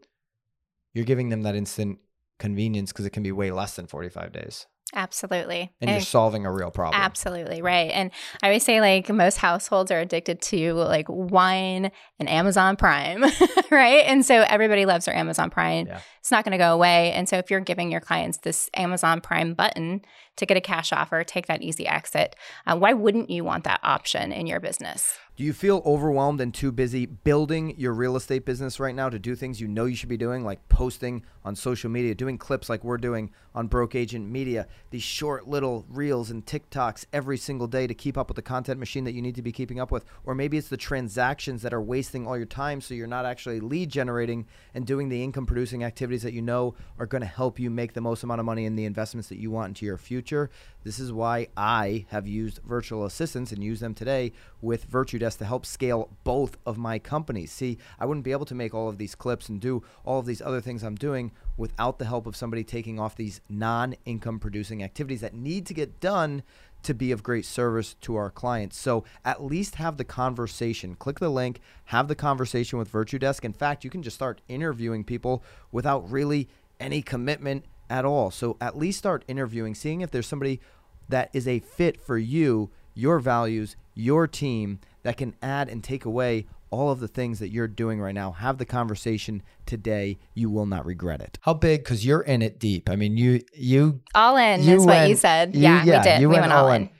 You're 0.95 1.05
giving 1.05 1.29
them 1.29 1.43
that 1.43 1.55
instant 1.57 1.99
convenience 2.39 2.93
because 2.93 3.07
it 3.07 3.11
can 3.11 3.23
be 3.23 3.33
way 3.33 3.51
less 3.51 3.77
than 3.77 3.87
forty-five 3.87 4.33
days, 4.33 4.67
Absolutely. 4.93 5.73
and 5.81 5.91
you're 5.91 6.01
solving 6.01 6.47
a 6.47 6.53
real 6.53 6.71
problem. 6.71 7.01
Absolutely 7.01 7.63
right. 7.63 7.91
And 7.93 8.11
I 8.43 8.47
always 8.49 8.65
say 8.65 8.81
like 8.81 9.09
most 9.09 9.39
households 9.39 9.91
are 9.91 9.99
addicted 9.99 10.41
to 10.43 10.75
like 10.75 11.07
wine 11.09 11.91
and 12.19 12.29
Amazon 12.29 12.77
Prime, 12.77 13.23
right? 13.71 14.05
And 14.07 14.25
so 14.25 14.45
everybody 14.49 14.87
loves 14.87 15.07
their 15.07 15.17
Amazon 15.17 15.51
Prime. 15.51 15.87
Yeah. 15.87 16.01
It's 16.21 16.31
not 16.31 16.45
going 16.45 16.53
to 16.53 16.59
go 16.59 16.73
away. 16.73 17.13
And 17.13 17.29
so 17.29 17.39
if 17.39 17.51
you're 17.51 17.61
giving 17.61 17.91
your 17.91 18.01
clients 18.01 18.39
this 18.39 18.71
Amazon 18.75 19.21
Prime 19.21 19.55
button 19.55 20.03
to 20.37 20.47
get 20.47 20.57
a 20.57 20.61
cash 20.61 20.93
offer, 20.93 21.23
take 21.25 21.47
that 21.47 21.63
easy 21.63 21.87
exit, 21.87 22.37
uh, 22.67 22.77
why 22.77 22.93
wouldn't 22.93 23.31
you 23.31 23.45
want 23.45 23.65
that 23.65 23.81
option 23.83 24.33
in 24.33 24.47
your 24.47 24.61
business? 24.61 25.17
Do 25.37 25.43
you 25.43 25.53
feel 25.53 25.83
overwhelmed 25.85 26.41
and 26.41 26.55
too 26.55 26.71
busy 26.71 27.07
building 27.07 27.75
your 27.77 27.93
real 27.93 28.15
estate 28.15 28.45
business 28.47 28.79
right 28.79 28.95
now 28.95 29.09
to 29.09 29.19
do 29.19 29.35
things 29.35 29.61
you 29.61 29.67
know 29.67 29.85
you 29.85 29.97
should 29.97 30.09
be 30.09 30.17
doing, 30.17 30.45
like 30.45 30.69
posting 30.69 31.25
on 31.45 31.57
social 31.57 31.91
media, 31.91 32.15
doing 32.15 32.39
clips 32.39 32.69
like 32.69 32.85
we're 32.85 32.99
doing 32.99 33.33
on 33.53 33.67
Broke 33.67 33.97
Agent 33.97 34.31
Media, 34.31 34.69
these 34.91 35.03
short 35.03 35.49
little 35.49 35.85
reels 35.89 36.31
and 36.31 36.45
TikToks 36.45 37.07
every 37.13 37.37
single 37.37 37.67
day 37.67 37.87
to 37.87 37.95
keep 37.95 38.17
up 38.17 38.29
with 38.29 38.37
the 38.37 38.43
content 38.43 38.79
machine 38.79 39.05
that 39.05 39.13
you 39.13 39.23
need 39.23 39.35
to 39.35 39.43
be 39.43 39.53
keeping 39.53 39.81
up 39.81 39.91
with? 39.91 40.05
Or 40.25 40.35
maybe 40.35 40.57
it's 40.57 40.69
the 40.69 40.77
transactions 40.77 41.63
that 41.63 41.75
are 41.75 41.83
wasting 41.83 42.27
all 42.27 42.37
your 42.37 42.47
time 42.47 42.81
so 42.81 42.95
you're 42.95 43.07
not 43.07 43.27
actually 43.27 43.61
lead 43.61 43.91
generating 43.91 44.47
and 44.75 44.87
doing 44.87 45.09
the 45.09 45.23
income 45.23 45.47
producing 45.47 45.85
activities 45.85 46.23
that 46.23 46.33
you 46.33 46.43
know 46.43 46.75
are 46.99 47.07
going 47.07 47.23
to 47.23 47.27
help 47.27 47.59
you 47.59 47.71
make 47.71 47.95
the 47.95 48.01
most 48.01 48.23
amount 48.23 48.41
of 48.41 48.47
money 48.47 48.65
in 48.65 48.77
the 48.77 48.85
investments 48.85 49.29
that 49.29 49.39
you 49.39 49.51
want 49.51 49.69
into 49.69 49.87
your 49.87 49.99
future. 49.99 50.51
This 50.85 50.99
is 50.99 51.13
why 51.13 51.49
I 51.57 52.05
have 52.11 52.29
used 52.29 52.61
virtual 52.63 53.07
assistants 53.07 53.53
and 53.53 53.65
use 53.65 53.81
them 53.81 53.95
today 53.95 54.33
with 54.61 54.91
Virtudesk 54.91 55.39
to 55.39 55.47
help 55.47 55.65
scale 55.65 56.11
both 56.25 56.59
of 56.67 56.77
my 56.77 56.99
companies. 56.99 57.51
See, 57.51 57.79
I 57.99 58.05
wouldn't 58.05 58.25
be 58.25 58.33
able 58.33 58.45
to 58.45 58.55
make 58.55 58.75
all 58.75 58.91
of 58.91 58.99
these 58.99 59.15
clips 59.15 59.49
and 59.49 59.61
do 59.61 59.83
all 60.05 60.19
of 60.19 60.27
these 60.27 60.43
other 60.43 60.61
things 60.61 60.85
I'm 60.85 60.95
doing 60.95 61.33
without 61.57 61.99
the 61.99 62.05
help 62.05 62.27
of 62.27 62.37
somebody 62.37 62.65
taking 62.65 63.01
off 63.01 63.17
these 63.17 63.41
non 63.49 63.95
income 64.05 64.39
producing 64.39 64.83
activities 64.83 65.23
that 65.23 65.35
need 65.35 65.65
to 65.67 65.75
get 65.75 66.01
done 66.01 66.43
to 66.83 66.93
be 66.93 67.13
of 67.13 67.23
great 67.23 67.47
service 67.47 67.95
to 68.03 68.15
our 68.17 68.31
clients. 68.31 68.79
So 68.79 69.05
at 69.25 69.43
least 69.43 69.77
have 69.77 69.97
the 69.97 70.05
conversation. 70.05 70.97
Click 70.97 71.19
the 71.19 71.31
link, 71.31 71.61
have 71.87 72.09
the 72.09 72.15
conversation 72.15 72.79
with 72.79 72.93
Virtudesk. 72.93 73.43
In 73.43 73.55
fact, 73.55 73.85
you 73.85 73.91
can 73.91 74.03
just 74.03 74.17
start 74.17 74.43
interviewing 74.49 75.03
people 75.03 75.43
without 75.73 76.11
really 76.11 76.47
any 76.79 77.01
commitment 77.01 77.65
at 77.91 78.05
all. 78.05 78.31
So 78.31 78.57
at 78.61 78.77
least 78.77 78.99
start 78.99 79.25
interviewing, 79.29 79.75
seeing 79.75 80.01
if 80.01 80.11
there's 80.11 80.27
somebody 80.27 80.61
that 81.09 81.31
is 81.33 81.47
a 81.47 81.61
fit 81.61 82.01
for 82.01 82.17
you, 82.19 82.71
your 82.95 83.19
values, 83.19 83.77
your 83.95 84.27
team 84.27 84.81
that 85.03 85.17
can 85.17 85.35
add 85.43 85.69
and 85.69 85.83
take 85.85 86.05
away 86.05 86.47
all 86.71 86.91
of 86.91 86.99
the 86.99 87.07
things 87.09 87.39
that 87.39 87.51
you're 87.51 87.69
doing 87.69 88.01
right 88.01 88.15
now. 88.15 88.33
Have 88.33 88.59
the 88.59 88.65
conversation 88.65 89.43
today. 89.65 90.19
You 90.35 90.51
will 90.51 90.67
not 90.67 90.85
regret 90.85 91.21
it. 91.21 91.39
How 91.43 91.55
big? 91.55 91.85
Because 91.85 92.05
you're 92.05 92.23
in 92.23 92.43
it 92.43 92.59
deep. 92.59 92.91
I 92.91 92.97
mean, 92.97 93.17
you 93.17 93.43
you 93.55 94.01
All 94.15 94.37
in 94.37 94.63
You 94.63 94.77
is 94.79 94.87
what 94.87 95.09
you 95.09 95.15
said. 95.15 95.55
you- 95.55 95.61
yeah, 95.63 95.85
yeah, 95.85 95.99
we 95.99 96.05
did. 96.05 96.21
you 96.23 96.29
we 96.29 96.33
went 96.33 96.43
went 96.45 96.53
all 96.53 96.67
all 96.67 96.73
in. 96.73 96.83
in. 96.83 96.91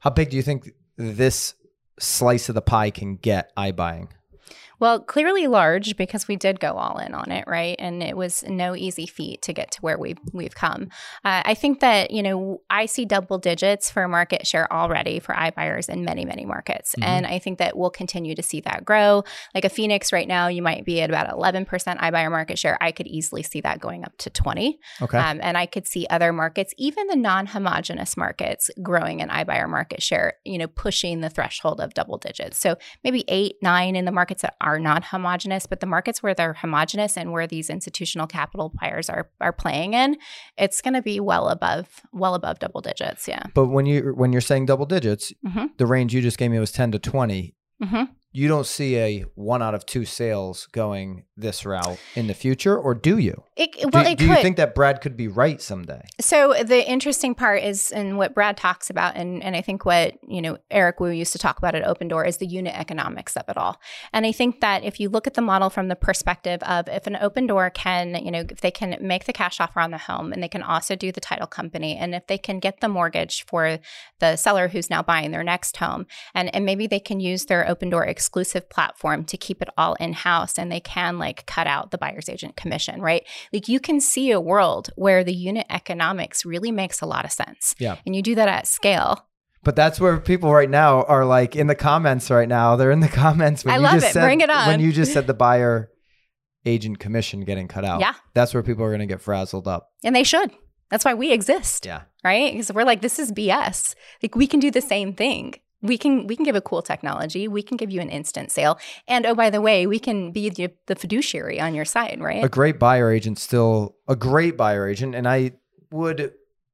how 0.00 0.10
big 0.10 0.30
do 0.30 0.36
you 0.36 0.42
think 0.42 0.70
this 0.96 1.54
slice 2.00 2.48
of 2.48 2.54
the 2.56 2.62
pie 2.62 2.90
can 2.90 3.16
get 3.16 3.54
iBuying? 3.56 4.08
Well, 4.80 5.00
clearly 5.00 5.46
large 5.46 5.96
because 5.96 6.26
we 6.26 6.36
did 6.36 6.58
go 6.58 6.72
all 6.72 6.98
in 6.98 7.14
on 7.14 7.30
it, 7.30 7.44
right? 7.46 7.76
And 7.78 8.02
it 8.02 8.16
was 8.16 8.42
no 8.48 8.74
easy 8.74 9.06
feat 9.06 9.42
to 9.42 9.52
get 9.52 9.70
to 9.72 9.80
where 9.82 9.98
we've 9.98 10.18
we've 10.32 10.54
come. 10.54 10.88
Uh, 11.24 11.42
I 11.44 11.54
think 11.54 11.80
that 11.80 12.10
you 12.10 12.22
know 12.22 12.62
I 12.70 12.86
see 12.86 13.04
double 13.04 13.38
digits 13.38 13.90
for 13.90 14.08
market 14.08 14.46
share 14.46 14.72
already 14.72 15.20
for 15.20 15.34
iBuyers 15.34 15.88
in 15.88 16.04
many 16.04 16.24
many 16.24 16.44
markets, 16.46 16.94
Mhm. 16.98 17.04
and 17.04 17.26
I 17.26 17.38
think 17.38 17.58
that 17.58 17.76
we'll 17.76 17.90
continue 17.90 18.34
to 18.34 18.42
see 18.42 18.60
that 18.62 18.84
grow. 18.84 19.22
Like 19.54 19.64
a 19.66 19.68
Phoenix 19.68 20.12
right 20.12 20.26
now, 20.26 20.48
you 20.48 20.62
might 20.62 20.84
be 20.86 21.02
at 21.02 21.10
about 21.10 21.30
eleven 21.30 21.66
percent 21.66 22.00
iBuyer 22.00 22.30
market 22.30 22.58
share. 22.58 22.78
I 22.80 22.90
could 22.92 23.06
easily 23.06 23.42
see 23.42 23.60
that 23.60 23.80
going 23.80 24.04
up 24.04 24.16
to 24.18 24.30
twenty, 24.30 24.78
Okay. 25.02 25.18
um, 25.18 25.40
and 25.42 25.58
I 25.58 25.66
could 25.66 25.86
see 25.86 26.06
other 26.08 26.32
markets, 26.32 26.72
even 26.78 27.06
the 27.08 27.16
non-homogenous 27.16 28.16
markets, 28.16 28.70
growing 28.82 29.20
in 29.20 29.28
iBuyer 29.28 29.68
market 29.68 30.02
share. 30.02 30.34
You 30.44 30.56
know, 30.56 30.66
pushing 30.68 31.20
the 31.20 31.28
threshold 31.28 31.80
of 31.82 31.92
double 31.92 32.16
digits. 32.16 32.56
So 32.58 32.76
maybe 33.04 33.24
eight, 33.28 33.56
nine 33.62 33.94
in 33.94 34.06
the 34.06 34.12
markets 34.12 34.40
that 34.42 34.54
are 34.60 34.69
not 34.78 35.04
homogenous, 35.04 35.66
but 35.66 35.80
the 35.80 35.86
markets 35.86 36.22
where 36.22 36.34
they're 36.34 36.54
homogenous 36.54 37.16
and 37.16 37.32
where 37.32 37.46
these 37.46 37.68
institutional 37.70 38.26
capital 38.26 38.72
buyers 38.80 39.10
are 39.10 39.28
are 39.40 39.52
playing 39.52 39.94
in, 39.94 40.16
it's 40.56 40.80
going 40.80 40.94
to 40.94 41.02
be 41.02 41.18
well 41.20 41.48
above 41.48 42.00
well 42.12 42.34
above 42.34 42.58
double 42.58 42.80
digits. 42.80 43.26
Yeah. 43.26 43.44
but 43.54 43.66
when 43.66 43.86
you 43.86 44.12
when 44.16 44.32
you're 44.32 44.40
saying 44.40 44.66
double 44.66 44.86
digits, 44.86 45.32
Mhm. 45.46 45.70
the 45.78 45.86
range 45.86 46.14
you 46.14 46.20
just 46.22 46.38
gave 46.38 46.50
me 46.50 46.58
was 46.58 46.72
10 46.72 46.92
to 46.92 46.98
20. 46.98 47.54
hmm 47.82 48.02
you 48.32 48.46
don't 48.46 48.66
see 48.66 48.96
a 48.96 49.20
one 49.34 49.60
out 49.60 49.74
of 49.74 49.84
two 49.84 50.04
sales 50.04 50.68
going 50.70 51.24
this 51.36 51.66
route 51.66 51.98
in 52.14 52.28
the 52.28 52.34
future, 52.34 52.78
or 52.78 52.94
do 52.94 53.18
you? 53.18 53.42
It, 53.56 53.92
well, 53.92 54.04
do, 54.04 54.14
do 54.14 54.26
you 54.26 54.36
think 54.36 54.56
that 54.56 54.74
Brad 54.74 55.00
could 55.00 55.16
be 55.16 55.26
right 55.26 55.60
someday? 55.60 56.06
So 56.20 56.54
the 56.62 56.88
interesting 56.88 57.34
part 57.34 57.62
is, 57.62 57.90
and 57.90 58.18
what 58.18 58.34
Brad 58.34 58.56
talks 58.56 58.88
about, 58.88 59.16
and 59.16 59.42
and 59.42 59.56
I 59.56 59.62
think 59.62 59.84
what 59.84 60.14
you 60.26 60.40
know 60.40 60.58
Eric 60.70 61.00
Wu 61.00 61.10
used 61.10 61.32
to 61.32 61.38
talk 61.38 61.58
about 61.58 61.74
at 61.74 61.84
Open 61.84 62.06
Door 62.06 62.26
is 62.26 62.36
the 62.36 62.46
unit 62.46 62.78
economics 62.78 63.36
of 63.36 63.48
it 63.48 63.56
all. 63.56 63.80
And 64.12 64.24
I 64.24 64.32
think 64.32 64.60
that 64.60 64.84
if 64.84 65.00
you 65.00 65.08
look 65.08 65.26
at 65.26 65.34
the 65.34 65.42
model 65.42 65.68
from 65.68 65.88
the 65.88 65.96
perspective 65.96 66.62
of 66.62 66.88
if 66.88 67.08
an 67.08 67.16
Open 67.20 67.48
Door 67.48 67.70
can, 67.70 68.14
you 68.24 68.30
know, 68.30 68.44
if 68.48 68.60
they 68.60 68.70
can 68.70 68.96
make 69.00 69.24
the 69.24 69.32
cash 69.32 69.60
offer 69.60 69.80
on 69.80 69.90
the 69.90 69.98
home, 69.98 70.32
and 70.32 70.40
they 70.40 70.48
can 70.48 70.62
also 70.62 70.94
do 70.94 71.10
the 71.10 71.20
title 71.20 71.48
company, 71.48 71.96
and 71.96 72.14
if 72.14 72.28
they 72.28 72.38
can 72.38 72.60
get 72.60 72.80
the 72.80 72.88
mortgage 72.88 73.44
for 73.46 73.80
the 74.20 74.36
seller 74.36 74.68
who's 74.68 74.88
now 74.88 75.02
buying 75.02 75.32
their 75.32 75.42
next 75.42 75.78
home, 75.78 76.06
and 76.32 76.54
and 76.54 76.64
maybe 76.64 76.86
they 76.86 77.00
can 77.00 77.18
use 77.18 77.46
their 77.46 77.68
Open 77.68 77.90
Door 77.90 78.06
exclusive 78.20 78.68
platform 78.68 79.24
to 79.24 79.38
keep 79.38 79.62
it 79.62 79.68
all 79.78 79.94
in 79.94 80.12
house, 80.12 80.58
and 80.58 80.70
they 80.70 80.80
can 80.80 81.18
like 81.18 81.46
cut 81.46 81.66
out 81.66 81.90
the 81.90 81.96
buyer's 81.96 82.28
agent 82.28 82.54
commission, 82.54 83.00
right? 83.00 83.26
Like 83.50 83.66
you 83.66 83.80
can 83.80 83.98
see 83.98 84.30
a 84.30 84.38
world 84.40 84.90
where 84.96 85.24
the 85.24 85.32
unit 85.32 85.66
economics 85.70 86.44
really 86.44 86.70
makes 86.70 87.00
a 87.00 87.06
lot 87.06 87.24
of 87.24 87.32
sense. 87.32 87.74
Yeah. 87.78 87.96
And 88.04 88.14
you 88.14 88.20
do 88.20 88.34
that 88.34 88.46
at 88.48 88.66
scale. 88.66 89.26
But 89.62 89.74
that's 89.74 89.98
where 90.00 90.18
people 90.18 90.52
right 90.52 90.68
now 90.68 91.02
are 91.04 91.24
like 91.24 91.56
in 91.56 91.66
the 91.66 91.74
comments 91.74 92.30
right 92.30 92.48
now. 92.48 92.76
They're 92.76 92.90
in 92.90 93.00
the 93.00 93.08
comments 93.08 93.64
when 93.64 93.72
I 93.72 93.76
you 93.78 93.82
love 93.84 93.94
just 93.94 94.06
it. 94.08 94.12
said 94.12 94.24
Bring 94.26 94.40
it 94.42 94.48
when 94.50 94.80
you 94.80 94.92
just 94.92 95.12
said 95.14 95.26
the 95.26 95.34
buyer 95.34 95.90
agent 96.66 96.98
commission 96.98 97.40
getting 97.44 97.68
cut 97.68 97.84
out. 97.86 98.00
Yeah. 98.00 98.14
That's 98.34 98.52
where 98.52 98.62
people 98.62 98.84
are 98.84 98.90
going 98.90 99.00
to 99.00 99.06
get 99.06 99.22
frazzled 99.22 99.66
up. 99.66 99.88
And 100.04 100.14
they 100.14 100.24
should. 100.24 100.50
That's 100.90 101.04
why 101.04 101.14
we 101.14 101.30
exist, 101.32 101.86
Yeah. 101.86 102.02
right? 102.24 102.52
Because 102.52 102.72
we're 102.72 102.84
like, 102.84 103.00
this 103.00 103.18
is 103.18 103.32
BS. 103.32 103.94
Like 104.22 104.34
we 104.34 104.46
can 104.46 104.60
do 104.60 104.70
the 104.70 104.80
same 104.82 105.14
thing. 105.14 105.54
We 105.82 105.96
can 105.96 106.26
we 106.26 106.36
can 106.36 106.44
give 106.44 106.56
a 106.56 106.60
cool 106.60 106.82
technology. 106.82 107.48
We 107.48 107.62
can 107.62 107.76
give 107.76 107.90
you 107.90 108.00
an 108.00 108.10
instant 108.10 108.50
sale. 108.50 108.78
And 109.08 109.24
oh, 109.26 109.34
by 109.34 109.50
the 109.50 109.60
way, 109.60 109.86
we 109.86 109.98
can 109.98 110.30
be 110.30 110.50
the, 110.50 110.70
the 110.86 110.94
fiduciary 110.94 111.60
on 111.60 111.74
your 111.74 111.84
side, 111.84 112.18
right? 112.20 112.44
A 112.44 112.48
great 112.48 112.78
buyer 112.78 113.10
agent 113.10 113.38
still 113.38 113.96
a 114.08 114.16
great 114.16 114.56
buyer 114.56 114.88
agent 114.88 115.14
and 115.14 115.26
I 115.28 115.52
would 115.90 116.32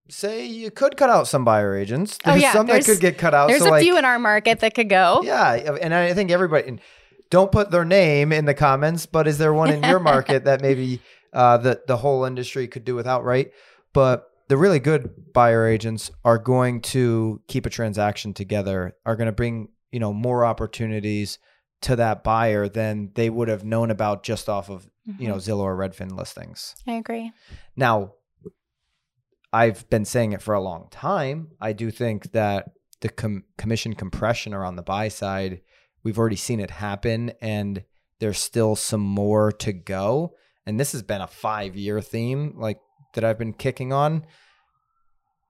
say 0.08 0.46
you 0.46 0.70
could 0.70 0.96
cut 0.96 1.10
out 1.10 1.26
some 1.28 1.44
buyer 1.44 1.76
agents. 1.76 2.18
Oh, 2.24 2.30
There's 2.30 2.42
yeah. 2.42 2.52
some 2.52 2.66
that 2.66 2.84
could 2.84 3.00
get 3.00 3.18
cut 3.18 3.34
out. 3.34 3.48
There's 3.48 3.62
so 3.62 3.68
a 3.68 3.70
like, 3.70 3.82
few 3.82 3.96
in 3.96 4.04
our 4.04 4.18
market 4.18 4.60
that 4.60 4.74
could 4.74 4.88
go. 4.88 5.20
Yeah, 5.24 5.52
and 5.52 5.94
I 5.94 6.14
think 6.14 6.30
everybody 6.30 6.78
don't 7.30 7.50
put 7.50 7.70
their 7.70 7.84
name 7.84 8.32
in 8.32 8.44
the 8.44 8.54
comments, 8.54 9.06
but 9.06 9.26
is 9.26 9.38
there 9.38 9.52
one 9.52 9.70
in 9.70 9.82
your 9.82 9.98
market 10.12 10.44
that 10.44 10.60
maybe 10.60 11.00
uh, 11.32 11.58
the 11.58 11.82
the 11.86 11.96
whole 11.96 12.24
industry 12.24 12.68
could 12.68 12.84
do 12.84 12.94
without, 12.94 13.24
right? 13.24 13.50
But 13.92 14.30
the 14.48 14.56
really 14.56 14.78
good 14.78 15.32
buyer 15.32 15.66
agents 15.66 16.10
are 16.24 16.38
going 16.38 16.80
to 16.80 17.40
keep 17.48 17.66
a 17.66 17.70
transaction 17.70 18.32
together, 18.32 18.94
are 19.04 19.16
going 19.16 19.26
to 19.26 19.32
bring 19.32 19.68
you 19.92 20.00
know 20.00 20.12
more 20.12 20.44
opportunities 20.44 21.38
to 21.82 21.96
that 21.96 22.24
buyer 22.24 22.68
than 22.68 23.10
they 23.14 23.30
would 23.30 23.48
have 23.48 23.64
known 23.64 23.90
about 23.90 24.22
just 24.22 24.48
off 24.48 24.70
of 24.70 24.88
you 25.18 25.28
know 25.28 25.34
mm-hmm. 25.34 25.50
Zillow 25.50 25.60
or 25.60 25.76
Redfin 25.76 26.16
listings. 26.16 26.74
I 26.86 26.92
agree. 26.92 27.32
Now, 27.76 28.12
I've 29.52 29.88
been 29.90 30.04
saying 30.04 30.32
it 30.32 30.42
for 30.42 30.54
a 30.54 30.60
long 30.60 30.88
time. 30.90 31.48
I 31.60 31.72
do 31.72 31.90
think 31.90 32.32
that 32.32 32.70
the 33.00 33.08
com- 33.08 33.44
commission 33.58 33.94
compression 33.94 34.54
around 34.54 34.76
the 34.76 34.82
buy 34.82 35.08
side, 35.08 35.60
we've 36.02 36.18
already 36.18 36.36
seen 36.36 36.60
it 36.60 36.70
happen, 36.70 37.32
and 37.40 37.84
there's 38.20 38.38
still 38.38 38.76
some 38.76 39.00
more 39.00 39.52
to 39.52 39.72
go. 39.72 40.34
And 40.66 40.80
this 40.80 40.92
has 40.92 41.02
been 41.02 41.20
a 41.20 41.26
five 41.26 41.76
year 41.76 42.00
theme, 42.00 42.54
like 42.56 42.78
that 43.16 43.24
I've 43.24 43.38
been 43.38 43.52
kicking 43.52 43.92
on. 43.92 44.24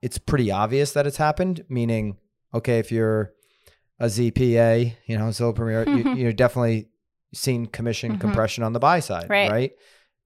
It's 0.01 0.17
pretty 0.17 0.51
obvious 0.51 0.91
that 0.93 1.07
it's 1.07 1.17
happened, 1.17 1.63
meaning, 1.69 2.17
okay, 2.53 2.79
if 2.79 2.91
you're 2.91 3.33
a 3.99 4.05
ZPA, 4.05 4.93
you 5.05 5.17
know, 5.17 5.25
Zillow 5.25 5.55
Premier, 5.55 5.87
you, 5.87 6.13
you're 6.15 6.33
definitely 6.33 6.89
seen 7.33 7.65
commission 7.65 8.17
Mhm. 8.17 8.21
compression 8.21 8.63
on 8.63 8.73
the 8.73 8.79
buy 8.79 8.99
side, 8.99 9.29
Right. 9.29 9.49
right? 9.49 9.71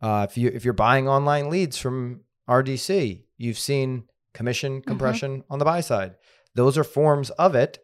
Uh, 0.01 0.25
if 0.29 0.37
you 0.37 0.49
if 0.49 0.63
you're 0.65 0.73
buying 0.73 1.07
online 1.07 1.49
leads 1.49 1.77
from 1.77 2.21
RDC, 2.49 3.23
you've 3.37 3.57
seen 3.59 4.03
commission 4.33 4.77
Mm-hmm. 4.79 4.87
compression 4.87 5.43
on 5.49 5.59
the 5.59 5.65
buy 5.65 5.81
side. 5.81 6.15
Those 6.55 6.77
are 6.77 6.83
forms 6.83 7.29
of 7.31 7.55
it. 7.55 7.79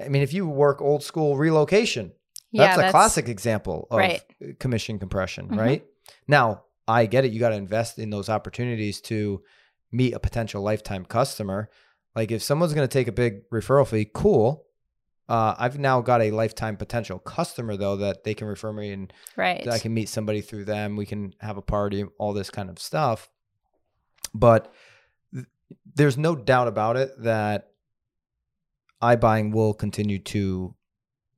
I 0.00 0.08
mean, 0.08 0.22
if 0.22 0.32
you 0.32 0.46
work 0.48 0.80
old 0.80 1.02
school 1.02 1.36
relocation, 1.36 2.12
Yeah, 2.52 2.74
that's 2.76 2.88
a 2.88 2.90
classic 2.90 3.28
example 3.28 3.86
of 3.90 3.98
Right. 3.98 4.22
commission 4.58 4.98
compression, 4.98 5.48
Mhm. 5.48 5.58
right? 5.58 5.84
Now, 6.26 6.64
I 6.88 7.06
get 7.06 7.24
it. 7.24 7.32
You 7.32 7.38
got 7.38 7.50
to 7.50 7.54
invest 7.56 7.98
in 7.98 8.10
those 8.10 8.28
opportunities 8.28 9.00
to 9.02 9.42
meet 9.92 10.14
a 10.14 10.18
potential 10.18 10.62
lifetime 10.62 11.04
customer. 11.04 11.70
Like 12.16 12.30
if 12.32 12.42
someone's 12.42 12.72
going 12.74 12.88
to 12.88 12.92
take 12.92 13.06
a 13.08 13.12
big 13.12 13.48
referral 13.50 13.86
fee, 13.86 14.10
cool. 14.12 14.64
Uh, 15.28 15.54
I've 15.58 15.78
now 15.78 16.00
got 16.00 16.22
a 16.22 16.30
lifetime 16.30 16.78
potential 16.78 17.18
customer 17.18 17.76
though 17.76 17.96
that 17.96 18.24
they 18.24 18.32
can 18.32 18.46
refer 18.48 18.72
me 18.72 18.90
and 18.92 19.12
Right. 19.36 19.62
that 19.62 19.74
I 19.74 19.78
can 19.78 19.92
meet 19.92 20.08
somebody 20.08 20.40
through 20.40 20.64
them. 20.64 20.96
We 20.96 21.04
can 21.04 21.34
have 21.40 21.58
a 21.58 21.62
party, 21.62 22.04
all 22.18 22.32
this 22.32 22.48
kind 22.50 22.70
of 22.70 22.78
stuff. 22.78 23.28
But 24.34 24.72
th- 25.34 25.44
there's 25.94 26.16
no 26.16 26.34
doubt 26.34 26.68
about 26.68 26.96
it 26.96 27.10
that 27.22 27.68
iBuying 29.02 29.52
will 29.52 29.74
continue 29.74 30.18
to 30.18 30.74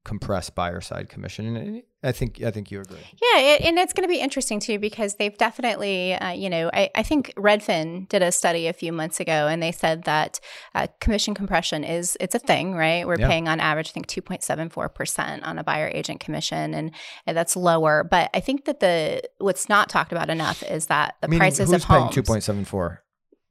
compress 0.04 0.50
buyer 0.50 0.80
side 0.80 1.08
commission. 1.08 1.56
And 1.56 1.82
I 2.02 2.12
think 2.12 2.42
I 2.42 2.50
think 2.50 2.70
you 2.70 2.80
agree. 2.80 2.96
Yeah, 3.20 3.40
it, 3.40 3.60
and 3.60 3.78
it's 3.78 3.92
going 3.92 4.08
to 4.08 4.12
be 4.12 4.20
interesting 4.20 4.58
too 4.58 4.78
because 4.78 5.16
they've 5.16 5.36
definitely, 5.36 6.14
uh, 6.14 6.30
you 6.30 6.48
know, 6.48 6.70
I, 6.72 6.88
I 6.94 7.02
think 7.02 7.34
Redfin 7.36 8.08
did 8.08 8.22
a 8.22 8.32
study 8.32 8.68
a 8.68 8.72
few 8.72 8.90
months 8.90 9.20
ago, 9.20 9.48
and 9.48 9.62
they 9.62 9.70
said 9.70 10.04
that 10.04 10.40
uh, 10.74 10.86
commission 11.00 11.34
compression 11.34 11.84
is 11.84 12.16
it's 12.18 12.34
a 12.34 12.38
thing, 12.38 12.74
right? 12.74 13.06
We're 13.06 13.18
Yeah. 13.18 13.28
paying 13.28 13.48
on 13.48 13.60
average, 13.60 13.90
I 13.90 13.92
think, 13.92 14.06
two 14.06 14.22
point 14.22 14.42
seven 14.42 14.70
four 14.70 14.88
percent 14.88 15.44
on 15.44 15.58
a 15.58 15.64
buyer 15.64 15.90
agent 15.92 16.20
commission, 16.20 16.72
and, 16.72 16.92
and 17.26 17.36
that's 17.36 17.54
lower. 17.54 18.02
But 18.02 18.30
I 18.32 18.40
think 18.40 18.64
that 18.64 18.80
the 18.80 19.22
what's 19.36 19.68
not 19.68 19.90
talked 19.90 20.12
about 20.12 20.30
enough 20.30 20.62
is 20.62 20.86
that 20.86 21.16
the 21.20 21.28
Meaning, 21.28 21.40
prices 21.40 21.70
who's 21.70 21.82
of 21.82 21.84
homes, 21.84 22.14
two 22.14 22.22
point 22.22 22.42
seven 22.42 22.64
four? 22.64 23.02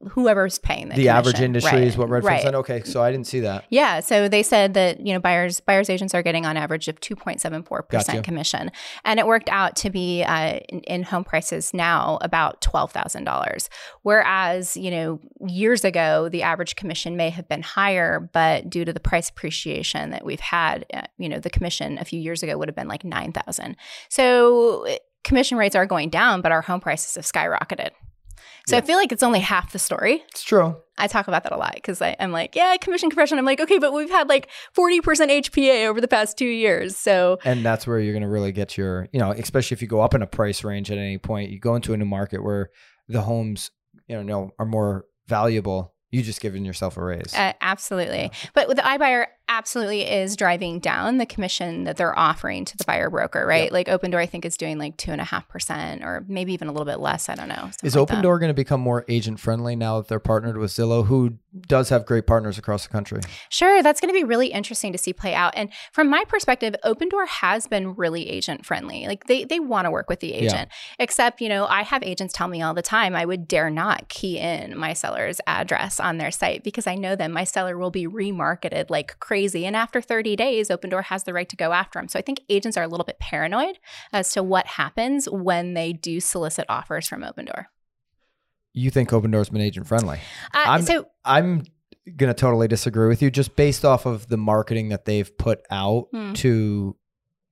Whoever's 0.07 0.59
paying 0.59 0.89
the, 0.89 0.95
The 0.95 1.09
average 1.09 1.41
industry 1.41 1.79
Right, 1.79 1.87
is 1.87 1.97
what 1.97 2.07
Redfin 2.09 2.23
right. 2.23 2.41
said. 2.41 2.55
Okay, 2.55 2.83
so 2.83 3.01
I 3.01 3.11
didn't 3.11 3.27
see 3.27 3.41
that. 3.41 3.65
Yeah, 3.69 3.99
so 3.99 4.29
they 4.29 4.43
said 4.43 4.73
that 4.73 5.05
you 5.05 5.13
know 5.13 5.19
buyers 5.19 5.59
buyers 5.59 5.89
agents 5.89 6.15
are 6.15 6.23
getting 6.23 6.45
on 6.45 6.55
average 6.55 6.87
of 6.87 6.99
two 6.99 7.15
point 7.15 7.41
seven 7.41 7.63
four 7.63 7.83
percent 7.83 8.23
commission, 8.23 8.71
and 9.03 9.19
it 9.19 9.27
worked 9.27 9.49
out 9.49 9.75
to 9.77 9.89
be 9.89 10.23
uh, 10.23 10.59
in, 10.69 10.79
in 10.81 11.03
home 11.03 11.23
prices 11.23 11.73
now 11.73 12.17
about 12.21 12.61
twelve 12.61 12.91
thousand 12.91 13.25
dollars. 13.25 13.69
Whereas 14.03 14.77
you 14.77 14.89
know 14.89 15.19
years 15.47 15.83
ago 15.83 16.29
the 16.29 16.43
average 16.43 16.75
commission 16.75 17.17
may 17.17 17.29
have 17.29 17.47
been 17.47 17.61
higher, 17.61 18.29
but 18.33 18.69
due 18.69 18.85
to 18.85 18.93
the 18.93 18.99
price 18.99 19.29
appreciation 19.29 20.11
that 20.11 20.23
we've 20.23 20.39
had, 20.39 20.85
uh, 20.93 21.01
you 21.17 21.27
know 21.27 21.39
the 21.39 21.49
commission 21.49 21.97
a 21.97 22.05
few 22.05 22.19
years 22.19 22.41
ago 22.41 22.57
would 22.57 22.69
have 22.69 22.75
been 22.75 22.87
like 22.87 23.03
nine 23.03 23.33
thousand. 23.33 23.75
So 24.07 24.87
uh, 24.87 24.95
commission 25.25 25.57
rates 25.57 25.75
are 25.75 25.85
going 25.85 26.09
down, 26.09 26.41
but 26.41 26.53
our 26.53 26.61
home 26.61 26.79
prices 26.79 27.15
have 27.15 27.25
skyrocketed. 27.25 27.89
So 28.67 28.77
I 28.77 28.81
feel 28.81 28.97
like 28.97 29.11
it's 29.11 29.23
only 29.23 29.39
half 29.39 29.71
the 29.71 29.79
story. 29.79 30.23
It's 30.29 30.43
true. 30.43 30.75
I 30.97 31.07
talk 31.07 31.27
about 31.27 31.43
that 31.43 31.51
a 31.51 31.57
lot 31.57 31.75
because 31.75 32.01
I'm 32.01 32.31
like, 32.31 32.55
yeah, 32.55 32.75
commission 32.77 33.09
compression. 33.09 33.37
I'm 33.39 33.45
like, 33.45 33.61
okay, 33.61 33.79
but 33.79 33.93
we've 33.93 34.09
had 34.09 34.29
like 34.29 34.49
40% 34.75 34.99
HPA 35.01 35.87
over 35.87 36.01
the 36.01 36.07
past 36.07 36.37
two 36.37 36.45
years. 36.45 36.97
So, 36.97 37.39
And 37.45 37.65
that's 37.65 37.87
where 37.87 37.99
you're 37.99 38.13
going 38.13 38.23
to 38.23 38.29
really 38.29 38.51
get 38.51 38.77
your, 38.77 39.07
you 39.11 39.19
know, 39.19 39.31
especially 39.31 39.75
if 39.75 39.81
you 39.81 39.87
go 39.87 40.01
up 40.01 40.13
in 40.13 40.21
a 40.21 40.27
price 40.27 40.63
range 40.63 40.91
at 40.91 40.97
any 40.97 41.17
point, 41.17 41.51
you 41.51 41.59
go 41.59 41.75
into 41.75 41.93
a 41.93 41.97
new 41.97 42.05
market 42.05 42.43
where 42.43 42.69
the 43.07 43.21
homes, 43.21 43.71
you 44.07 44.23
know, 44.23 44.51
are 44.59 44.65
more 44.65 45.05
valuable. 45.27 45.93
You 46.11 46.23
just 46.23 46.41
giving 46.41 46.65
yourself 46.65 46.97
a 46.97 47.03
raise. 47.03 47.35
uh, 47.35 47.53
absolutely. 47.61 48.31
But 48.55 48.67
with 48.67 48.77
the 48.77 48.83
iBuyer, 48.83 49.27
absolutely 49.49 50.03
is 50.09 50.35
driving 50.37 50.79
down 50.79 51.17
the 51.17 51.25
commission 51.25 51.83
that 51.83 51.97
they're 51.97 52.17
offering 52.17 52.63
to 52.65 52.77
the 52.77 52.85
buyer 52.85 53.09
broker, 53.09 53.45
right? 53.45 53.63
Yep. 53.63 53.71
Like 53.73 53.89
Open 53.89 54.11
Door, 54.11 54.21
I 54.21 54.25
think 54.27 54.45
is 54.45 54.55
doing 54.55 54.77
like 54.77 54.95
two 54.95 55.11
and 55.11 55.19
a 55.19 55.23
half 55.25 55.49
percent 55.49 56.03
or 56.03 56.23
maybe 56.27 56.53
even 56.53 56.67
a 56.67 56.71
little 56.71 56.85
bit 56.85 56.99
less. 56.99 57.27
I 57.27 57.35
don't 57.35 57.49
know. 57.49 57.69
Is 57.83 57.95
like 57.95 58.01
Open 58.01 58.17
that. 58.17 58.21
Door 58.21 58.39
going 58.39 58.49
to 58.49 58.53
become 58.53 58.79
more 58.79 59.03
agent 59.09 59.39
friendly 59.39 59.75
now 59.75 59.97
that 59.99 60.07
they're 60.07 60.19
partnered 60.19 60.57
with 60.57 60.71
Zillow, 60.71 61.05
who 61.07 61.33
does 61.67 61.89
have 61.89 62.05
great 62.05 62.27
partners 62.27 62.57
across 62.59 62.83
the 62.83 62.89
country? 62.89 63.21
Sure, 63.49 63.81
that's 63.81 63.99
going 63.99 64.13
to 64.13 64.17
be 64.17 64.23
really 64.23 64.47
interesting 64.47 64.91
to 64.91 64.99
see 64.99 65.13
play 65.13 65.33
out. 65.33 65.53
And 65.55 65.69
from 65.91 66.07
my 66.09 66.23
perspective, 66.27 66.75
Open 66.83 67.09
Door 67.09 67.25
has 67.25 67.65
been 67.65 67.95
really 67.95 68.29
agent 68.29 68.67
friendly. 68.67 69.07
Like 69.07 69.25
they 69.25 69.45
they 69.45 69.59
want 69.59 69.85
to 69.85 69.91
work 69.91 70.09
with 70.09 70.19
the 70.19 70.27
Yeah. 70.27 70.35
agent. 70.35 70.69
Except, 70.99 71.41
you 71.41 71.49
know, 71.49 71.65
I 71.65 71.81
have 71.81 72.03
agents 72.03 72.35
tell 72.35 72.47
me 72.47 72.61
all 72.61 72.75
the 72.75 72.83
time 72.83 73.15
I 73.15 73.25
would 73.25 73.47
dare 73.47 73.71
not 73.71 74.09
key 74.09 74.37
in 74.37 74.77
my 74.77 74.93
seller's 74.93 75.41
address 75.47 75.99
on 75.99 76.19
their 76.19 76.29
site 76.29 76.63
because 76.63 76.85
I 76.85 76.93
know 76.93 77.15
that 77.15 77.31
my 77.31 77.45
seller 77.45 77.77
will 77.79 77.89
be 77.89 78.05
remarketed 78.05 78.91
like 78.91 79.19
crazy. 79.19 79.38
And 79.47 79.75
after 79.75 80.01
30 80.01 80.35
days, 80.35 80.69
Open 80.69 80.89
Door 80.89 81.03
has 81.03 81.23
the 81.23 81.33
right 81.33 81.47
to 81.49 81.55
go 81.55 81.71
after 81.71 81.99
them. 81.99 82.07
So 82.07 82.19
I 82.19 82.21
think 82.21 82.41
agents 82.49 82.77
are 82.77 82.83
a 82.83 82.87
little 82.87 83.05
bit 83.05 83.19
paranoid 83.19 83.79
as 84.13 84.31
to 84.33 84.43
what 84.43 84.65
happens 84.67 85.29
when 85.29 85.73
they 85.73 85.93
do 85.93 86.19
solicit 86.19 86.65
offers 86.69 87.07
from 87.07 87.23
Open 87.23 87.45
Door. 87.45 87.67
You 88.73 88.89
think 88.91 89.11
Open 89.13 89.31
Door's 89.31 89.49
been 89.49 89.61
agent 89.61 89.87
friendly? 89.87 90.19
Uh, 90.53 90.63
I'm- 90.65 90.81
so 90.83 91.07
I'm 91.25 91.63
going 92.17 92.27
to 92.33 92.33
totally 92.33 92.67
disagree 92.67 93.07
with 93.07 93.21
you 93.21 93.29
just 93.31 93.55
based 93.55 93.85
off 93.85 94.05
of 94.05 94.27
the 94.27 94.37
marketing 94.37 94.89
that 94.89 95.05
they've 95.05 95.35
put 95.37 95.61
out 95.69 96.07
Hmm. 96.11 96.33
to 96.33 96.95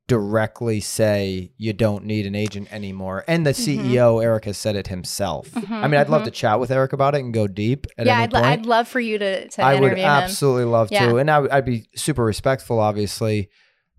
directly 0.08 0.80
say 0.80 1.52
you 1.58 1.74
don't 1.74 2.06
need 2.06 2.26
an 2.26 2.34
agent 2.34 2.72
anymore. 2.72 3.26
And 3.28 3.46
the 3.46 3.52
Mhm. 3.52 3.92
CEO, 3.92 4.24
Eric, 4.24 4.46
has 4.46 4.58
said 4.58 4.76
it 4.78 4.88
himself. 4.88 5.50
Mhm, 5.52 5.70
I 5.70 5.88
mean, 5.88 6.00
I'd 6.00 6.08
love 6.10 6.22
mhm. 6.22 6.26
to 6.26 6.32
chat 6.32 6.60
with 6.62 6.72
Eric 6.72 6.94
about 6.94 7.14
it 7.14 7.20
and 7.20 7.34
go 7.34 7.46
deep 7.46 7.88
yeah, 7.98 8.20
I'd, 8.20 8.32
point. 8.32 8.46
I'd 8.46 8.66
love 8.66 8.88
for 8.88 9.02
you 9.02 9.18
to, 9.18 9.48
to 9.50 9.62
I 9.62 9.74
would 9.74 9.84
interview 9.88 10.04
him. 10.04 10.10
absolutely 10.10 10.64
love 10.64 10.90
Yeah. 10.92 11.10
to. 11.10 11.18
And 11.18 11.30
I 11.30 11.40
would, 11.40 11.66
be 11.66 11.90
super 11.96 12.24
respectful, 12.24 12.80
obviously. 12.80 13.50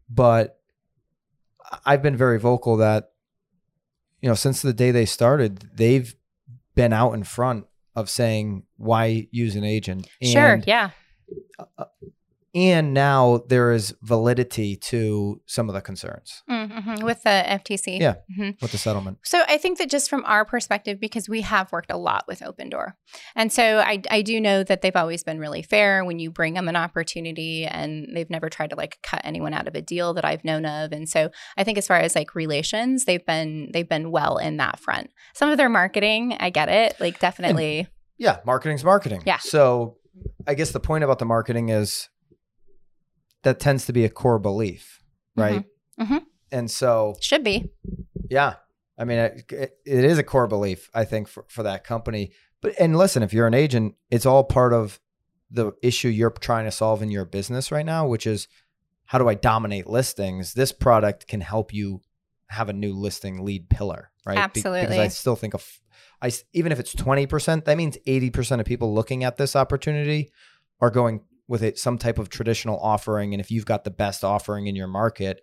But 0.09 0.59
I've 1.85 2.03
been 2.03 2.17
very 2.17 2.39
vocal 2.39 2.79
that, 2.79 3.11
you 4.23 4.29
know, 4.31 4.35
since 4.35 4.63
the 4.63 4.73
day 4.73 4.91
they 4.91 5.05
started, 5.05 5.69
they've 5.75 6.15
been 6.75 6.95
out 6.95 7.13
in 7.13 7.23
front 7.25 7.67
of 7.95 8.09
saying 8.09 8.63
why 8.79 9.29
use 9.31 9.57
an 9.57 9.65
agent. 9.65 10.09
sure. 10.23 10.55
And- 10.55 10.67
Yeah. 10.67 10.91
And 12.59 12.93
now 12.93 13.45
there 13.47 13.71
is 13.71 13.95
validity 14.03 14.75
to 14.77 15.41
some 15.47 15.69
of 15.69 15.75
the 15.77 15.81
concerns 15.81 16.43
hmm 16.49 17.05
With 17.05 17.23
the 17.23 17.45
FTC. 17.47 18.01
Yeah. 18.01 18.15
hmm 18.35 18.51
with 18.61 18.73
the 18.73 18.79
settlement. 18.79 19.19
So 19.23 19.43
I 19.47 19.59
think 19.59 19.79
that 19.79 19.89
just 19.89 20.11
from 20.11 20.25
our 20.25 20.45
perspective, 20.45 20.99
because 20.99 21.29
we 21.29 21.43
have 21.43 21.71
worked 21.71 21.93
a 21.93 21.97
lot 21.97 22.25
with 22.27 22.43
Open 22.43 22.69
Door, 22.69 22.97
and 23.37 23.53
so 23.53 23.79
I, 23.79 24.03
I 24.11 24.23
do 24.23 24.41
know 24.41 24.65
that 24.65 24.83
they've 24.83 24.97
always 24.97 25.23
been 25.23 25.39
really 25.39 25.63
fair 25.63 26.05
when 26.05 26.19
you 26.19 26.31
bring 26.31 26.55
them 26.55 26.69
an 26.69 26.77
opportunity, 26.77 27.65
and 27.65 28.09
they've 28.15 28.31
never 28.31 28.49
tried 28.49 28.71
to 28.71 28.77
like 28.77 28.99
cut 29.03 29.21
anyone 29.23 29.55
out 29.55 29.69
of 29.69 29.75
a 29.75 29.83
deal 29.83 30.15
that 30.15 30.25
I've 30.25 30.45
known 30.45 30.65
of. 30.65 30.93
And 30.93 31.09
so 31.09 31.31
I 31.57 31.65
think 31.65 31.79
as 31.79 31.87
far 31.87 31.99
as 31.99 32.17
like 32.17 32.35
relations, 32.35 33.05
they've 33.05 33.25
been 33.25 33.71
they've 33.73 33.89
been 33.89 34.11
well 34.11 34.39
in 34.39 34.57
that 34.57 34.81
front. 34.81 35.11
Some 35.35 35.51
of 35.51 35.59
their 35.59 35.69
marketing, 35.69 36.37
I 36.41 36.51
get 36.51 36.69
it, 36.69 36.97
like 36.99 37.21
definitely. 37.21 37.87
Yeah, 38.19 38.39
marketing's 38.45 38.83
marketing. 38.83 39.23
Yeah. 39.27 39.39
So 39.39 39.99
I 40.47 40.55
guess 40.55 40.73
the 40.73 40.81
point 40.81 41.05
about 41.05 41.21
the 41.21 41.25
marketing 41.25 41.69
is 41.69 42.09
that 43.43 43.61
tends 43.61 43.87
to 43.87 43.93
be 43.93 44.05
a 44.05 44.09
core 44.11 44.39
belief, 44.39 45.03
right? 45.37 45.65
Mhm. 46.01 46.25
And 46.51 46.71
so, 46.71 47.17
Should 47.21 47.45
be. 47.45 47.71
yeah, 48.31 48.55
I 48.99 49.05
mean, 49.05 49.19
it, 49.19 49.53
it 49.53 50.05
is 50.05 50.19
a 50.19 50.23
core 50.23 50.47
belief, 50.47 50.91
I 50.95 51.05
think, 51.05 51.29
for, 51.29 51.45
for 51.49 51.63
that 51.63 51.85
company. 51.85 52.33
But, 52.61 52.75
and 52.81 52.97
listen, 52.97 53.23
if 53.23 53.33
you're 53.33 53.47
an 53.47 53.55
agent, 53.55 53.95
it's 54.11 54.27
all 54.27 54.45
part 54.45 54.73
of 54.73 54.99
the 55.51 55.73
issue 55.83 56.09
you're 56.09 56.31
trying 56.31 56.65
to 56.65 56.71
solve 56.71 57.03
in 57.03 57.11
your 57.11 57.25
business 57.25 57.71
right 57.71 57.87
now, 57.87 58.07
which 58.07 58.27
is 58.27 58.49
how 59.07 59.19
do 59.19 59.29
I 59.29 59.35
dominate 59.35 59.87
listings? 59.87 60.55
This 60.55 60.73
product 60.73 61.27
can 61.27 61.41
help 61.41 61.73
you 61.73 62.01
have 62.49 62.69
a 62.69 62.73
new 62.73 62.93
listing 62.95 63.45
lead 63.45 63.69
pillar, 63.71 64.11
right? 64.27 64.53
Be- 64.53 64.61
because 64.61 64.99
I 64.99 65.09
still 65.09 65.37
think 65.37 65.55
of, 65.55 65.67
I 66.21 66.31
even 66.53 66.73
if 66.73 66.81
it's 66.81 66.93
twenty 66.93 67.27
percent, 67.27 67.65
that 67.67 67.77
means 67.77 67.97
eighty 68.07 68.31
percent 68.31 68.61
of 68.61 68.67
people 68.67 68.93
looking 68.95 69.23
at 69.25 69.37
this 69.37 69.55
opportunity 69.55 70.33
are 70.81 70.91
going 70.91 71.21
with 71.49 71.63
it 71.63 71.79
some 71.79 71.99
type 71.99 72.19
of 72.19 72.29
traditional 72.29 72.79
offering. 72.79 73.35
And 73.35 73.41
if 73.41 73.51
you've 73.51 73.67
got 73.67 73.85
the 73.85 73.91
best 73.91 74.23
offering 74.23 74.67
in 74.67 74.77
your 74.77 74.87
market, 74.87 75.41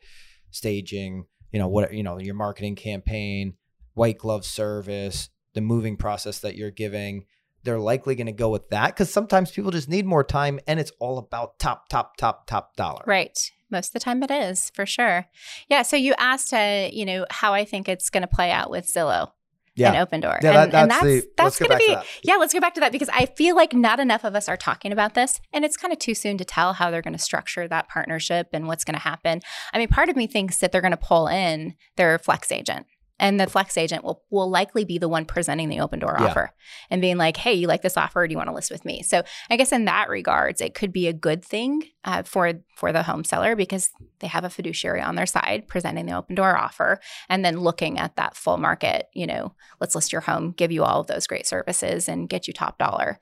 staging, 0.52 1.26
you 1.52 1.60
know 1.60 1.68
what, 1.68 1.94
you 1.94 2.04
know 2.04 2.20
your 2.20 2.36
marketing 2.36 2.76
campaign, 2.76 3.56
white 3.94 4.20
glove 4.20 4.46
service, 4.46 5.30
the 5.54 5.62
moving 5.62 5.98
process 5.98 6.40
that 6.40 6.56
you're 6.56 6.72
giving. 6.72 7.26
They're 7.64 7.80
likely 7.80 8.14
going 8.14 8.28
to 8.28 8.32
go 8.32 8.50
with 8.50 8.70
that 8.70 8.88
because 8.88 9.12
sometimes 9.12 9.50
people 9.50 9.72
just 9.72 9.90
need 9.90 10.06
more 10.06 10.24
time 10.24 10.60
and 10.68 10.80
it's 10.80 10.92
all 11.00 11.18
about 11.18 11.58
top, 11.58 11.90
top, 11.90 12.16
top, 12.16 12.46
top 12.46 12.76
dollar. 12.76 13.02
Right. 13.08 13.52
Most 13.72 13.90
of 13.90 13.94
the 13.94 14.00
time 14.02 14.22
it 14.22 14.30
is, 14.30 14.70
for 14.76 14.86
sure. 14.86 15.26
Yeah. 15.68 15.82
So 15.82 15.96
you 15.96 16.14
asked, 16.20 16.54
uh, 16.54 16.90
you 16.94 17.06
know, 17.06 17.26
how 17.32 17.56
I 17.56 17.66
think 17.66 17.90
it's 17.90 18.12
going 18.12 18.22
to 18.22 18.28
play 18.28 18.52
out 18.52 18.70
with 18.70 18.86
Zillow 18.86 19.32
Yeah. 19.76 19.90
and 19.90 19.98
Open 19.98 20.22
Door. 20.22 20.40
Yeah, 20.42 20.52
that- 20.54 20.64
and, 20.66 20.74
and 20.74 20.92
that's 20.92 21.04
that's 21.04 21.04
the- 21.26 21.32
that's 21.38 21.60
going 21.60 21.72
to 21.72 21.78
be 21.78 21.94
that. 21.94 22.06
yeah. 22.24 22.36
Let's 22.36 22.54
go 22.54 22.60
back 22.60 22.74
to 22.76 22.80
that 22.80 22.92
because 22.92 23.10
I 23.10 23.26
feel 23.26 23.56
like 23.56 23.74
not 23.74 24.00
enough 24.00 24.24
of 24.24 24.36
us 24.36 24.48
are 24.48 24.58
talking 24.58 24.92
about 24.92 25.14
this, 25.16 25.42
and 25.54 25.66
it's 25.66 25.76
kind 25.78 25.92
of 25.92 26.00
too 26.00 26.16
soon 26.16 26.38
to 26.38 26.46
tell 26.46 26.74
how 26.74 26.90
they're 26.92 27.02
going 27.02 27.14
to 27.14 27.20
structure 27.20 27.68
that 27.68 27.88
partnership 27.90 28.48
and 28.54 28.68
what's 28.68 28.84
going 28.84 28.96
to 28.96 29.02
happen. 29.02 29.42
I 29.74 29.78
mean, 29.78 29.88
part 29.90 30.10
of 30.10 30.16
me 30.16 30.28
thinks 30.28 30.58
that 30.60 30.72
they're 30.72 30.82
going 30.82 30.92
to 30.92 30.98
pull 30.98 31.28
in 31.28 31.76
their 31.98 32.18
flex 32.20 32.52
agent. 32.52 32.86
And 33.18 33.40
the 33.40 33.48
flex 33.48 33.78
agent 33.78 34.04
will 34.04 34.24
will 34.30 34.50
likely 34.50 34.84
be 34.84 34.98
the 34.98 35.08
one 35.08 35.24
presenting 35.26 35.70
the 35.70 35.80
open 35.80 36.00
door 36.00 36.18
Yeah. 36.20 36.26
offer 36.28 36.52
and 36.90 37.02
being 37.02 37.18
like, 37.18 37.38
"Hey, 37.38 37.54
you 37.54 37.68
like 37.68 37.82
this 37.82 37.96
offer? 37.96 38.22
Or 38.22 38.28
do 38.28 38.32
you 38.34 38.38
want 38.38 38.50
to 38.50 38.54
list 38.56 38.70
with 38.72 38.84
me?" 38.84 39.04
So 39.04 39.24
I 39.50 39.56
guess 39.56 39.72
in 39.72 39.86
that 39.86 40.10
regards, 40.10 40.60
it 40.60 40.74
could 40.74 40.92
be 40.92 41.08
a 41.08 41.14
good 41.14 41.44
thing 41.44 41.84
uh, 42.04 42.24
for 42.24 42.54
for 42.76 42.92
the 42.92 43.04
home 43.04 43.24
seller 43.24 43.56
because 43.56 43.90
they 44.20 44.28
have 44.28 44.44
a 44.44 44.50
fiduciary 44.50 45.02
on 45.02 45.16
their 45.16 45.26
side 45.26 45.68
presenting 45.68 46.06
the 46.08 46.14
open 46.18 46.36
door 46.36 46.58
offer, 46.58 47.00
and 47.30 47.46
then 47.46 47.60
looking 47.60 47.98
at 47.98 48.18
that 48.18 48.36
full 48.36 48.58
market. 48.58 49.08
You 49.14 49.28
know, 49.28 49.54
let's 49.80 49.96
list 49.96 50.12
your 50.12 50.22
home, 50.22 50.52
give 50.52 50.72
you 50.72 50.84
all 50.84 51.00
of 51.00 51.08
those 51.08 51.26
great 51.28 51.48
services, 51.48 52.10
and 52.10 52.28
get 52.28 52.48
you 52.48 52.54
top 52.54 52.78
dollar. 52.78 53.20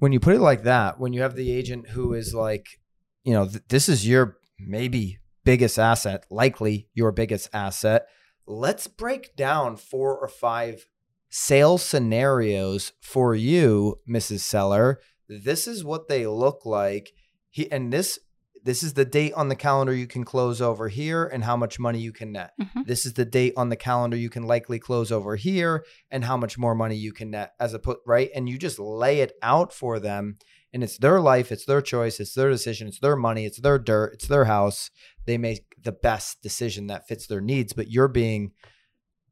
when 0.00 0.12
you 0.12 0.18
put 0.18 0.34
it 0.34 0.40
like 0.40 0.64
that, 0.64 0.98
when 0.98 1.12
you 1.12 1.22
have 1.22 1.36
the 1.36 1.52
agent 1.52 1.90
who 1.90 2.12
is 2.12 2.34
like, 2.34 2.66
you 3.22 3.32
know, 3.32 3.46
th- 3.46 3.62
this 3.68 3.88
is 3.88 4.06
your 4.08 4.36
maybe 4.58 5.18
biggest 5.44 5.78
asset, 5.78 6.24
likely 6.30 6.88
your 6.94 7.12
biggest 7.12 7.48
asset. 7.52 8.06
Let's 8.46 8.86
break 8.86 9.34
down 9.36 9.76
four 9.76 10.16
or 10.16 10.28
five 10.28 10.86
sales 11.28 11.82
scenarios 11.82 12.92
for 13.00 13.34
you, 13.34 13.96
Mrs. 14.08 14.40
Seller. 14.40 15.00
This 15.28 15.66
is 15.66 15.84
what 15.84 16.08
they 16.08 16.26
look 16.26 16.64
like. 16.64 17.12
He 17.50 17.70
and 17.72 17.92
this 17.92 18.18
this 18.62 18.82
is 18.82 18.94
the 18.94 19.04
date 19.04 19.32
on 19.34 19.48
the 19.48 19.54
calendar 19.54 19.94
you 19.94 20.08
can 20.08 20.24
close 20.24 20.60
over 20.60 20.88
here 20.88 21.24
and 21.24 21.44
how 21.44 21.56
much 21.56 21.78
money 21.78 22.00
you 22.00 22.12
can 22.12 22.32
net. 22.32 22.50
Mhm. 22.60 22.84
This 22.86 23.06
is 23.06 23.12
the 23.12 23.24
date 23.24 23.52
on 23.56 23.68
the 23.68 23.76
calendar 23.76 24.16
you 24.16 24.28
can 24.28 24.42
likely 24.42 24.78
close 24.80 25.12
over 25.12 25.36
here 25.36 25.84
and 26.10 26.24
how 26.24 26.36
much 26.36 26.58
more 26.58 26.74
money 26.74 26.96
you 26.96 27.12
can 27.12 27.30
net 27.30 27.52
as 27.60 27.74
a 27.74 27.78
put 27.78 28.00
right 28.06 28.30
and 28.34 28.48
you 28.48 28.58
just 28.58 28.78
lay 28.78 29.20
it 29.20 29.34
out 29.40 29.72
for 29.72 30.00
them 30.00 30.38
and 30.72 30.82
it's 30.82 30.98
their 30.98 31.20
life 31.20 31.52
it's 31.52 31.64
their 31.64 31.80
choice 31.80 32.18
it's 32.18 32.34
their 32.34 32.50
decision 32.50 32.88
it's 32.88 32.98
their 32.98 33.14
money 33.16 33.46
it's 33.46 33.60
their 33.60 33.78
dirt 33.78 34.14
it's 34.14 34.26
their 34.26 34.46
house 34.46 34.90
they 35.26 35.38
make 35.38 35.64
the 35.86 35.92
best 35.92 36.42
decision 36.42 36.88
that 36.88 37.06
fits 37.08 37.26
their 37.26 37.40
needs 37.40 37.72
but 37.72 37.90
you're 37.90 38.08
being 38.22 38.50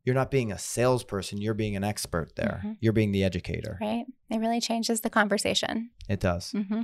you're 0.04 0.14
not 0.14 0.30
being 0.30 0.50
a 0.52 0.58
salesperson 0.58 1.36
you're 1.40 1.54
being 1.64 1.76
an 1.76 1.84
expert 1.84 2.28
there 2.36 2.60
Mhm. 2.64 2.76
you're 2.80 2.92
being 3.00 3.12
the 3.12 3.24
educator 3.24 3.76
Right? 3.80 4.04
It 4.30 4.38
really 4.38 4.60
changes 4.60 5.00
the 5.02 5.10
conversation. 5.10 5.90
it 6.08 6.20
does 6.20 6.52
hmm 6.52 6.82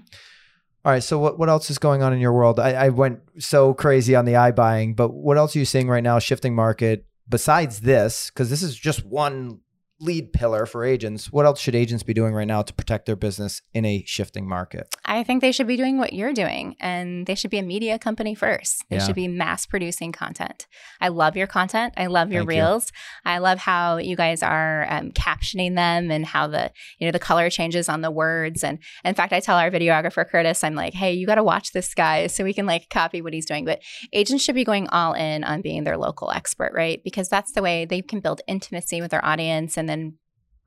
all 0.84 0.92
right 0.92 1.02
so 1.02 1.18
what, 1.18 1.38
what 1.38 1.48
else 1.48 1.70
is 1.70 1.78
going 1.78 2.02
on 2.02 2.12
in 2.12 2.20
your 2.20 2.32
world 2.32 2.58
I, 2.58 2.70
I 2.86 2.88
went 2.88 3.20
so 3.38 3.74
crazy 3.74 4.14
on 4.16 4.24
the 4.24 4.32
iBuying 4.32 4.96
but 4.96 5.10
what 5.12 5.36
else 5.36 5.54
are 5.54 5.58
you 5.58 5.64
seeing 5.66 5.88
right 5.88 6.02
now 6.02 6.18
shifting 6.18 6.54
market 6.54 7.04
besides 7.28 7.80
this 7.82 8.30
because 8.30 8.48
this 8.50 8.62
is 8.62 8.74
just 8.76 9.04
one 9.04 9.60
lead 10.00 10.32
pillar 10.32 10.64
for 10.66 10.84
agents 10.84 11.30
what 11.30 11.44
else 11.46 11.60
should 11.60 11.74
agents 11.74 12.02
be 12.02 12.14
doing 12.14 12.32
right 12.32 12.46
now 12.48 12.62
to 12.62 12.72
protect 12.72 13.04
their 13.06 13.16
business 13.16 13.60
in 13.74 13.84
a 13.84 14.02
shifting 14.06 14.48
market 14.48 14.94
I 15.04 15.22
think 15.24 15.40
they 15.40 15.52
should 15.52 15.66
be 15.66 15.76
doing 15.76 15.98
what 15.98 16.12
you're 16.12 16.32
doing 16.32 16.76
and 16.80 17.26
they 17.26 17.34
should 17.34 17.50
be 17.50 17.58
a 17.58 17.62
media 17.62 17.98
company 17.98 18.34
first. 18.34 18.84
They 18.88 18.96
Yeah. 18.96 19.06
should 19.06 19.16
be 19.16 19.26
mass 19.26 19.66
producing 19.66 20.12
content. 20.12 20.66
I 21.00 21.08
love 21.08 21.36
your 21.36 21.48
content. 21.48 21.94
I 21.96 22.06
love 22.06 22.30
your 22.30 22.42
Thank 22.42 22.52
you. 22.52 22.62
reels. 22.62 22.92
I 23.24 23.38
love 23.38 23.58
how 23.58 23.96
you 23.96 24.14
guys 24.14 24.42
are 24.44 24.86
um, 24.88 25.10
captioning 25.10 25.74
them 25.74 26.12
and 26.12 26.24
how 26.24 26.46
the, 26.46 26.70
you 26.98 27.06
know, 27.08 27.10
the 27.10 27.18
color 27.18 27.50
changes 27.50 27.88
on 27.88 28.02
the 28.02 28.10
words. 28.10 28.62
And 28.62 28.78
in 29.04 29.14
fact, 29.14 29.32
I 29.32 29.40
tell 29.40 29.56
our 29.58 29.70
videographer, 29.70 30.24
Curtis, 30.28 30.62
I'm 30.62 30.76
like, 30.76 30.94
hey, 30.94 31.12
you 31.12 31.26
got 31.26 31.34
to 31.36 31.44
watch 31.44 31.72
this 31.72 31.92
guy 31.92 32.28
so 32.28 32.44
we 32.44 32.54
can 32.54 32.66
like 32.66 32.88
copy 32.88 33.20
what 33.20 33.32
he's 33.32 33.46
doing. 33.46 33.64
But 33.64 33.80
agents 34.12 34.44
should 34.44 34.54
be 34.54 34.64
going 34.64 34.86
all 34.90 35.14
in 35.14 35.42
on 35.42 35.60
being 35.60 35.82
their 35.82 35.96
local 35.96 36.30
expert, 36.30 36.70
right? 36.72 37.02
Because 37.02 37.28
that's 37.28 37.50
the 37.52 37.62
way 37.62 37.84
they 37.84 38.00
can 38.00 38.20
build 38.20 38.42
intimacy 38.46 39.00
with 39.00 39.10
their 39.10 39.24
audience 39.24 39.76
and 39.76 39.88
then 39.90 40.14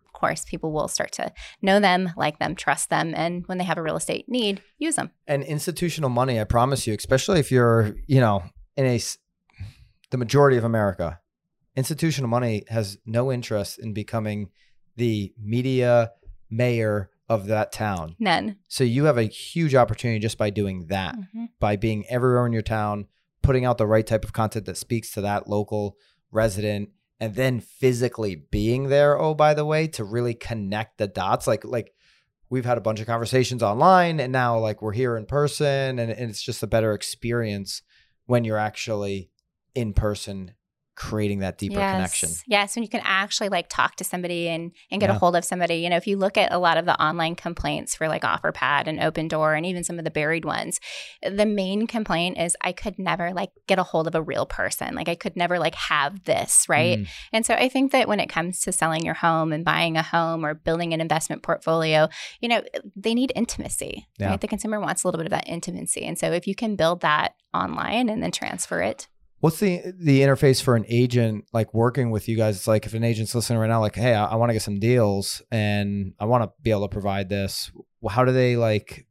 of 0.05 0.19
course, 0.29 0.45
people 0.45 0.71
will 0.71 0.87
start 0.87 1.11
to 1.13 1.33
know 1.61 1.79
them, 1.81 2.11
like 2.15 2.37
them, 2.39 2.55
trust 2.55 2.89
them, 2.89 3.13
and 3.15 3.45
when 3.47 3.57
they 3.57 3.63
have 3.65 3.77
a 3.79 3.81
real 3.81 3.97
estate 3.97 4.25
need, 4.29 4.61
use 4.77 4.95
them. 4.95 5.09
and 5.27 5.43
institutional 5.43 6.09
money 6.09 6.39
i 6.39 6.43
promise 6.43 6.85
you 6.87 6.93
especially 6.93 7.39
if 7.39 7.51
you're 7.51 7.95
you 8.07 8.19
know 8.21 8.43
in 8.77 8.85
a 8.85 8.99
the 10.11 10.17
majority 10.17 10.55
of 10.57 10.63
america 10.63 11.19
institutional 11.75 12.29
money 12.29 12.63
has 12.69 12.97
no 13.05 13.31
interest 13.31 13.79
in 13.79 13.93
becoming 13.93 14.49
the 14.95 15.33
media 15.41 16.11
mayor 16.49 17.09
of 17.29 17.47
that 17.47 17.71
town 17.71 18.15
None. 18.19 18.57
so 18.67 18.83
you 18.83 19.05
have 19.05 19.17
a 19.17 19.23
huge 19.23 19.73
opportunity 19.75 20.19
just 20.19 20.37
by 20.37 20.49
doing 20.49 20.87
that 20.87 21.15
Mhm. 21.15 21.49
by 21.59 21.75
being 21.75 22.05
everywhere 22.09 22.45
in 22.45 22.53
your 22.53 22.61
town 22.61 23.07
putting 23.41 23.65
out 23.65 23.77
the 23.77 23.87
right 23.87 24.05
type 24.05 24.23
of 24.23 24.31
content 24.33 24.65
that 24.65 24.77
speaks 24.77 25.11
to 25.11 25.21
that 25.21 25.49
local 25.49 25.97
resident 26.31 26.89
and 27.19 27.35
then 27.35 27.59
physically 27.59 28.35
being 28.35 28.89
there 28.89 29.19
oh 29.19 29.33
by 29.33 29.53
the 29.53 29.65
way 29.65 29.87
to 29.87 30.03
really 30.03 30.33
connect 30.33 30.97
the 30.97 31.07
dots. 31.07 31.47
Like 31.47 31.63
like 31.63 31.93
we've 32.49 32.65
had 32.65 32.77
a 32.77 32.81
bunch 32.81 32.99
of 32.99 33.07
conversations 33.07 33.63
online 33.63 34.19
and 34.19 34.31
now 34.31 34.59
like 34.59 34.81
we're 34.81 34.91
here 34.91 35.17
in 35.17 35.25
person 35.25 35.97
and, 35.99 36.11
and 36.11 36.29
it's 36.29 36.43
just 36.43 36.61
a 36.61 36.67
better 36.67 36.93
experience 36.93 37.81
when 38.25 38.43
you're 38.43 38.57
actually 38.57 39.31
in 39.73 39.93
person 39.93 40.53
creating 41.09 41.39
that 41.39 41.57
deeper 41.57 41.79
yes. 41.79 41.93
connection 41.93 42.29
Yes, 42.47 42.75
when 42.75 42.83
you 42.83 42.89
can 42.89 43.01
actually 43.03 43.49
like 43.49 43.67
talk 43.67 43.95
to 43.97 44.03
somebody 44.03 44.47
and 44.47 44.71
and 44.89 45.01
get 45.01 45.09
Yeah. 45.09 45.17
a 45.17 45.19
hold 45.19 45.35
of 45.35 45.43
somebody. 45.43 45.75
You 45.75 45.89
know, 45.89 45.97
if 45.97 46.07
you 46.07 46.17
look 46.17 46.37
at 46.37 46.53
a 46.53 46.57
lot 46.57 46.77
of 46.77 46.85
the 46.85 46.99
online 47.01 47.35
complaints 47.35 47.95
for 47.95 48.07
like 48.07 48.23
OfferPad 48.23 48.87
and 48.87 48.99
Open 48.99 49.27
Door 49.27 49.55
and 49.55 49.65
even 49.65 49.83
some 49.83 49.99
of 49.99 50.05
the 50.05 50.11
buried 50.11 50.45
ones, 50.45 50.79
the 51.21 51.45
main 51.45 51.87
complaint 51.87 52.37
is 52.37 52.55
I 52.61 52.71
could 52.71 52.97
never 52.97 53.33
like 53.33 53.49
get 53.67 53.79
a 53.79 53.83
hold 53.83 54.07
of 54.07 54.15
a 54.15 54.21
real 54.21 54.45
person. 54.45 54.95
Like 54.95 55.09
I 55.09 55.15
could 55.15 55.35
never 55.35 55.59
like 55.59 55.75
have 55.75 56.23
this, 56.23 56.67
right? 56.69 56.99
Mm. 56.99 57.07
And 57.33 57.45
so 57.45 57.53
I 57.53 57.67
think 57.69 57.91
that 57.91 58.07
when 58.07 58.19
it 58.19 58.29
comes 58.29 58.61
to 58.61 58.71
selling 58.71 59.03
your 59.03 59.15
home 59.15 59.51
and 59.51 59.65
buying 59.65 59.97
a 59.97 60.03
home 60.03 60.45
or 60.45 60.53
building 60.53 60.93
an 60.93 61.01
investment 61.01 61.43
portfolio, 61.43 62.07
you 62.39 62.47
know, 62.47 62.61
they 62.95 63.13
need 63.13 63.31
intimacy. 63.35 64.07
Yeah. 64.17 64.29
Right? 64.29 64.41
The 64.41 64.47
consumer 64.47 64.79
wants 64.79 65.03
a 65.03 65.07
little 65.07 65.19
bit 65.19 65.27
of 65.27 65.31
that 65.31 65.49
intimacy. 65.49 66.05
And 66.05 66.17
so 66.17 66.31
if 66.31 66.47
you 66.47 66.55
can 66.55 66.75
build 66.75 67.01
that 67.01 67.35
online 67.53 68.09
and 68.09 68.23
then 68.23 68.31
transfer 68.31 68.81
it, 68.81 69.07
What's 69.43 69.59
the 69.59 69.81
the 69.99 70.21
interface 70.21 70.63
for 70.63 70.77
an 70.77 70.85
agent 70.87 71.47
like 71.51 71.73
working 71.73 72.11
with 72.11 72.29
you 72.29 72.37
guys? 72.37 72.55
It's 72.55 72.65
like 72.65 72.85
if 72.85 72.93
an 72.93 73.03
agent's 73.03 73.35
listening 73.35 73.59
right 73.59 73.67
now, 73.67 73.81
like, 73.81 73.97
hey, 73.97 74.13
I, 74.13 74.23
I 74.23 74.35
want 74.35 74.51
to 74.51 74.53
get 74.53 74.61
some 74.61 74.79
deals 74.79 75.41
and 75.51 76.13
I 76.17 76.23
want 76.23 76.45
to 76.45 76.51
be 76.61 76.71
able 76.71 76.87
to 76.87 76.87
provide 76.87 77.27
this. 77.27 77.69
Well, 77.99 78.15
How 78.15 78.23
do 78.23 78.31
they 78.31 78.55
like 78.55 79.05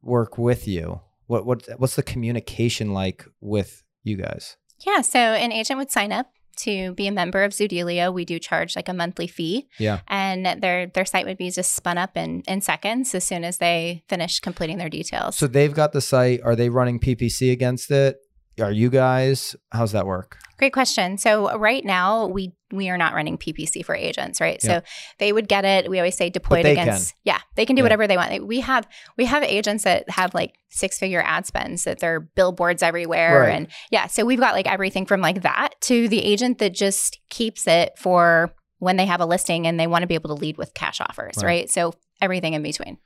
work 0.00 0.38
with 0.38 0.68
you? 0.68 1.00
What 1.26 1.44
what 1.44 1.68
what's 1.78 1.96
the 1.96 2.04
communication 2.04 2.92
like 2.92 3.26
with 3.40 3.82
you 4.04 4.16
guys? 4.16 4.56
Yeah. 4.86 5.00
So 5.00 5.18
an 5.18 5.50
agent 5.50 5.80
would 5.80 5.90
sign 5.90 6.12
up 6.12 6.30
to 6.58 6.94
be 6.94 7.08
a 7.08 7.12
member 7.12 7.42
of 7.42 7.50
Zoodealio. 7.50 8.14
We 8.14 8.24
do 8.24 8.38
charge 8.38 8.76
like 8.76 8.88
a 8.88 8.94
monthly 8.94 9.26
fee. 9.26 9.66
Yeah. 9.80 10.02
And 10.06 10.46
their 10.62 10.86
their 10.86 11.04
site 11.04 11.26
would 11.26 11.36
be 11.36 11.50
just 11.50 11.74
spun 11.74 11.98
up 11.98 12.16
in, 12.16 12.42
in 12.46 12.60
seconds 12.60 13.12
as 13.12 13.24
soon 13.24 13.42
as 13.42 13.58
they 13.58 14.04
finish 14.08 14.38
completing 14.38 14.78
their 14.78 14.88
details. 14.88 15.36
So 15.36 15.48
they've 15.48 15.74
got 15.74 15.90
the 15.90 16.00
site. 16.00 16.42
Are 16.44 16.54
they 16.54 16.68
running 16.68 17.00
PPC 17.00 17.50
against 17.50 17.90
it? 17.90 18.18
Are 18.60 18.70
you 18.72 18.88
guys? 18.90 19.56
How's 19.72 19.92
that 19.92 20.06
work? 20.06 20.38
Great 20.58 20.72
question. 20.72 21.18
So 21.18 21.50
uh, 21.50 21.56
right 21.56 21.84
now 21.84 22.26
we 22.26 22.52
we 22.72 22.88
are 22.88 22.96
not 22.96 23.12
running 23.14 23.36
PPC 23.38 23.84
for 23.84 23.94
agents, 23.94 24.40
right? 24.40 24.60
Yeah. 24.62 24.80
So 24.80 24.86
they 25.18 25.32
would 25.32 25.48
get 25.48 25.64
it. 25.64 25.88
We 25.90 25.98
always 25.98 26.16
say 26.16 26.30
deployed 26.30 26.64
against. 26.64 27.14
Yeah, 27.24 27.40
they 27.56 27.66
can 27.66 27.74
do 27.76 27.80
Yeah. 27.80 27.84
whatever 27.84 28.06
they 28.06 28.16
want. 28.16 28.46
We 28.46 28.60
have 28.60 28.86
we 29.16 29.24
have 29.24 29.42
agents 29.42 29.84
that 29.84 30.08
have 30.10 30.34
like 30.34 30.54
six 30.68 30.98
figure 30.98 31.22
ad 31.24 31.46
spends 31.46 31.84
that 31.84 31.98
they're 31.98 32.20
billboards 32.20 32.82
everywhere, 32.82 33.40
Right. 33.40 33.54
and 33.54 33.66
yeah. 33.90 34.06
So 34.06 34.24
we've 34.24 34.40
got 34.40 34.54
like 34.54 34.66
everything 34.70 35.06
from 35.06 35.20
like 35.20 35.42
that 35.42 35.70
to 35.82 36.08
the 36.08 36.22
agent 36.22 36.58
that 36.58 36.74
just 36.74 37.18
keeps 37.30 37.66
it 37.66 37.92
for 37.98 38.52
when 38.78 38.96
they 38.96 39.06
have 39.06 39.20
a 39.20 39.26
listing 39.26 39.66
and 39.66 39.78
they 39.80 39.86
want 39.86 40.02
to 40.02 40.06
be 40.06 40.14
able 40.14 40.28
to 40.28 40.40
lead 40.40 40.58
with 40.58 40.74
cash 40.74 41.00
offers, 41.00 41.34
Right. 41.38 41.44
right? 41.44 41.70
So 41.70 41.94
everything 42.20 42.54
in 42.54 42.62
between. 42.62 42.98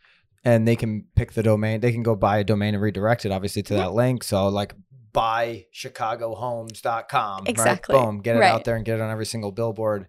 And 0.45 0.67
they 0.69 0.77
can 0.77 1.05
pick 1.17 1.33
the 1.33 1.43
domain. 1.43 1.81
They 1.81 1.93
can 1.93 2.03
go 2.03 2.15
buy 2.15 2.39
a 2.39 2.45
domain 2.45 2.75
and 2.75 2.83
redirect 2.83 3.27
it, 3.27 3.33
obviously, 3.33 3.63
to 3.65 3.75
that 3.75 3.93
link. 3.93 4.23
So 4.25 4.49
like 4.49 4.75
buy 5.13 5.67
chicagohomes.com. 5.75 7.47
Exactly. 7.47 7.95
Right? 7.97 8.05
Boom. 8.05 8.21
Get 8.21 8.37
it 8.37 8.41
Right. 8.41 8.51
out 8.51 8.65
there 8.65 8.77
and 8.77 8.85
get 8.85 8.97
it 8.99 9.03
on 9.03 9.11
every 9.11 9.27
single 9.27 9.53
billboard. 9.53 10.09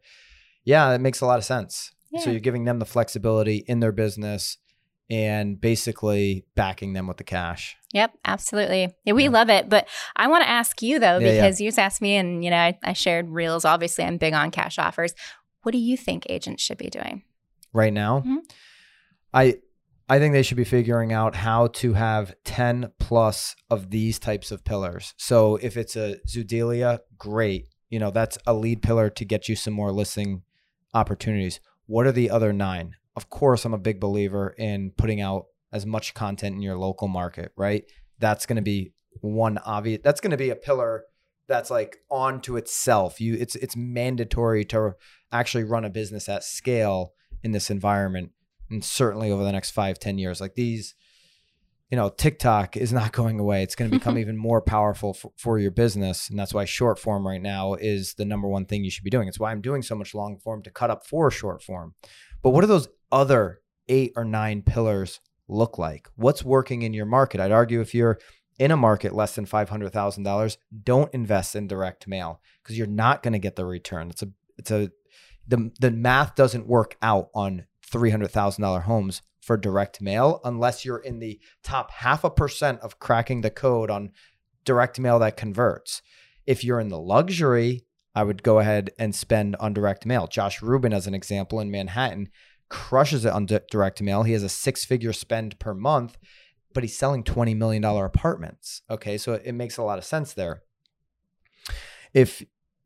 Yeah, 0.63 0.89
that 0.89 1.01
makes 1.01 1.21
a 1.21 1.25
lot 1.25 1.37
of 1.39 1.45
sense. 1.45 1.91
So 2.19 2.31
you're 2.31 2.39
giving 2.39 2.63
them 2.65 2.79
the 2.79 2.85
flexibility 2.85 3.57
in 3.67 3.81
their 3.81 3.91
business 3.91 4.57
and 5.11 5.59
basically 5.61 6.45
backing 6.55 6.93
them 6.93 7.05
with 7.07 7.17
the 7.17 7.23
cash. 7.23 7.77
Yep, 7.93 8.13
absolutely. 8.25 8.89
Yeah, 9.05 9.13
we 9.13 9.25
Yeah. 9.25 9.29
love 9.29 9.49
it. 9.49 9.69
But 9.69 9.87
I 10.15 10.27
want 10.27 10.43
to 10.43 10.49
ask 10.49 10.81
you 10.81 10.99
though, 10.99 11.19
Yeah, 11.19 11.27
yeah. 11.33 11.41
because 11.41 11.61
you 11.61 11.67
just 11.67 11.77
asked 11.79 12.01
me, 12.01 12.15
and 12.15 12.43
you 12.43 12.49
know, 12.49 12.57
I, 12.57 12.77
I 12.83 12.93
shared 12.93 13.29
reels. 13.29 13.63
Obviously, 13.63 14.03
I'm 14.05 14.17
big 14.17 14.33
on 14.33 14.49
cash 14.51 14.79
offers. 14.79 15.13
What 15.63 15.71
do 15.71 15.77
you 15.77 15.97
think 15.97 16.25
agents 16.29 16.63
should 16.63 16.77
be 16.77 16.89
doing? 16.89 17.23
right 17.71 17.93
now. 17.93 18.21
Mhm. 18.21 18.37
I 19.31 19.57
I 20.11 20.17
think 20.17 20.33
they 20.33 20.41
should 20.41 20.57
be 20.57 20.63
figuring 20.63 21.13
out 21.13 21.35
how 21.35 21.67
to 21.67 21.93
have 21.93 22.33
10 22.43 22.91
plus 22.99 23.55
of 23.69 23.91
these 23.91 24.17
types 24.17 24.51
of 24.51 24.65
pillars. 24.65 25.13
So 25.17 25.57
if 25.57 25.77
it's 25.77 25.95
a 25.95 26.17
Zoodealio, 26.27 26.97
great. 27.19 27.67
You 27.91 27.99
know, 27.99 28.09
that's 28.09 28.37
a 28.47 28.55
lead 28.55 28.81
pillar 28.81 29.11
to 29.11 29.23
get 29.25 29.47
you 29.47 29.55
some 29.55 29.73
more 29.73 29.91
listing 29.91 30.41
opportunities. 30.95 31.59
What 31.85 32.07
are 32.07 32.11
the 32.11 32.31
other 32.31 32.51
nine? 32.51 32.95
Of 33.15 33.29
course, 33.29 33.65
I'm 33.65 33.73
a 33.73 33.79
big 33.79 33.99
believer 33.99 34.55
in 34.57 34.91
putting 34.97 35.21
out 35.21 35.45
as 35.71 35.85
much 35.85 36.15
content 36.15 36.55
in 36.55 36.61
your 36.63 36.77
local 36.77 37.07
market, 37.07 37.51
right? 37.55 37.83
That's 38.17 38.47
going 38.47 38.55
to 38.55 38.63
be 38.63 38.93
one 39.21 39.57
obvious 39.59 39.99
that's 40.03 40.21
going 40.21 40.31
to 40.31 40.37
be 40.37 40.49
a 40.49 40.55
pillar 40.55 41.03
that's 41.47 41.69
like 41.69 41.97
onto 42.09 42.57
itself. 42.57 43.19
You 43.19 43.35
it's 43.35 43.55
it's 43.55 43.75
mandatory 43.75 44.65
to 44.65 44.95
actually 45.31 45.63
run 45.65 45.85
a 45.85 45.89
business 45.89 46.29
at 46.29 46.43
scale 46.43 47.13
in 47.43 47.51
this 47.51 47.69
environment 47.69 48.31
and 48.69 48.83
certainly 48.83 49.31
over 49.31 49.43
the 49.43 49.51
next 49.51 49.71
five 49.71 49.99
ten 49.99 50.17
years 50.17 50.39
like 50.41 50.55
these 50.55 50.95
you 51.89 51.97
know 51.97 52.09
tiktok 52.09 52.77
is 52.77 52.93
not 52.93 53.11
going 53.19 53.39
away. 53.39 53.63
It's 53.63 53.75
going 53.75 53.89
to 53.89 53.97
become 53.97 54.17
even 54.23 54.37
more 54.37 54.61
powerful 54.61 55.13
for, 55.13 55.31
for 55.37 55.59
your 55.59 55.71
business 55.71 56.29
and 56.29 56.37
that's 56.37 56.53
why 56.53 56.65
short 56.65 56.99
form 56.99 57.25
right 57.25 57.41
now 57.41 57.73
is 57.75 58.13
the 58.15 58.25
number 58.25 58.47
one 58.47 58.65
thing 58.65 58.83
you 58.83 58.91
should 58.91 59.03
be 59.03 59.09
doing. 59.09 59.27
It's 59.27 59.39
why 59.39 59.51
i'm 59.51 59.61
doing 59.61 59.81
so 59.81 59.95
much 59.95 60.13
long 60.13 60.37
form 60.37 60.63
to 60.63 60.71
cut 60.71 60.89
up 60.89 61.05
for 61.05 61.31
short 61.31 61.61
form. 61.63 61.95
But 62.41 62.51
what 62.51 62.61
do 62.61 62.67
those 62.67 62.87
other 63.11 63.61
eight 63.87 64.13
or 64.15 64.23
nine 64.23 64.61
pillars 64.61 65.19
look 65.47 65.77
like? 65.77 66.07
What's 66.15 66.43
working 66.43 66.83
in 66.83 66.93
your 66.93 67.05
market? 67.05 67.41
I'd 67.41 67.51
argue 67.51 67.81
if 67.81 67.93
you're 67.93 68.19
in 68.59 68.71
a 68.71 68.77
market 68.77 69.15
less 69.15 69.35
than 69.35 69.45
$500000 69.45 70.57
don't 70.83 71.13
invest 71.13 71.55
in 71.55 71.67
direct 71.67 72.07
mail 72.07 72.41
because 72.61 72.77
you're 72.77 72.87
not 72.87 73.23
going 73.23 73.33
to 73.33 73.39
get 73.39 73.55
the 73.55 73.65
return. 73.65 74.09
It's 74.09 74.21
a 74.21 74.29
it's 74.57 74.71
a 74.71 74.91
the 75.47 75.71
the 75.79 75.89
math 75.89 76.35
doesn't 76.35 76.67
work 76.67 76.97
out 77.01 77.29
on 77.33 77.65
three 77.91 78.09
hundred 78.09 78.31
thousand 78.31 78.61
dollar 78.61 78.81
homes 78.81 79.21
for 79.41 79.57
direct 79.57 80.01
mail 80.01 80.41
unless 80.43 80.85
you're 80.85 80.97
in 80.97 81.19
the 81.19 81.39
top 81.63 81.91
half 81.91 82.23
a 82.23 82.29
percent 82.29 82.79
of 82.81 82.99
cracking 82.99 83.41
the 83.41 83.49
code 83.49 83.89
on 83.89 84.11
direct 84.65 84.99
mail 84.99 85.19
that 85.19 85.37
converts. 85.37 86.01
If 86.45 86.63
you're 86.63 86.79
in 86.79 86.89
the 86.89 86.99
luxury, 86.99 87.85
I 88.15 88.23
would 88.23 88.43
go 88.43 88.59
ahead 88.59 88.91
and 88.99 89.15
spend 89.15 89.55
on 89.57 89.73
direct 89.73 90.05
mail. 90.05 90.27
Josh 90.27 90.61
Rubin, 90.61 90.93
as 90.93 91.07
an 91.07 91.13
example, 91.13 91.59
in 91.59 91.71
Manhattan, 91.71 92.29
crushes 92.69 93.25
it 93.25 93.33
on 93.33 93.45
di- 93.45 93.59
direct 93.71 94.01
mail. 94.01 94.23
He 94.23 94.33
has 94.33 94.43
a 94.43 94.49
six 94.49 94.85
figure 94.85 95.13
spend 95.13 95.59
per 95.59 95.73
month, 95.73 96.17
but 96.73 96.83
he's 96.83 96.97
selling 96.97 97.23
$20 97.23 97.55
million 97.55 97.83
apartments. 97.83 98.81
Okay. 98.89 99.17
So 99.17 99.33
it 99.33 99.53
makes 99.53 99.77
a 99.77 99.83
lot 99.83 99.97
of 99.97 100.05
sense 100.05 100.33
there. 100.33 100.63
If 102.13 102.43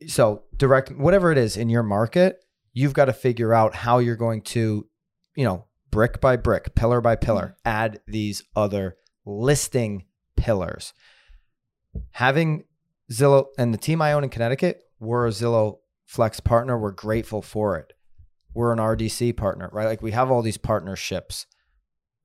so, 0.07 0.43
direct, 0.57 0.91
whatever 0.91 1.31
it 1.31 1.37
is 1.37 1.55
in 1.55 1.69
your 1.69 1.83
market, 1.83 2.43
you've 2.73 2.93
got 2.93 3.05
to 3.05 3.13
figure 3.13 3.53
out 3.53 3.75
how 3.75 3.99
you're 3.99 4.15
going 4.15 4.41
to, 4.41 4.87
you 5.35 5.43
know, 5.43 5.65
brick 5.91 6.19
by 6.19 6.35
brick, 6.35 6.75
pillar 6.75 7.01
by 7.01 7.15
pillar, 7.15 7.55
mm-hmm. 7.65 7.69
add 7.69 7.99
these 8.07 8.43
other 8.55 8.97
listing 9.25 10.05
pillars. 10.35 10.93
Having 12.11 12.63
Zillow 13.11 13.47
and 13.57 13.73
the 13.73 13.77
team 13.77 14.01
I 14.01 14.13
own 14.13 14.23
in 14.23 14.29
Connecticut, 14.29 14.81
we're 14.99 15.27
a 15.27 15.31
Zillow 15.31 15.77
Flex 16.05 16.39
partner. 16.39 16.77
We're 16.77 16.91
grateful 16.91 17.41
for 17.41 17.77
it. 17.77 17.93
We're 18.53 18.73
an 18.73 18.79
RDC 18.79 19.35
partner, 19.37 19.69
right? 19.71 19.85
Like 19.85 20.01
we 20.01 20.11
have 20.11 20.31
all 20.31 20.41
these 20.41 20.57
partnerships. 20.57 21.45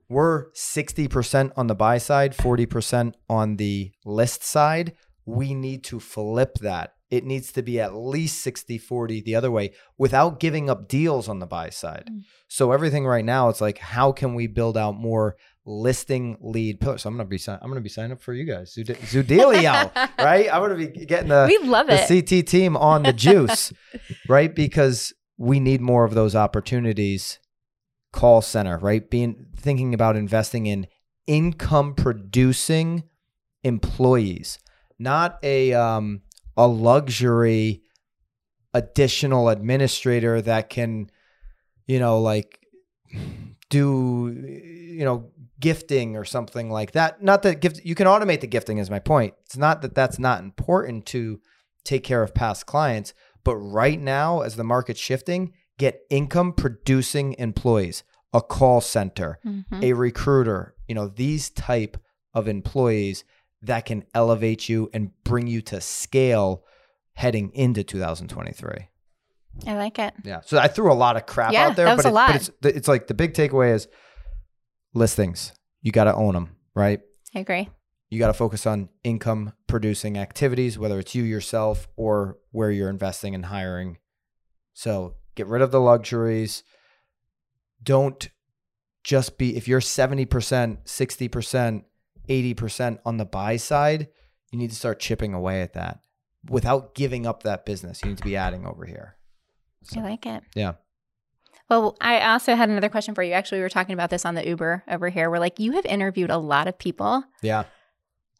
We're 0.09 0.51
60% 0.53 1.53
on 1.57 1.67
the 1.67 1.75
buy 1.75 1.99
side, 1.99 2.35
40% 2.35 3.15
on 3.29 3.57
the 3.57 3.93
list 4.05 4.43
side. 4.43 4.95
We 5.27 5.53
need 5.53 5.85
to 5.85 6.01
flip 6.01 6.55
that. 6.61 6.95
It 7.11 7.25
needs 7.25 7.53
to 7.53 7.63
be 7.63 7.81
at 7.81 7.95
least 7.95 8.41
60 8.43 8.77
40 8.77 9.23
the 9.23 9.35
other 9.35 9.51
way 9.51 9.73
without 9.97 10.41
giving 10.41 10.69
up 10.69 10.89
deals 10.89 11.29
on 11.29 11.39
the 11.39 11.47
buy 11.47 11.71
side. 11.71 12.11
Mm. 12.13 12.23
So 12.49 12.73
everything 12.73 13.07
right 13.07 13.25
now, 13.25 13.49
it's 13.49 13.63
like, 13.63 13.79
how 13.79 14.13
can 14.13 14.35
we 14.35 14.47
build 14.47 14.77
out 14.77 14.95
more 14.95 15.37
listing 15.65 16.37
lead 16.41 16.81
pillars? 16.81 17.03
So 17.03 17.09
I'm 17.09 17.17
gonna 17.17 17.29
be 17.29 17.39
sign- 17.39 17.59
I'm 17.63 17.71
gonna 17.71 17.81
be 17.81 17.89
signing 17.89 18.13
up 18.13 18.21
for 18.21 18.35
you 18.35 18.45
guys, 18.45 18.75
Zood- 18.75 18.99
Zoodealio, 18.99 19.91
right? 20.19 20.53
I'm 20.53 20.61
gonna 20.61 20.75
be 20.75 20.89
getting 21.07 21.29
the 21.29 21.47
we 21.49 21.67
love 21.67 21.87
the 21.87 22.03
it. 22.03 22.27
CT 22.27 22.47
team 22.47 22.77
on 22.77 23.03
the 23.05 23.13
juice, 23.15 23.73
right? 24.29 24.55
Because 24.55 25.15
we 25.39 25.61
need 25.61 25.81
more 25.81 26.05
of 26.05 26.13
those 26.15 26.35
opportunities. 26.37 27.39
Call 28.13 28.41
center, 28.43 28.79
right? 28.79 29.09
Being 29.09 29.47
thinking 29.57 29.93
about 29.95 30.17
investing 30.17 30.67
in 30.67 30.87
income 31.27 31.95
producing 31.95 33.05
employees, 33.63 34.59
not 34.99 35.39
a 35.43 35.73
um, 35.75 36.23
a 36.59 36.67
luxury 36.67 37.81
additional 38.75 39.49
administrator 39.49 40.43
that 40.43 40.69
can, 40.69 41.09
you 41.87 41.99
know, 41.99 42.21
like 42.21 42.61
do 43.71 44.29
you 44.37 45.05
know 45.05 45.31
gifting 45.61 46.17
or 46.17 46.25
something 46.25 46.71
like 46.71 46.93
that. 46.93 47.23
Not 47.23 47.43
that 47.43 47.61
gift 47.61 47.81
you 47.85 47.95
can 47.95 48.07
automate 48.07 48.41
the 48.41 48.47
gifting 48.47 48.79
is 48.79 48.91
my 48.91 48.99
point. 48.99 49.35
It's 49.47 49.57
not 49.57 49.83
that 49.83 49.95
that's 49.95 50.19
not 50.19 50.41
important 50.43 51.07
to 51.07 51.41
take 51.85 52.05
care 52.05 52.23
of 52.23 52.35
past 52.35 52.67
clients, 52.67 53.15
but 53.45 53.57
right 53.57 54.01
now 54.01 54.41
as 54.43 54.57
the 54.57 54.65
market's 54.65 55.01
shifting, 55.01 55.53
get 55.79 56.03
income 56.11 56.53
producing 56.53 57.35
employees, 57.39 58.05
a 58.33 58.43
call 58.43 58.81
center, 58.81 59.39
Mhm. 59.47 59.83
a 59.83 59.93
recruiter, 59.95 60.75
you 60.87 60.95
know, 60.95 61.09
these 61.09 61.51
type 61.51 61.97
of 62.35 62.47
employees 62.47 63.25
that 63.63 63.85
can 63.87 64.05
elevate 64.15 64.69
you 64.69 64.89
and 64.93 65.11
bring 65.25 65.47
you 65.47 65.61
to 65.63 65.81
scale 65.81 66.65
heading 67.15 67.51
into 67.55 67.83
2023. 67.83 68.89
I 69.67 69.75
like 69.75 69.99
it. 69.99 70.15
Yeah. 70.25 70.41
So 70.45 70.59
I 70.59 70.69
threw 70.69 70.93
a 70.93 70.95
lot 70.95 71.17
of 71.17 71.27
crap 71.27 71.53
Yeah, 71.53 71.67
out 71.69 71.77
there, 71.77 71.87
that 71.87 71.97
was 71.97 72.05
but, 72.05 72.09
a 72.09 72.13
it- 72.13 72.15
lot. 72.15 72.27
but 72.29 72.37
it's 72.37 72.77
it's 72.77 72.89
like 72.89 73.07
the 73.09 73.15
big 73.15 73.35
takeaway 73.35 73.75
is 73.75 73.89
listings. 74.95 75.53
You 75.83 75.93
got 75.93 76.05
to 76.05 76.15
own 76.15 76.35
them, 76.35 76.57
right? 76.75 77.01
I 77.35 77.41
agree. 77.41 77.69
You 78.11 78.19
got 78.19 78.29
to 78.29 78.33
focus 78.35 78.67
on 78.67 78.89
income 79.05 79.53
producing 79.67 80.17
activities, 80.17 80.79
whether 80.79 80.99
it's 80.99 81.15
you 81.15 81.25
yourself 81.25 81.89
or 81.97 82.39
where 82.53 82.71
you're 82.71 82.89
investing 82.89 83.35
and 83.35 83.47
hiring. 83.47 83.99
So 84.73 85.15
get 85.35 85.47
rid 85.47 85.61
of 85.61 85.73
the 85.73 85.81
luxuries. 85.81 86.63
Don't 87.83 88.29
just 89.05 89.39
be, 89.39 89.57
if 89.57 89.69
you're 89.69 89.81
70%, 89.81 90.27
60%, 90.85 91.85
80% 92.29 92.99
on 93.05 93.17
the 93.17 93.25
buy 93.25 93.57
side, 93.57 94.09
you 94.53 94.59
need 94.59 94.71
to 94.71 94.77
start 94.77 95.01
chipping 95.01 95.35
away 95.35 95.63
at 95.63 95.75
that 95.75 96.01
without 96.49 96.95
giving 96.95 97.27
up 97.27 97.43
that 97.43 97.67
business. 97.67 98.01
You 98.03 98.11
need 98.11 98.19
to 98.19 98.25
be 98.25 98.37
adding 98.37 98.67
over 98.67 98.85
here. 98.85 99.17
I 99.97 100.01
like 100.01 100.27
it. 100.27 100.43
Yeah. 100.55 100.75
Well, 101.69 101.97
I 102.01 102.21
also 102.33 102.55
had 102.55 102.71
another 102.71 102.89
question 102.89 103.15
for 103.15 103.23
you. 103.23 103.33
Actually, 103.33 103.59
we 103.59 103.63
were 103.63 103.69
talking 103.69 103.93
about 103.93 104.11
this 104.11 104.25
on 104.25 104.35
the 104.35 104.47
Uber 104.47 104.85
over 104.89 105.09
here. 105.11 105.31
We're 105.31 105.39
like, 105.39 105.59
you 105.59 105.73
have 105.73 105.85
interviewed 105.85 106.31
a 106.31 106.39
lot 106.39 106.67
of 106.69 106.79
people. 106.79 107.25
Yeah. 107.43 107.65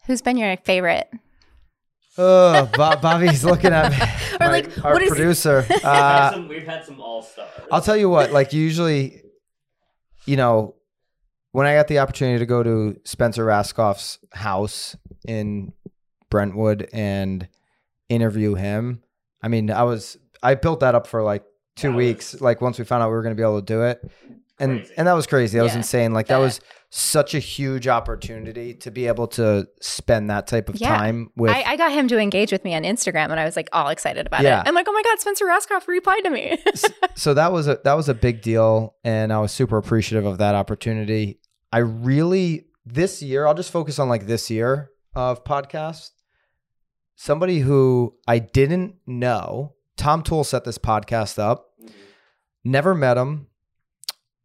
Who's 0.07 0.23
been 0.23 0.37
your 0.39 0.57
favorite? 0.59 1.09
Oh, 2.17 2.69
Bob, 2.77 3.01
Bobby's 3.03 3.45
looking 3.45 3.73
at 3.73 3.91
me. 3.93 3.99
Or 4.41 4.47
My- 4.47 4.53
like, 4.53 4.85
our 4.85 4.93
what 4.95 5.03
is- 5.03 5.09
producer. 5.11 5.67
We've 5.69 5.83
had 5.83 5.89
Uh, 6.29 6.33
some, 6.33 6.49
we've 6.49 6.67
had 6.67 6.85
some 6.85 7.01
all 7.01 7.23
stars. 7.23 7.51
I'll 7.73 7.81
tell 7.83 7.97
you 7.97 8.09
what, 8.09 8.31
like 8.33 8.53
usually, 8.53 9.21
you 10.27 10.37
know, 10.37 10.75
when 11.59 11.67
I 11.67 11.75
got 11.75 11.89
the 11.89 11.99
opportunity 11.99 12.39
to 12.39 12.47
go 12.47 12.63
to 12.63 12.97
Spencer 13.05 13.45
Rascoff's 13.45 14.21
house 14.33 14.97
in 15.27 15.73
Brentwood 16.31 16.89
and 16.93 17.49
interview 18.09 18.55
him. 18.55 19.03
I 19.43 19.49
mean, 19.49 19.69
I 19.71 19.83
was 19.83 20.17
I 20.41 20.55
built 20.55 20.81
that 20.81 20.95
up 20.95 21.07
for 21.09 21.23
like 21.25 21.43
two 21.75 21.91
That 21.91 21.97
weeks. 21.97 22.41
Like 22.41 22.61
once 22.61 22.79
we 22.79 22.85
found 22.85 23.03
out 23.03 23.09
we 23.09 23.15
were 23.17 23.23
going 23.23 23.35
to 23.35 23.41
be 23.41 23.43
able 23.43 23.61
to 23.61 23.67
do 23.67 23.83
it, 23.83 24.01
and 24.61 24.79
Crazy. 24.79 24.95
and 24.97 25.09
that 25.09 25.15
was 25.15 25.27
crazy. 25.27 25.59
That 25.59 25.65
was 25.65 25.75
insane. 25.75 26.13
Like 26.13 26.29
that 26.29 26.37
that- 26.39 26.45
was 26.45 26.61
such 26.91 27.35
a 27.35 27.39
huge 27.39 27.87
opportunity 27.87 28.73
to 28.73 28.91
be 28.91 29.07
able 29.09 29.27
to 29.27 29.69
spend 29.83 30.31
that 30.31 30.47
type 30.47 30.69
of 30.71 30.81
Yeah. 30.81 30.97
time 30.97 31.31
with. 31.37 31.51
I, 31.51 31.63
I 31.73 31.77
got 31.77 31.93
him 31.93 32.09
to 32.09 32.19
engage 32.19 32.51
with 32.51 32.65
me 32.65 32.75
on 32.75 32.83
Instagram, 32.83 33.31
and 33.31 33.39
I 33.39 33.45
was 33.45 33.57
like 33.57 33.69
all 33.73 33.89
excited 33.89 34.27
about 34.27 34.43
Yeah. 34.43 34.61
it. 34.63 34.67
I'm 34.69 34.75
like, 34.75 34.87
oh 34.89 34.93
my 34.93 35.03
god, 35.03 35.19
Spencer 35.21 35.45
Rascoff 35.45 35.87
replied 35.87 36.23
to 36.25 36.31
me. 36.31 36.57
so 37.15 37.35
that 37.35 37.53
was 37.53 37.69
a 37.69 37.79
that 37.85 37.93
was 37.95 38.09
a 38.09 38.15
big 38.15 38.41
deal, 38.43 38.95
and 39.05 39.33
I 39.33 39.39
was 39.41 39.53
super 39.53 39.77
appreciative 39.77 40.25
of 40.25 40.39
that 40.39 40.55
opportunity. 40.55 41.41
I 41.73 41.79
really 41.79 42.67
this 42.87 43.23
year 43.23 43.47
I'll 43.47 43.55
just 43.55 43.71
focus 43.73 43.99
on 43.99 44.09
like 44.09 44.27
this 44.27 44.51
year 44.51 44.91
of 45.15 45.45
podcast. 45.45 46.11
Somebody 47.17 47.59
who 47.61 48.15
I 48.27 48.39
didn't 48.39 48.95
know, 49.07 49.75
Tom 49.97 50.23
Toole 50.23 50.45
set 50.45 50.65
this 50.65 50.79
podcast 50.79 51.39
up. 51.39 51.67
Never 52.65 52.95
met 52.95 53.17
him, 53.17 53.47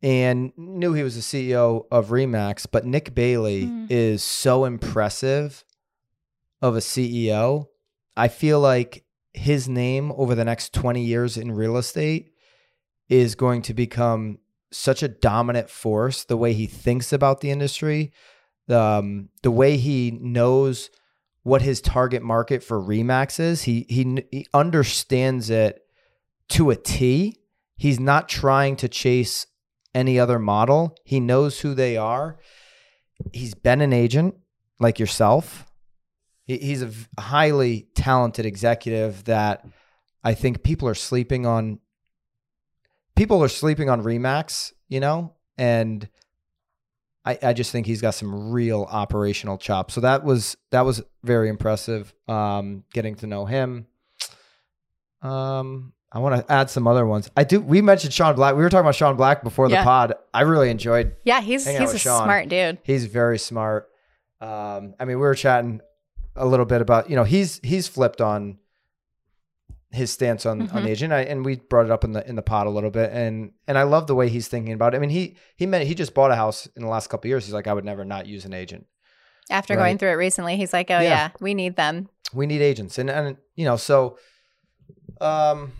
and 0.01 0.51
knew 0.57 0.93
he 0.93 1.03
was 1.03 1.15
the 1.15 1.21
CEO 1.21 1.85
of 1.91 2.07
Remax. 2.09 2.65
But 2.69 2.85
Nick 2.85 3.13
Bailey 3.13 3.65
Mm. 3.65 3.87
is 3.91 4.23
so 4.23 4.65
impressive 4.65 5.63
of 6.61 6.75
a 6.75 6.79
CEO. 6.81 7.67
I 8.15 8.27
feel 8.27 8.59
like 8.59 9.05
his 9.33 9.67
name 9.67 10.11
over 10.15 10.35
the 10.35 10.45
next 10.45 10.73
20 10.73 11.03
years 11.03 11.37
in 11.37 11.51
real 11.51 11.77
estate 11.77 12.31
is 13.09 13.35
going 13.35 13.61
to 13.63 13.73
become 13.73 14.37
such 14.73 15.03
a 15.03 15.07
dominant 15.07 15.69
force 15.69 16.23
the 16.23 16.37
way 16.37 16.53
he 16.53 16.65
thinks 16.67 17.13
about 17.13 17.41
the 17.41 17.51
industry 17.51 18.11
um, 18.69 19.29
the 19.41 19.51
way 19.51 19.77
he 19.77 20.11
knows 20.11 20.89
what 21.43 21.61
his 21.61 21.81
target 21.81 22.23
market 22.23 22.63
for 22.63 22.79
remax 22.79 23.39
is 23.39 23.63
he, 23.63 23.85
he 23.89 24.25
he 24.31 24.47
understands 24.53 25.49
it 25.49 25.81
to 26.49 26.69
a 26.69 26.75
t. 26.75 27.37
He's 27.75 27.99
not 27.99 28.29
trying 28.29 28.75
to 28.77 28.87
chase 28.87 29.45
any 29.93 30.19
other 30.19 30.39
model. 30.39 30.95
He 31.03 31.19
knows 31.19 31.59
who 31.59 31.73
they 31.73 31.97
are. 31.97 32.39
He's 33.33 33.53
been 33.53 33.81
an 33.81 33.93
agent 33.93 34.35
like 34.79 34.99
yourself. 34.99 35.65
He, 36.45 36.57
he's 36.57 36.81
a 36.81 36.91
highly 37.19 37.87
talented 37.95 38.45
executive 38.45 39.25
that 39.25 39.65
I 40.23 40.33
think 40.33 40.63
people 40.63 40.87
are 40.87 40.95
sleeping 40.95 41.45
on. 41.45 41.79
People 43.15 43.43
are 43.43 43.47
sleeping 43.47 43.89
on 43.89 44.01
Remax, 44.01 44.73
you 44.89 44.99
know, 44.99 45.33
and 45.57 46.07
I, 47.25 47.37
I 47.41 47.53
just 47.53 47.71
think 47.71 47.85
he's 47.85 48.01
got 48.01 48.15
some 48.15 48.51
real 48.51 48.87
operational 48.89 49.57
chops. 49.57 49.93
So 49.93 50.01
that 50.01 50.23
was 50.23 50.57
that 50.71 50.81
was 50.81 51.01
very 51.23 51.49
impressive. 51.49 52.13
Um, 52.27 52.83
getting 52.93 53.15
to 53.15 53.27
know 53.27 53.45
him. 53.45 53.87
Um, 55.21 55.93
I 56.11 56.19
want 56.19 56.45
to 56.45 56.51
add 56.51 56.69
some 56.69 56.85
other 56.85 57.05
ones. 57.05 57.29
I 57.35 57.43
do. 57.43 57.61
We 57.61 57.81
mentioned 57.81 58.13
Sean 58.13 58.35
Black. 58.35 58.55
We 58.55 58.61
were 58.61 58.69
talking 58.69 58.85
about 58.85 58.95
Sean 58.95 59.15
Black 59.15 59.43
before 59.43 59.69
the 59.69 59.77
pod. 59.77 60.13
I 60.33 60.41
really 60.41 60.69
enjoyed 60.69 61.15
yeah, 61.23 61.41
he's 61.41 61.65
he's 61.65 61.93
a 61.93 61.99
Sean. 61.99 62.23
smart 62.23 62.49
dude. 62.49 62.79
He's 62.83 63.05
very 63.05 63.39
smart. 63.39 63.89
Um, 64.41 64.93
I 64.99 65.05
mean, 65.05 65.17
we 65.17 65.23
were 65.23 65.35
chatting 65.35 65.81
a 66.35 66.45
little 66.45 66.65
bit 66.65 66.81
about 66.81 67.09
you 67.09 67.15
know 67.15 67.23
he's 67.23 67.59
he's 67.63 67.87
flipped 67.87 68.21
on 68.21 68.57
his 69.93 70.11
stance 70.11 70.45
on 70.45 70.61
on 70.63 70.67
Mhm. 70.67 70.83
the 70.83 70.89
agent, 70.89 71.13
I, 71.13 71.21
and 71.21 71.45
we 71.45 71.57
brought 71.57 71.85
it 71.85 71.91
up 71.91 72.03
in 72.03 72.11
the 72.13 72.27
in 72.27 72.35
the 72.35 72.41
pod 72.41 72.65
a 72.67 72.69
little 72.69 72.89
bit, 72.91 73.11
and 73.13 73.51
and 73.67 73.77
I 73.77 73.83
love 73.83 74.07
the 74.07 74.15
way 74.15 74.27
he's 74.27 74.47
thinking 74.47 74.73
about 74.73 74.93
it. 74.93 74.97
I 74.97 74.99
mean, 74.99 75.09
he 75.11 75.37
he 75.55 75.65
meant 75.65 75.87
he 75.87 75.93
just 75.95 76.13
bought 76.13 76.31
a 76.31 76.35
house 76.35 76.67
in 76.75 76.81
the 76.81 76.89
last 76.89 77.07
couple 77.09 77.27
of 77.27 77.29
years. 77.29 77.45
He's 77.45 77.53
like, 77.53 77.67
I 77.67 77.73
would 77.73 77.85
never 77.85 78.03
not 78.03 78.25
use 78.25 78.43
an 78.45 78.53
agent. 78.53 78.85
After 79.49 79.75
Right. 79.75 79.83
going 79.83 79.97
through 79.99 80.09
it 80.09 80.13
recently, 80.15 80.57
he's 80.57 80.73
like, 80.73 80.89
oh 80.89 80.95
Yeah. 80.99 81.01
yeah, 81.01 81.29
we 81.39 81.53
need 81.53 81.75
them. 81.75 82.09
we 82.33 82.45
need 82.47 82.61
agents 82.61 82.97
and 82.97 83.09
and 83.11 83.37
you 83.55 83.63
know 83.65 83.75
so 83.77 84.17
um 85.21 85.71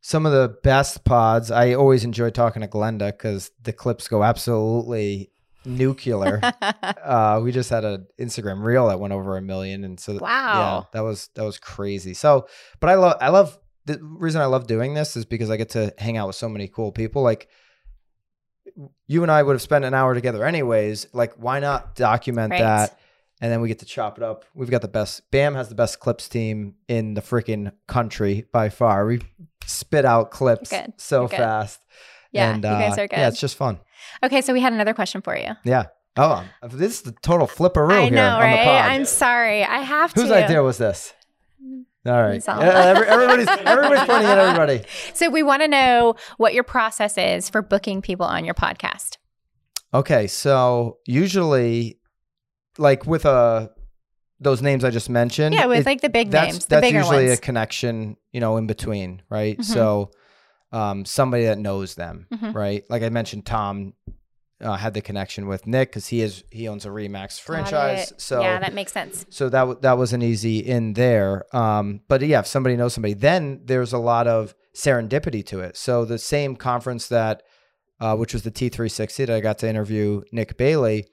some 0.00 0.26
of 0.26 0.32
the 0.32 0.56
best 0.64 1.04
pods 1.04 1.50
i 1.50 1.74
always 1.74 2.02
enjoy 2.02 2.28
talking 2.30 2.62
to 2.62 2.66
Glennda 2.66 3.08
because 3.12 3.52
the 3.62 3.72
clips 3.72 4.08
go 4.08 4.24
absolutely 4.24 5.30
nuclear 5.64 6.40
uh 7.04 7.40
we 7.42 7.52
just 7.52 7.68
had 7.68 7.84
an 7.84 8.06
instagram 8.18 8.62
reel 8.62 8.88
that 8.88 8.98
went 9.00 9.12
over 9.12 9.36
a 9.36 9.42
million 9.42 9.84
and 9.84 9.98
so 10.00 10.14
wow, 10.14 10.18
yeah 10.80 10.84
that 10.92 11.00
was 11.00 11.28
that 11.34 11.42
was 11.44 11.58
crazy 11.58 12.14
so 12.14 12.46
but 12.80 12.88
i 12.90 12.94
love 12.94 13.16
i 13.20 13.28
love 13.28 13.58
the 13.86 13.98
reason 14.02 14.40
i 14.40 14.46
love 14.46 14.66
doing 14.66 14.94
this 14.94 15.16
is 15.16 15.24
because 15.24 15.50
i 15.50 15.56
get 15.56 15.70
to 15.70 15.92
hang 15.98 16.16
out 16.16 16.26
with 16.26 16.36
so 16.36 16.48
many 16.48 16.68
cool 16.68 16.92
people 16.92 17.22
like 17.22 17.48
you 19.06 19.22
and 19.22 19.32
i 19.32 19.42
would 19.42 19.52
have 19.54 19.62
spent 19.62 19.84
an 19.84 19.94
hour 19.94 20.14
together 20.14 20.44
anyways 20.44 21.06
like 21.12 21.34
why 21.34 21.58
not 21.58 21.94
document 21.94 22.52
Right. 22.52 22.60
that 22.62 22.98
and 23.40 23.52
then 23.52 23.60
we 23.60 23.68
get 23.68 23.78
to 23.78 23.86
chop 23.86 24.18
it 24.18 24.24
up. 24.24 24.44
We've 24.52 24.68
got 24.68 24.82
the 24.82 24.88
best. 24.88 25.30
Bam 25.30 25.54
has 25.54 25.68
the 25.68 25.76
best 25.76 26.00
clips 26.00 26.28
team 26.28 26.74
in 26.88 27.14
the 27.14 27.20
freaking 27.20 27.70
country 27.86 28.46
by 28.50 28.68
far. 28.68 29.06
We 29.06 29.20
spit 29.64 30.04
out 30.04 30.32
clips 30.32 30.70
Good. 30.70 30.94
so 30.96 31.28
good. 31.28 31.36
fast. 31.36 31.78
Yeah, 32.32 32.50
and, 32.50 32.56
you 32.58 32.70
guys 32.70 32.98
uh, 32.98 33.02
are 33.02 33.08
good. 33.08 33.16
Yeah, 33.18 33.28
it's 33.28 33.40
just 33.40 33.56
fun. 33.56 33.78
okay, 34.22 34.40
so 34.42 34.52
we 34.52 34.60
had 34.60 34.72
another 34.72 34.94
question 34.94 35.22
for 35.22 35.36
you. 35.36 35.52
Yeah. 35.64 35.86
Oh, 36.16 36.44
um, 36.62 36.70
this 36.72 36.94
is 36.94 37.02
the 37.02 37.12
total 37.22 37.46
flipperoo 37.46 37.92
I 37.92 38.02
here 38.02 38.10
know, 38.10 38.28
on 38.34 38.40
the 38.40 38.44
right? 38.46 38.64
pod. 38.64 38.90
I'm 38.90 39.04
sorry. 39.04 39.62
I 39.64 39.78
have 39.78 40.12
Whose 40.12 40.24
to. 40.24 40.34
Whose 40.34 40.44
idea 40.44 40.62
was 40.62 40.76
this? 40.78 41.14
All 42.06 42.12
right. 42.22 42.34
It's 42.36 42.46
Yeah, 42.46 42.58
every- 42.60 43.06
everybody's 43.06 43.48
everybody's 43.66 44.04
pointing 44.04 44.26
at 44.28 44.38
everybody. 44.38 44.82
So 45.14 45.30
we 45.30 45.42
want 45.42 45.62
to 45.62 45.68
know 45.68 46.14
what 46.36 46.54
your 46.54 46.64
process 46.64 47.16
is 47.18 47.48
for 47.48 47.62
booking 47.62 48.02
people 48.02 48.26
on 48.26 48.44
your 48.44 48.54
podcast. 48.54 49.16
Okay, 49.94 50.26
so 50.26 50.98
usually, 51.06 51.98
like 52.78 53.06
with 53.06 53.24
uh 53.24 53.68
those 54.40 54.62
names 54.62 54.84
I 54.84 54.90
just 54.90 55.10
mentioned, 55.10 55.54
Yeah, 55.54 55.66
with 55.66 55.80
it- 55.80 55.86
like 55.86 56.00
the 56.00 56.08
big 56.08 56.30
that's 56.30 56.52
names, 56.52 56.66
the 56.66 56.80
that's 56.80 56.92
usually 56.92 57.26
ones. 57.26 57.38
a 57.38 57.40
connection, 57.42 58.16
you 58.32 58.40
know, 58.40 58.56
in 58.56 58.66
between, 58.66 59.22
right? 59.30 59.58
Mhm. 59.58 59.64
So, 59.64 60.10
um, 60.72 61.04
somebody 61.04 61.44
that 61.44 61.58
knows 61.58 61.94
them, 61.94 62.26
Mhm. 62.32 62.54
right? 62.54 62.84
Like 62.90 63.02
I 63.02 63.08
mentioned, 63.08 63.46
Tom 63.46 63.94
uh, 64.60 64.74
had 64.76 64.92
the 64.92 65.00
connection 65.00 65.46
with 65.46 65.66
Nick 65.68 65.90
because 65.90 66.08
he 66.08 66.20
is 66.20 66.42
he 66.50 66.66
owns 66.66 66.84
a 66.84 66.88
Remax 66.88 67.40
franchise. 67.40 68.12
So 68.18 68.40
yeah, 68.42 68.58
that 68.58 68.74
makes 68.74 68.92
sense. 68.92 69.24
so 69.30 69.48
that 69.48 69.60
w- 69.60 69.78
that 69.82 69.96
was 69.96 70.12
an 70.12 70.20
easy 70.20 70.58
in 70.58 70.94
there. 70.94 71.44
Um, 71.56 72.00
but 72.08 72.22
yeah, 72.22 72.40
if 72.40 72.46
somebody 72.48 72.74
knows 72.76 72.92
somebody, 72.92 73.14
then 73.14 73.60
there's 73.64 73.92
a 73.92 73.98
lot 73.98 74.26
of 74.26 74.54
serendipity 74.74 75.46
to 75.46 75.60
it. 75.60 75.76
So 75.76 76.04
the 76.04 76.18
same 76.18 76.56
conference 76.56 77.06
that, 77.08 77.44
uh, 78.00 78.16
which 78.16 78.32
was 78.32 78.42
the 78.42 78.50
T360 78.50 79.26
that 79.26 79.36
I 79.36 79.40
got 79.40 79.58
to 79.58 79.68
interview 79.68 80.22
Nick 80.32 80.56
Bailey, 80.56 81.06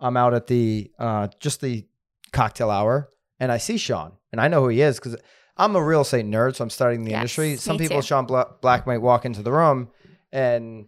I'm 0.00 0.16
out 0.16 0.32
at 0.32 0.46
the 0.46 0.90
uh, 0.98 1.28
just 1.38 1.60
the 1.60 1.86
cocktail 2.32 2.70
hour, 2.70 3.10
and 3.38 3.52
I 3.52 3.58
see 3.58 3.76
Sean, 3.76 4.12
and 4.32 4.40
I 4.40 4.48
know 4.48 4.62
who 4.62 4.68
he 4.68 4.80
is 4.80 4.98
because 4.98 5.16
I'm 5.56 5.74
a 5.76 5.82
real 5.82 6.02
estate 6.02 6.26
nerd, 6.26 6.56
so 6.56 6.64
I'm 6.64 6.70
starting 6.70 7.04
the 7.04 7.12
Yes, 7.12 7.18
industry. 7.18 7.56
Some 7.56 7.78
people, 7.78 7.98
too. 8.02 8.06
Sean 8.06 8.26
Bla- 8.26 8.54
Black 8.60 8.86
might 8.86 8.98
walk 8.98 9.24
into 9.24 9.42
the 9.42 9.52
room, 9.52 9.88
and 10.32 10.86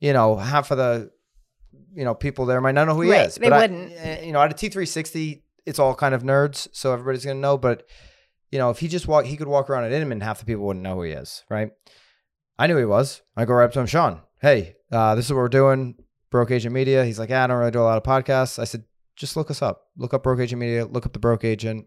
you 0.00 0.12
know 0.12 0.36
half 0.36 0.70
of 0.70 0.78
the 0.78 1.10
you 1.94 2.04
know 2.04 2.14
people 2.14 2.46
there 2.46 2.60
might 2.60 2.72
not 2.74 2.86
know 2.86 2.94
who 2.94 3.02
he 3.02 3.10
Right, 3.10 3.26
is. 3.26 3.34
they 3.36 3.48
but 3.50 3.60
wouldn't. 3.70 3.92
eh, 3.94 4.24
you 4.24 4.32
know, 4.32 4.40
at 4.40 4.50
a 4.50 4.54
T360, 4.54 5.42
it's 5.66 5.78
all 5.78 5.94
kind 5.94 6.14
of 6.14 6.22
nerds, 6.22 6.68
so 6.72 6.92
everybody's 6.92 7.24
gonna 7.24 7.40
know. 7.40 7.58
But 7.58 7.86
you 8.50 8.58
know, 8.58 8.70
if 8.70 8.78
he 8.78 8.88
just 8.88 9.06
walk, 9.08 9.24
he 9.26 9.36
could 9.36 9.48
walk 9.48 9.68
around 9.68 9.84
at 9.84 9.92
Inman, 9.92 10.20
half 10.20 10.38
the 10.38 10.46
people 10.46 10.64
wouldn't 10.64 10.82
know 10.82 10.94
who 10.94 11.02
he 11.02 11.12
is, 11.12 11.44
right? 11.50 11.70
I 12.58 12.66
knew 12.68 12.76
he 12.78 12.84
was. 12.86 13.20
I 13.36 13.44
go 13.44 13.52
right 13.54 13.64
up 13.64 13.72
to 13.72 13.80
him, 13.80 13.86
Sean. 13.86 14.22
Hey, 14.40 14.76
uh, 14.90 15.14
this 15.14 15.26
is 15.26 15.32
what 15.32 15.38
we're 15.38 15.48
doing. 15.48 15.96
Broke 16.30 16.50
Agent 16.50 16.72
Media. 16.72 17.04
He's 17.04 17.18
like, 17.18 17.28
yeah, 17.30 17.44
I 17.44 17.46
don't 17.48 17.58
really 17.58 17.70
do 17.70 17.80
a 17.80 17.82
lot 17.82 17.98
of 17.98 18.02
podcasts. 18.02 18.58
I 18.58 18.64
said, 18.64 18.84
just 19.14 19.36
look 19.36 19.50
us 19.50 19.60
up. 19.62 19.82
Look 19.96 20.14
up 20.14 20.22
Broke 20.22 20.40
Agent 20.40 20.60
Media. 20.60 20.84
Look 20.86 21.04
up 21.06 21.12
the 21.12 21.18
Broke 21.18 21.44
Agent. 21.44 21.86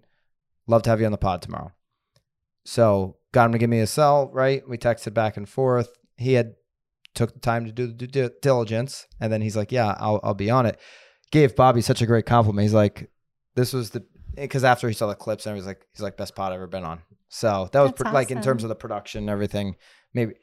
Love 0.67 0.83
to 0.83 0.89
have 0.91 0.99
you 0.99 1.05
on 1.07 1.11
the 1.11 1.17
pod 1.17 1.41
tomorrow. 1.41 1.71
So 2.69 3.17
got 3.31 3.45
him 3.47 3.51
to 3.53 3.57
give 3.57 3.69
me 3.69 3.79
a 3.79 3.87
cell. 3.87 4.29
Right? 4.31 4.67
We 4.67 4.77
texted 4.77 5.13
back 5.13 5.37
and 5.37 5.49
forth. 5.49 5.89
He 6.17 6.33
had 6.33 6.53
took 7.15 7.33
the 7.33 7.39
time 7.39 7.65
to 7.65 7.71
do 7.71 7.87
the 7.87 8.07
due 8.07 8.29
diligence, 8.41 9.07
and 9.19 9.33
then 9.33 9.41
he's 9.41 9.57
like, 9.57 9.71
yeah, 9.71 9.95
I'll 9.99 10.19
I'll 10.23 10.33
be 10.35 10.51
on 10.51 10.65
it. 10.65 10.79
Gave 11.31 11.55
Bobby 11.55 11.81
such 11.81 12.01
a 12.01 12.05
great 12.05 12.25
compliment. 12.25 12.63
He's 12.63 12.73
like, 12.73 13.09
this 13.55 13.73
was 13.73 13.89
the 13.89 14.05
because 14.35 14.63
after 14.63 14.87
he 14.87 14.93
saw 14.93 15.07
the 15.07 15.15
clips, 15.15 15.45
and 15.45 15.55
he 15.55 15.59
was 15.59 15.65
like, 15.65 15.85
he's 15.93 16.01
like 16.01 16.15
best 16.17 16.35
pod 16.35 16.51
I've 16.51 16.57
ever 16.57 16.67
been 16.67 16.83
on. 16.83 17.01
So 17.29 17.69
that 17.71 17.81
was 17.81 17.91
That's 17.91 18.03
pr- 18.09 18.13
like 18.15 18.31
in 18.31 18.41
terms 18.41 18.63
of 18.63 18.69
the 18.69 18.75
production 18.75 19.23
and 19.23 19.29
everything. 19.29 19.75
Maybe, 20.13 20.33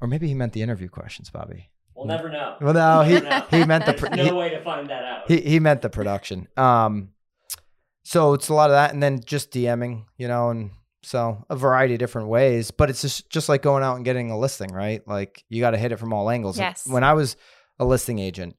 or 0.00 0.08
maybe 0.08 0.26
he 0.28 0.34
meant 0.34 0.52
the 0.52 0.62
interview 0.62 0.88
questions, 0.88 1.30
Bobby. 1.30 1.70
We'll 1.94 2.06
never 2.06 2.28
know. 2.28 2.56
Well, 2.60 2.74
no, 2.74 3.02
he 3.02 3.20
know. 3.20 3.44
he 3.50 3.64
meant 3.64 3.86
the 3.86 3.92
There's 3.92 4.08
pr- 4.10 4.16
no 4.16 4.24
he- 4.24 4.32
way 4.32 4.50
to 4.50 4.62
find 4.62 4.88
that 4.90 5.04
out. 5.04 5.28
he 5.30 5.40
he 5.40 5.60
meant 5.60 5.82
the 5.82 5.90
production. 5.90 6.46
Um, 6.56 7.10
so 8.04 8.34
it's 8.34 8.48
a 8.48 8.54
lot 8.54 8.70
of 8.70 8.74
that, 8.74 8.92
and 8.92 9.02
then 9.02 9.20
just 9.24 9.50
DMing, 9.52 10.04
you 10.16 10.28
know, 10.28 10.50
and 10.50 10.70
so 11.04 11.44
a 11.50 11.56
variety 11.56 11.94
of 11.94 12.00
different 12.00 12.28
ways. 12.28 12.70
But 12.70 12.90
it's 12.90 13.02
just 13.02 13.30
just 13.30 13.48
like 13.48 13.62
going 13.62 13.82
out 13.82 13.96
and 13.96 14.04
getting 14.04 14.30
a 14.30 14.38
listing, 14.38 14.72
right? 14.72 15.06
Like 15.06 15.44
you 15.48 15.60
got 15.60 15.72
to 15.72 15.78
hit 15.78 15.92
it 15.92 15.98
from 15.98 16.12
all 16.12 16.30
angles. 16.30 16.58
Yes. 16.58 16.86
When 16.86 17.04
I 17.04 17.12
was 17.12 17.36
a 17.78 17.84
listing 17.84 18.18
agent, 18.18 18.56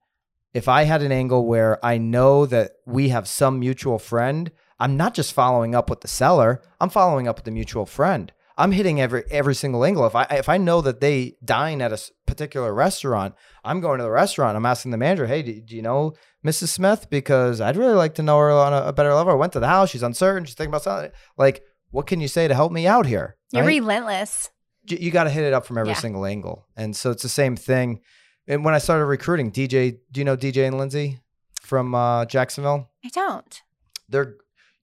if 0.53 0.67
I 0.67 0.83
had 0.83 1.01
an 1.01 1.11
angle 1.11 1.45
where 1.45 1.83
I 1.85 1.97
know 1.97 2.45
that 2.45 2.71
we 2.85 3.09
have 3.09 3.27
some 3.27 3.59
mutual 3.59 3.99
friend, 3.99 4.51
I'm 4.79 4.97
not 4.97 5.13
just 5.13 5.33
following 5.33 5.75
up 5.75 5.89
with 5.89 6.01
the 6.01 6.07
seller. 6.07 6.61
I'm 6.79 6.89
following 6.89 7.27
up 7.27 7.37
with 7.37 7.45
the 7.45 7.51
mutual 7.51 7.85
friend. 7.85 8.31
I'm 8.57 8.71
hitting 8.71 9.01
every 9.01 9.23
every 9.29 9.55
single 9.55 9.83
angle. 9.83 10.05
If 10.05 10.15
I 10.15 10.23
if 10.31 10.47
I 10.47 10.57
know 10.57 10.81
that 10.81 11.01
they 11.01 11.35
dine 11.43 11.81
at 11.81 11.91
a 11.91 11.99
particular 12.25 12.73
restaurant, 12.73 13.35
I'm 13.63 13.81
going 13.81 13.97
to 13.97 14.03
the 14.03 14.11
restaurant. 14.11 14.55
I'm 14.55 14.65
asking 14.65 14.91
the 14.91 14.97
manager, 14.97 15.27
"Hey, 15.27 15.41
do, 15.41 15.59
do 15.59 15.75
you 15.75 15.81
know 15.81 16.13
Mrs. 16.45 16.69
Smith? 16.69 17.09
Because 17.09 17.59
I'd 17.59 17.75
really 17.75 17.95
like 17.95 18.15
to 18.15 18.23
know 18.23 18.39
her 18.39 18.51
on 18.51 18.71
a, 18.71 18.87
a 18.87 18.93
better 18.93 19.13
level. 19.13 19.33
I 19.33 19.35
went 19.35 19.53
to 19.53 19.59
the 19.59 19.67
house. 19.67 19.89
She's 19.89 20.03
uncertain. 20.03 20.45
She's 20.45 20.55
thinking 20.55 20.71
about 20.71 20.83
something. 20.83 21.11
Like 21.37 21.63
what 21.95 22.07
can 22.07 22.19
you 22.21 22.27
say 22.27 22.47
to 22.47 22.53
help 22.53 22.71
me 22.71 22.85
out 22.87 23.05
here? 23.05 23.37
You're 23.51 23.63
right? 23.63 23.79
relentless. 23.81 24.49
You 24.87 25.09
got 25.11 25.23
to 25.23 25.29
hit 25.29 25.43
it 25.43 25.53
up 25.53 25.65
from 25.65 25.77
every 25.77 25.93
Yeah. 25.93 25.99
single 25.99 26.25
angle. 26.25 26.67
And 26.75 26.95
so 26.95 27.09
it's 27.09 27.23
the 27.23 27.29
same 27.29 27.55
thing. 27.55 28.01
And 28.47 28.63
when 28.65 28.73
I 28.75 28.77
started 28.79 29.05
recruiting, 29.05 29.51
DJ, 29.51 29.97
do 30.11 30.19
you 30.19 30.25
know 30.25 30.35
DJ 30.37 30.67
and 30.67 30.77
Lindsay 30.77 31.19
from 31.61 31.95
uh, 31.95 32.25
Jacksonville? 32.25 32.91
I 33.03 33.09
don't. 33.09 33.61
They're 34.09 34.35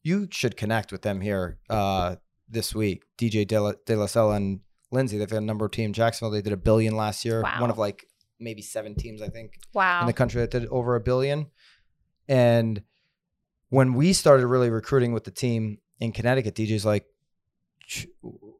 you 0.02 0.26
should 0.32 0.56
connect 0.56 0.90
with 0.90 1.02
them 1.02 1.20
here 1.20 1.58
uh, 1.70 2.16
this 2.48 2.74
week. 2.74 3.04
DJ 3.18 3.46
De 3.46 3.60
La, 3.60 3.72
De 3.86 3.94
La 3.94 4.06
Sella 4.06 4.34
and 4.34 4.60
Lindsay. 4.90 5.16
They've 5.18 5.30
got 5.30 5.36
a 5.36 5.40
number 5.40 5.64
of 5.66 5.70
team 5.70 5.92
Jacksonville. 5.92 6.32
They 6.32 6.42
did 6.42 6.52
a 6.52 6.56
billion 6.56 6.96
last 6.96 7.24
year. 7.24 7.40
Wow. 7.42 7.60
One 7.60 7.70
of 7.70 7.78
like 7.78 8.06
maybe 8.40 8.62
seven 8.62 8.96
teams, 8.96 9.22
I 9.22 9.28
think, 9.28 9.52
Wow. 9.72 10.00
in 10.00 10.06
the 10.08 10.12
country 10.12 10.40
that 10.40 10.50
did 10.50 10.66
over 10.66 10.96
a 10.96 11.00
billion. 11.00 11.46
And 12.28 12.82
when 13.68 13.94
we 13.94 14.12
started 14.12 14.46
really 14.48 14.70
recruiting 14.70 15.12
with 15.12 15.22
the 15.24 15.30
team 15.30 15.78
in 16.02 16.10
Connecticut, 16.10 16.56
DJ's 16.56 16.84
like, 16.84 17.06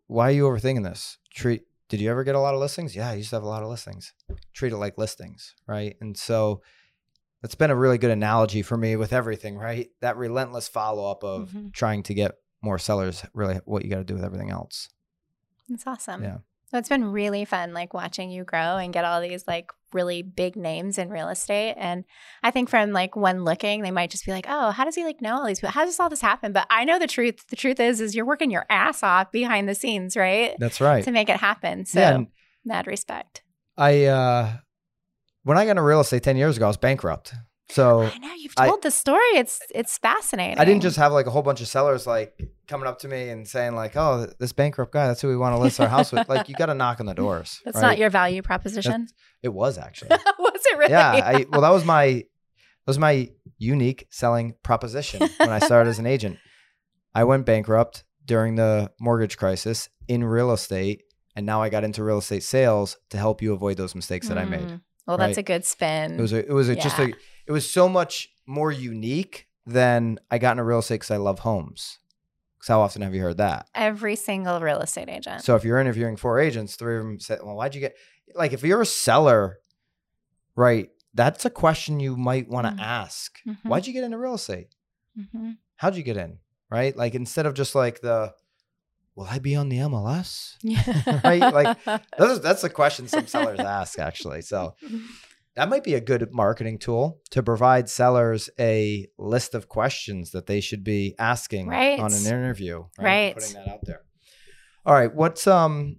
why 0.06 0.28
are 0.28 0.32
you 0.32 0.44
overthinking 0.44 0.84
this? 0.84 1.18
Treat. 1.34 1.62
Did 1.88 2.00
you 2.00 2.08
ever 2.10 2.22
get 2.22 2.36
a 2.36 2.40
lot 2.40 2.54
of 2.54 2.60
listings? 2.60 2.94
Yeah, 2.94 3.10
I 3.10 3.14
used 3.14 3.30
to 3.30 3.36
have 3.36 3.42
a 3.42 3.48
lot 3.48 3.62
of 3.64 3.68
listings. 3.68 4.14
Treat 4.52 4.72
it 4.72 4.76
like 4.76 4.96
listings, 4.96 5.54
right? 5.66 5.96
And 6.00 6.16
so 6.16 6.62
that's 7.40 7.56
been 7.56 7.70
a 7.70 7.76
really 7.76 7.98
good 7.98 8.12
analogy 8.12 8.62
for 8.62 8.76
me 8.76 8.94
with 8.94 9.12
everything, 9.12 9.56
right? 9.58 9.90
That 10.00 10.16
relentless 10.16 10.68
follow 10.68 11.10
up 11.10 11.24
of 11.24 11.50
Mhm. 11.50 11.72
trying 11.72 12.04
to 12.04 12.14
get 12.14 12.32
more 12.62 12.78
sellers. 12.78 13.24
Really, 13.34 13.56
what 13.64 13.84
you 13.84 13.90
got 13.90 13.96
to 13.98 14.04
do 14.04 14.14
with 14.14 14.24
everything 14.24 14.50
else. 14.50 14.88
That's 15.68 15.86
awesome. 15.86 16.22
Yeah. 16.22 16.38
So 16.70 16.78
it's 16.78 16.88
been 16.88 17.10
really 17.10 17.44
fun, 17.44 17.74
like 17.74 17.92
watching 17.92 18.30
you 18.30 18.44
grow 18.44 18.76
and 18.76 18.92
get 18.92 19.04
all 19.04 19.20
these 19.20 19.46
like 19.48 19.72
really 19.94 20.22
big 20.22 20.56
names 20.56 20.98
in 20.98 21.10
real 21.10 21.28
estate. 21.28 21.74
And 21.76 22.04
I 22.42 22.50
think 22.50 22.68
from 22.68 22.92
like 22.92 23.16
one 23.16 23.44
looking, 23.44 23.82
they 23.82 23.90
might 23.90 24.10
just 24.10 24.24
be 24.26 24.32
like, 24.32 24.46
"Oh, 24.48 24.70
how 24.70 24.84
does 24.84 24.94
he 24.94 25.04
like 25.04 25.20
know 25.20 25.36
all 25.36 25.46
these 25.46 25.60
people? 25.60 25.72
How 25.72 25.84
does 25.84 25.98
all 26.00 26.08
this 26.08 26.20
happen?" 26.20 26.52
But 26.52 26.66
I 26.70 26.84
know 26.84 26.98
the 26.98 27.06
truth. 27.06 27.46
The 27.48 27.56
truth 27.56 27.80
is, 27.80 28.00
is 28.00 28.14
you're 28.14 28.24
working 28.26 28.50
your 28.50 28.66
ass 28.70 29.02
off 29.02 29.30
behind 29.32 29.68
the 29.68 29.74
scenes, 29.74 30.16
right, 30.16 30.54
That's 30.58 30.80
right. 30.80 31.04
to 31.04 31.10
make 31.12 31.28
it 31.28 31.36
happen. 31.38 31.86
So 31.86 32.00
yeah, 32.00 32.18
mad 32.64 32.86
respect. 32.86 33.42
I 33.76 34.04
uh, 34.04 34.52
when 35.44 35.56
I 35.58 35.64
got 35.64 35.72
into 35.72 35.82
real 35.82 36.00
estate 36.00 36.22
ten 36.22 36.36
years 36.36 36.56
ago, 36.56 36.66
I 36.66 36.68
was 36.68 36.76
bankrupt. 36.76 37.34
So 37.70 38.02
I 38.02 38.18
know 38.18 38.32
you've 38.34 38.52
I- 38.58 38.68
told 38.68 38.82
the 38.82 38.90
story. 38.90 39.22
It's 39.34 39.60
it's 39.74 39.96
fascinating. 39.98 40.58
I 40.58 40.64
didn't 40.64 40.82
just 40.82 40.96
have 40.98 41.12
like 41.12 41.26
a 41.26 41.30
whole 41.30 41.42
bunch 41.42 41.60
of 41.60 41.68
sellers 41.68 42.06
like 42.06 42.38
coming 42.66 42.86
up 42.86 42.98
to 43.00 43.08
me 43.08 43.28
and 43.28 43.46
saying 43.46 43.74
like, 43.74 43.96
"Oh, 43.96 44.26
this 44.38 44.52
bankrupt 44.52 44.92
guy, 44.92 45.06
that's 45.06 45.20
who 45.20 45.28
we 45.28 45.36
want 45.36 45.54
to 45.54 45.60
list 45.60 45.80
our 45.80 45.88
house 45.88 46.12
with." 46.12 46.28
Like, 46.28 46.48
you 46.48 46.54
got 46.54 46.66
to 46.66 46.74
knock 46.74 47.00
on 47.00 47.06
the 47.06 47.14
doors. 47.14 47.60
That's 47.64 47.76
right? 47.76 47.82
not 47.82 47.98
your 47.98 48.10
value 48.10 48.42
proposition. 48.42 49.08
It 49.42 49.50
was 49.50 49.78
actually. 49.78 50.10
Was 50.38 50.62
it 50.64 50.78
really? 50.78 50.92
yeah. 50.92 51.12
I, 51.12 51.46
well, 51.50 51.60
that 51.62 51.70
was 51.70 51.84
my 51.84 52.06
that 52.06 52.24
was 52.86 52.98
my 52.98 53.30
unique 53.58 54.06
selling 54.10 54.54
proposition 54.62 55.28
when 55.38 55.50
I 55.50 55.58
started 55.58 55.90
as 55.90 55.98
an 55.98 56.06
agent. 56.16 56.38
I 57.14 57.24
went 57.24 57.46
bankrupt 57.46 58.04
during 58.24 58.54
the 58.54 58.90
mortgage 59.00 59.36
crisis 59.36 59.88
in 60.08 60.24
real 60.24 60.52
estate, 60.52 61.02
and 61.36 61.44
now 61.44 61.62
I 61.62 61.68
got 61.68 61.84
into 61.84 62.02
real 62.04 62.18
estate 62.18 62.42
sales 62.42 62.96
to 63.10 63.18
help 63.18 63.42
you 63.42 63.52
avoid 63.52 63.76
those 63.76 63.94
mistakes 63.94 64.28
that 64.28 64.38
I 64.38 64.44
made. 64.44 64.68
Mm. 64.68 64.80
Well, 65.06 65.18
that's 65.18 65.38
a 65.38 65.42
good 65.42 65.64
spin. 65.64 66.18
It 66.18 66.20
was 66.20 66.32
a, 66.32 66.46
it 66.46 66.52
was 66.52 66.68
a, 66.68 66.76
just 66.76 66.98
a 66.98 67.12
it 67.46 67.52
was 67.52 67.68
so 67.68 67.88
much 67.88 68.28
more 68.46 68.70
unique 68.70 69.48
than 69.66 70.18
I 70.30 70.38
got 70.38 70.52
into 70.52 70.64
real 70.64 70.78
estate 70.78 70.96
because 70.96 71.10
I 71.10 71.16
love 71.16 71.40
homes. 71.40 71.98
Because 72.62 72.68
how 72.74 72.80
often 72.80 73.02
have 73.02 73.12
you 73.12 73.20
heard 73.22 73.38
that? 73.38 73.66
Every 73.74 74.14
single 74.14 74.60
real 74.60 74.78
estate 74.78 75.08
agent. 75.08 75.42
So 75.42 75.56
if 75.56 75.64
you're 75.64 75.80
interviewing 75.80 76.16
four 76.16 76.38
agents, 76.38 76.76
three 76.76 76.96
of 76.96 77.02
them 77.02 77.18
said, 77.18 77.40
"Well, 77.42 77.56
why'd 77.56 77.74
you 77.74 77.80
get?" 77.80 77.96
Like 78.36 78.52
if 78.52 78.62
you're 78.62 78.82
a 78.82 78.86
seller, 78.86 79.58
right? 80.54 80.88
That's 81.12 81.44
a 81.44 81.50
question 81.50 81.98
you 81.98 82.16
might 82.16 82.48
want 82.48 82.68
to 82.68 82.72
Mhm. 82.72 82.80
ask. 82.86 83.38
Mhm. 83.46 83.58
Why'd 83.64 83.86
you 83.88 83.92
get 83.92 84.04
into 84.04 84.16
real 84.16 84.34
estate? 84.34 84.68
Mhm. 85.18 85.56
How'd 85.76 85.96
you 85.96 86.04
get 86.04 86.16
in? 86.16 86.38
Right? 86.70 86.96
Like 86.96 87.14
instead 87.16 87.46
of 87.46 87.54
just 87.54 87.74
like 87.74 88.00
the, 88.00 88.32
"Will 89.16 89.26
I 89.28 89.40
be 89.40 89.56
on 89.56 89.68
the 89.68 89.78
MLS?" 89.80 90.56
Yeah. 90.62 90.82
Right? 91.24 91.40
Like, 91.52 91.76
That's 92.16 92.38
that's 92.38 92.62
a 92.64 92.70
question 92.70 93.08
some 93.08 93.26
sellers 93.26 93.58
ask 93.58 93.98
actually. 93.98 94.42
So 94.42 94.76
that 95.56 95.68
might 95.68 95.84
be 95.84 95.94
a 95.94 96.00
good 96.00 96.28
marketing 96.32 96.78
tool 96.78 97.20
to 97.30 97.42
provide 97.42 97.88
sellers 97.88 98.48
a 98.58 99.06
list 99.18 99.54
of 99.54 99.68
questions 99.68 100.30
that 100.32 100.46
they 100.46 100.60
should 100.60 100.82
be 100.84 101.14
asking 101.18 101.68
Right. 101.68 101.98
on 101.98 102.12
an 102.12 102.26
interview. 102.26 102.84
Right. 102.98 103.34
Putting 103.34 103.54
that 103.54 103.68
out 103.68 103.80
there. 103.84 104.00
All 104.86 104.94
right. 104.94 105.14
What's 105.14 105.46
um 105.46 105.98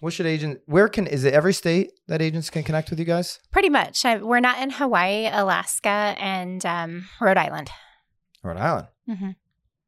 what 0.00 0.12
should 0.12 0.26
agent 0.26 0.60
where 0.66 0.88
can 0.88 1.06
is 1.06 1.24
it 1.24 1.32
every 1.34 1.52
state 1.54 1.92
that 2.08 2.20
agents 2.22 2.50
can 2.50 2.62
connect 2.64 2.90
with 2.90 2.98
you 2.98 3.04
guys? 3.04 3.38
Pretty 3.52 3.68
much. 3.68 4.04
I, 4.04 4.16
we're 4.18 4.40
not 4.40 4.60
in 4.62 4.70
Hawaii, 4.70 5.28
Alaska, 5.30 6.14
and 6.18 6.64
um, 6.66 7.06
Rhode 7.20 7.36
Island. 7.38 7.70
Rhode 8.42 8.56
Island. 8.56 8.86
hmm 9.06 9.30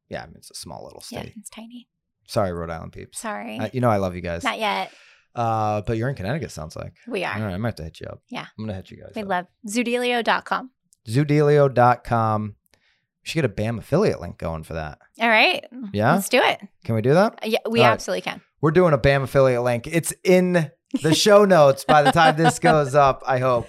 Yeah, 0.09 0.23
I 0.23 0.27
mean, 0.27 0.35
it's 0.37 0.51
a 0.51 0.55
small 0.55 0.83
little 0.85 1.01
state. 1.01 1.25
Yeah, 1.25 1.31
it's 1.37 1.49
tiny. 1.49 1.87
Sorry, 2.27 2.51
Rhode 2.53 2.69
Island 2.69 2.93
peeps. 2.93 3.19
Sorry. 3.19 3.59
Uh, 3.59 3.69
you 3.73 3.81
know 3.81 3.89
I 3.89 3.97
love 3.97 4.15
you 4.15 4.21
guys. 4.21 4.43
not 4.43 4.57
yet. 4.59 4.91
Uh, 5.35 5.81
but 5.81 5.97
you're 5.97 6.09
in 6.09 6.15
Connecticut, 6.15 6.49
sounds 6.51 6.75
like. 6.75 6.93
We 7.07 7.23
are. 7.23 7.35
All 7.35 7.41
right, 7.45 7.53
I 7.53 7.57
might 7.57 7.69
have 7.69 7.75
to 7.75 7.83
hit 7.83 7.99
you 7.99 8.07
up. 8.07 8.21
Yeah. 8.29 8.45
I'm 8.57 8.65
gonna 8.65 8.73
hit 8.75 8.89
you 8.91 8.97
guys. 8.97 9.11
We 9.15 9.23
up. 9.23 9.27
love 9.27 9.45
Zoodealio.com. 9.67 10.71
Zoodealio.com. 11.07 12.55
We 12.73 13.27
should 13.27 13.35
get 13.35 13.45
a 13.45 13.49
BAM 13.49 13.79
affiliate 13.79 14.21
link 14.21 14.37
going 14.37 14.63
for 14.63 14.73
that. 14.73 14.99
All 15.19 15.29
right. 15.29 15.65
Yeah? 15.91 16.13
Let's 16.13 16.29
do 16.29 16.39
it. 16.41 16.59
Can 16.83 16.95
we 16.95 17.01
do 17.01 17.13
that? 17.15 17.39
Yeah, 17.43 17.59
we 17.69 17.79
All 17.79 17.87
right. 17.87 17.93
absolutely 17.93 18.21
can. 18.21 18.41
We're 18.61 18.71
doing 18.71 18.93
a 18.93 18.97
BAM 18.97 19.23
affiliate 19.23 19.63
link. 19.63 19.87
It's 19.87 20.13
in 20.23 20.71
the 21.01 21.13
show 21.15 21.43
notes 21.45 21.83
by 21.85 22.03
the 22.03 22.11
time 22.11 22.35
this 22.37 22.59
goes 22.59 22.93
up, 22.95 23.23
I 23.25 23.39
hope. 23.39 23.67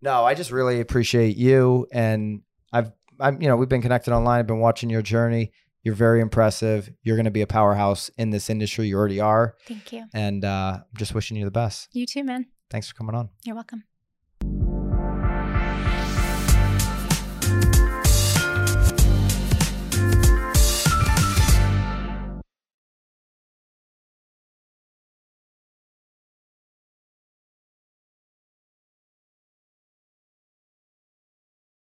No, 0.00 0.24
I 0.24 0.34
just 0.34 0.50
really 0.50 0.80
appreciate 0.80 1.36
you. 1.36 1.86
And 1.92 2.42
I've, 2.72 2.92
I'm, 3.20 3.40
you 3.42 3.48
know, 3.48 3.56
we've 3.56 3.68
been 3.68 3.82
connected 3.82 4.12
online. 4.14 4.40
I've 4.40 4.46
been 4.46 4.60
watching 4.60 4.88
your 4.90 5.02
journey. 5.02 5.52
You're 5.82 5.94
very 5.94 6.20
impressive. 6.20 6.90
You're 7.02 7.16
going 7.16 7.24
to 7.24 7.30
be 7.30 7.42
a 7.42 7.46
powerhouse 7.46 8.10
in 8.16 8.30
this 8.30 8.48
industry. 8.48 8.86
You 8.86 8.96
already 8.96 9.20
are. 9.20 9.56
Thank 9.66 9.92
you. 9.92 10.04
And 10.14 10.44
uh, 10.44 10.78
I'm 10.78 10.96
just 10.96 11.14
wishing 11.14 11.36
you 11.36 11.44
the 11.44 11.50
best. 11.50 11.88
You 11.92 12.06
too, 12.06 12.24
man. 12.24 12.46
Thanks 12.70 12.88
for 12.88 12.94
coming 12.94 13.14
on. 13.14 13.30
You're 13.44 13.56
welcome. 13.56 13.84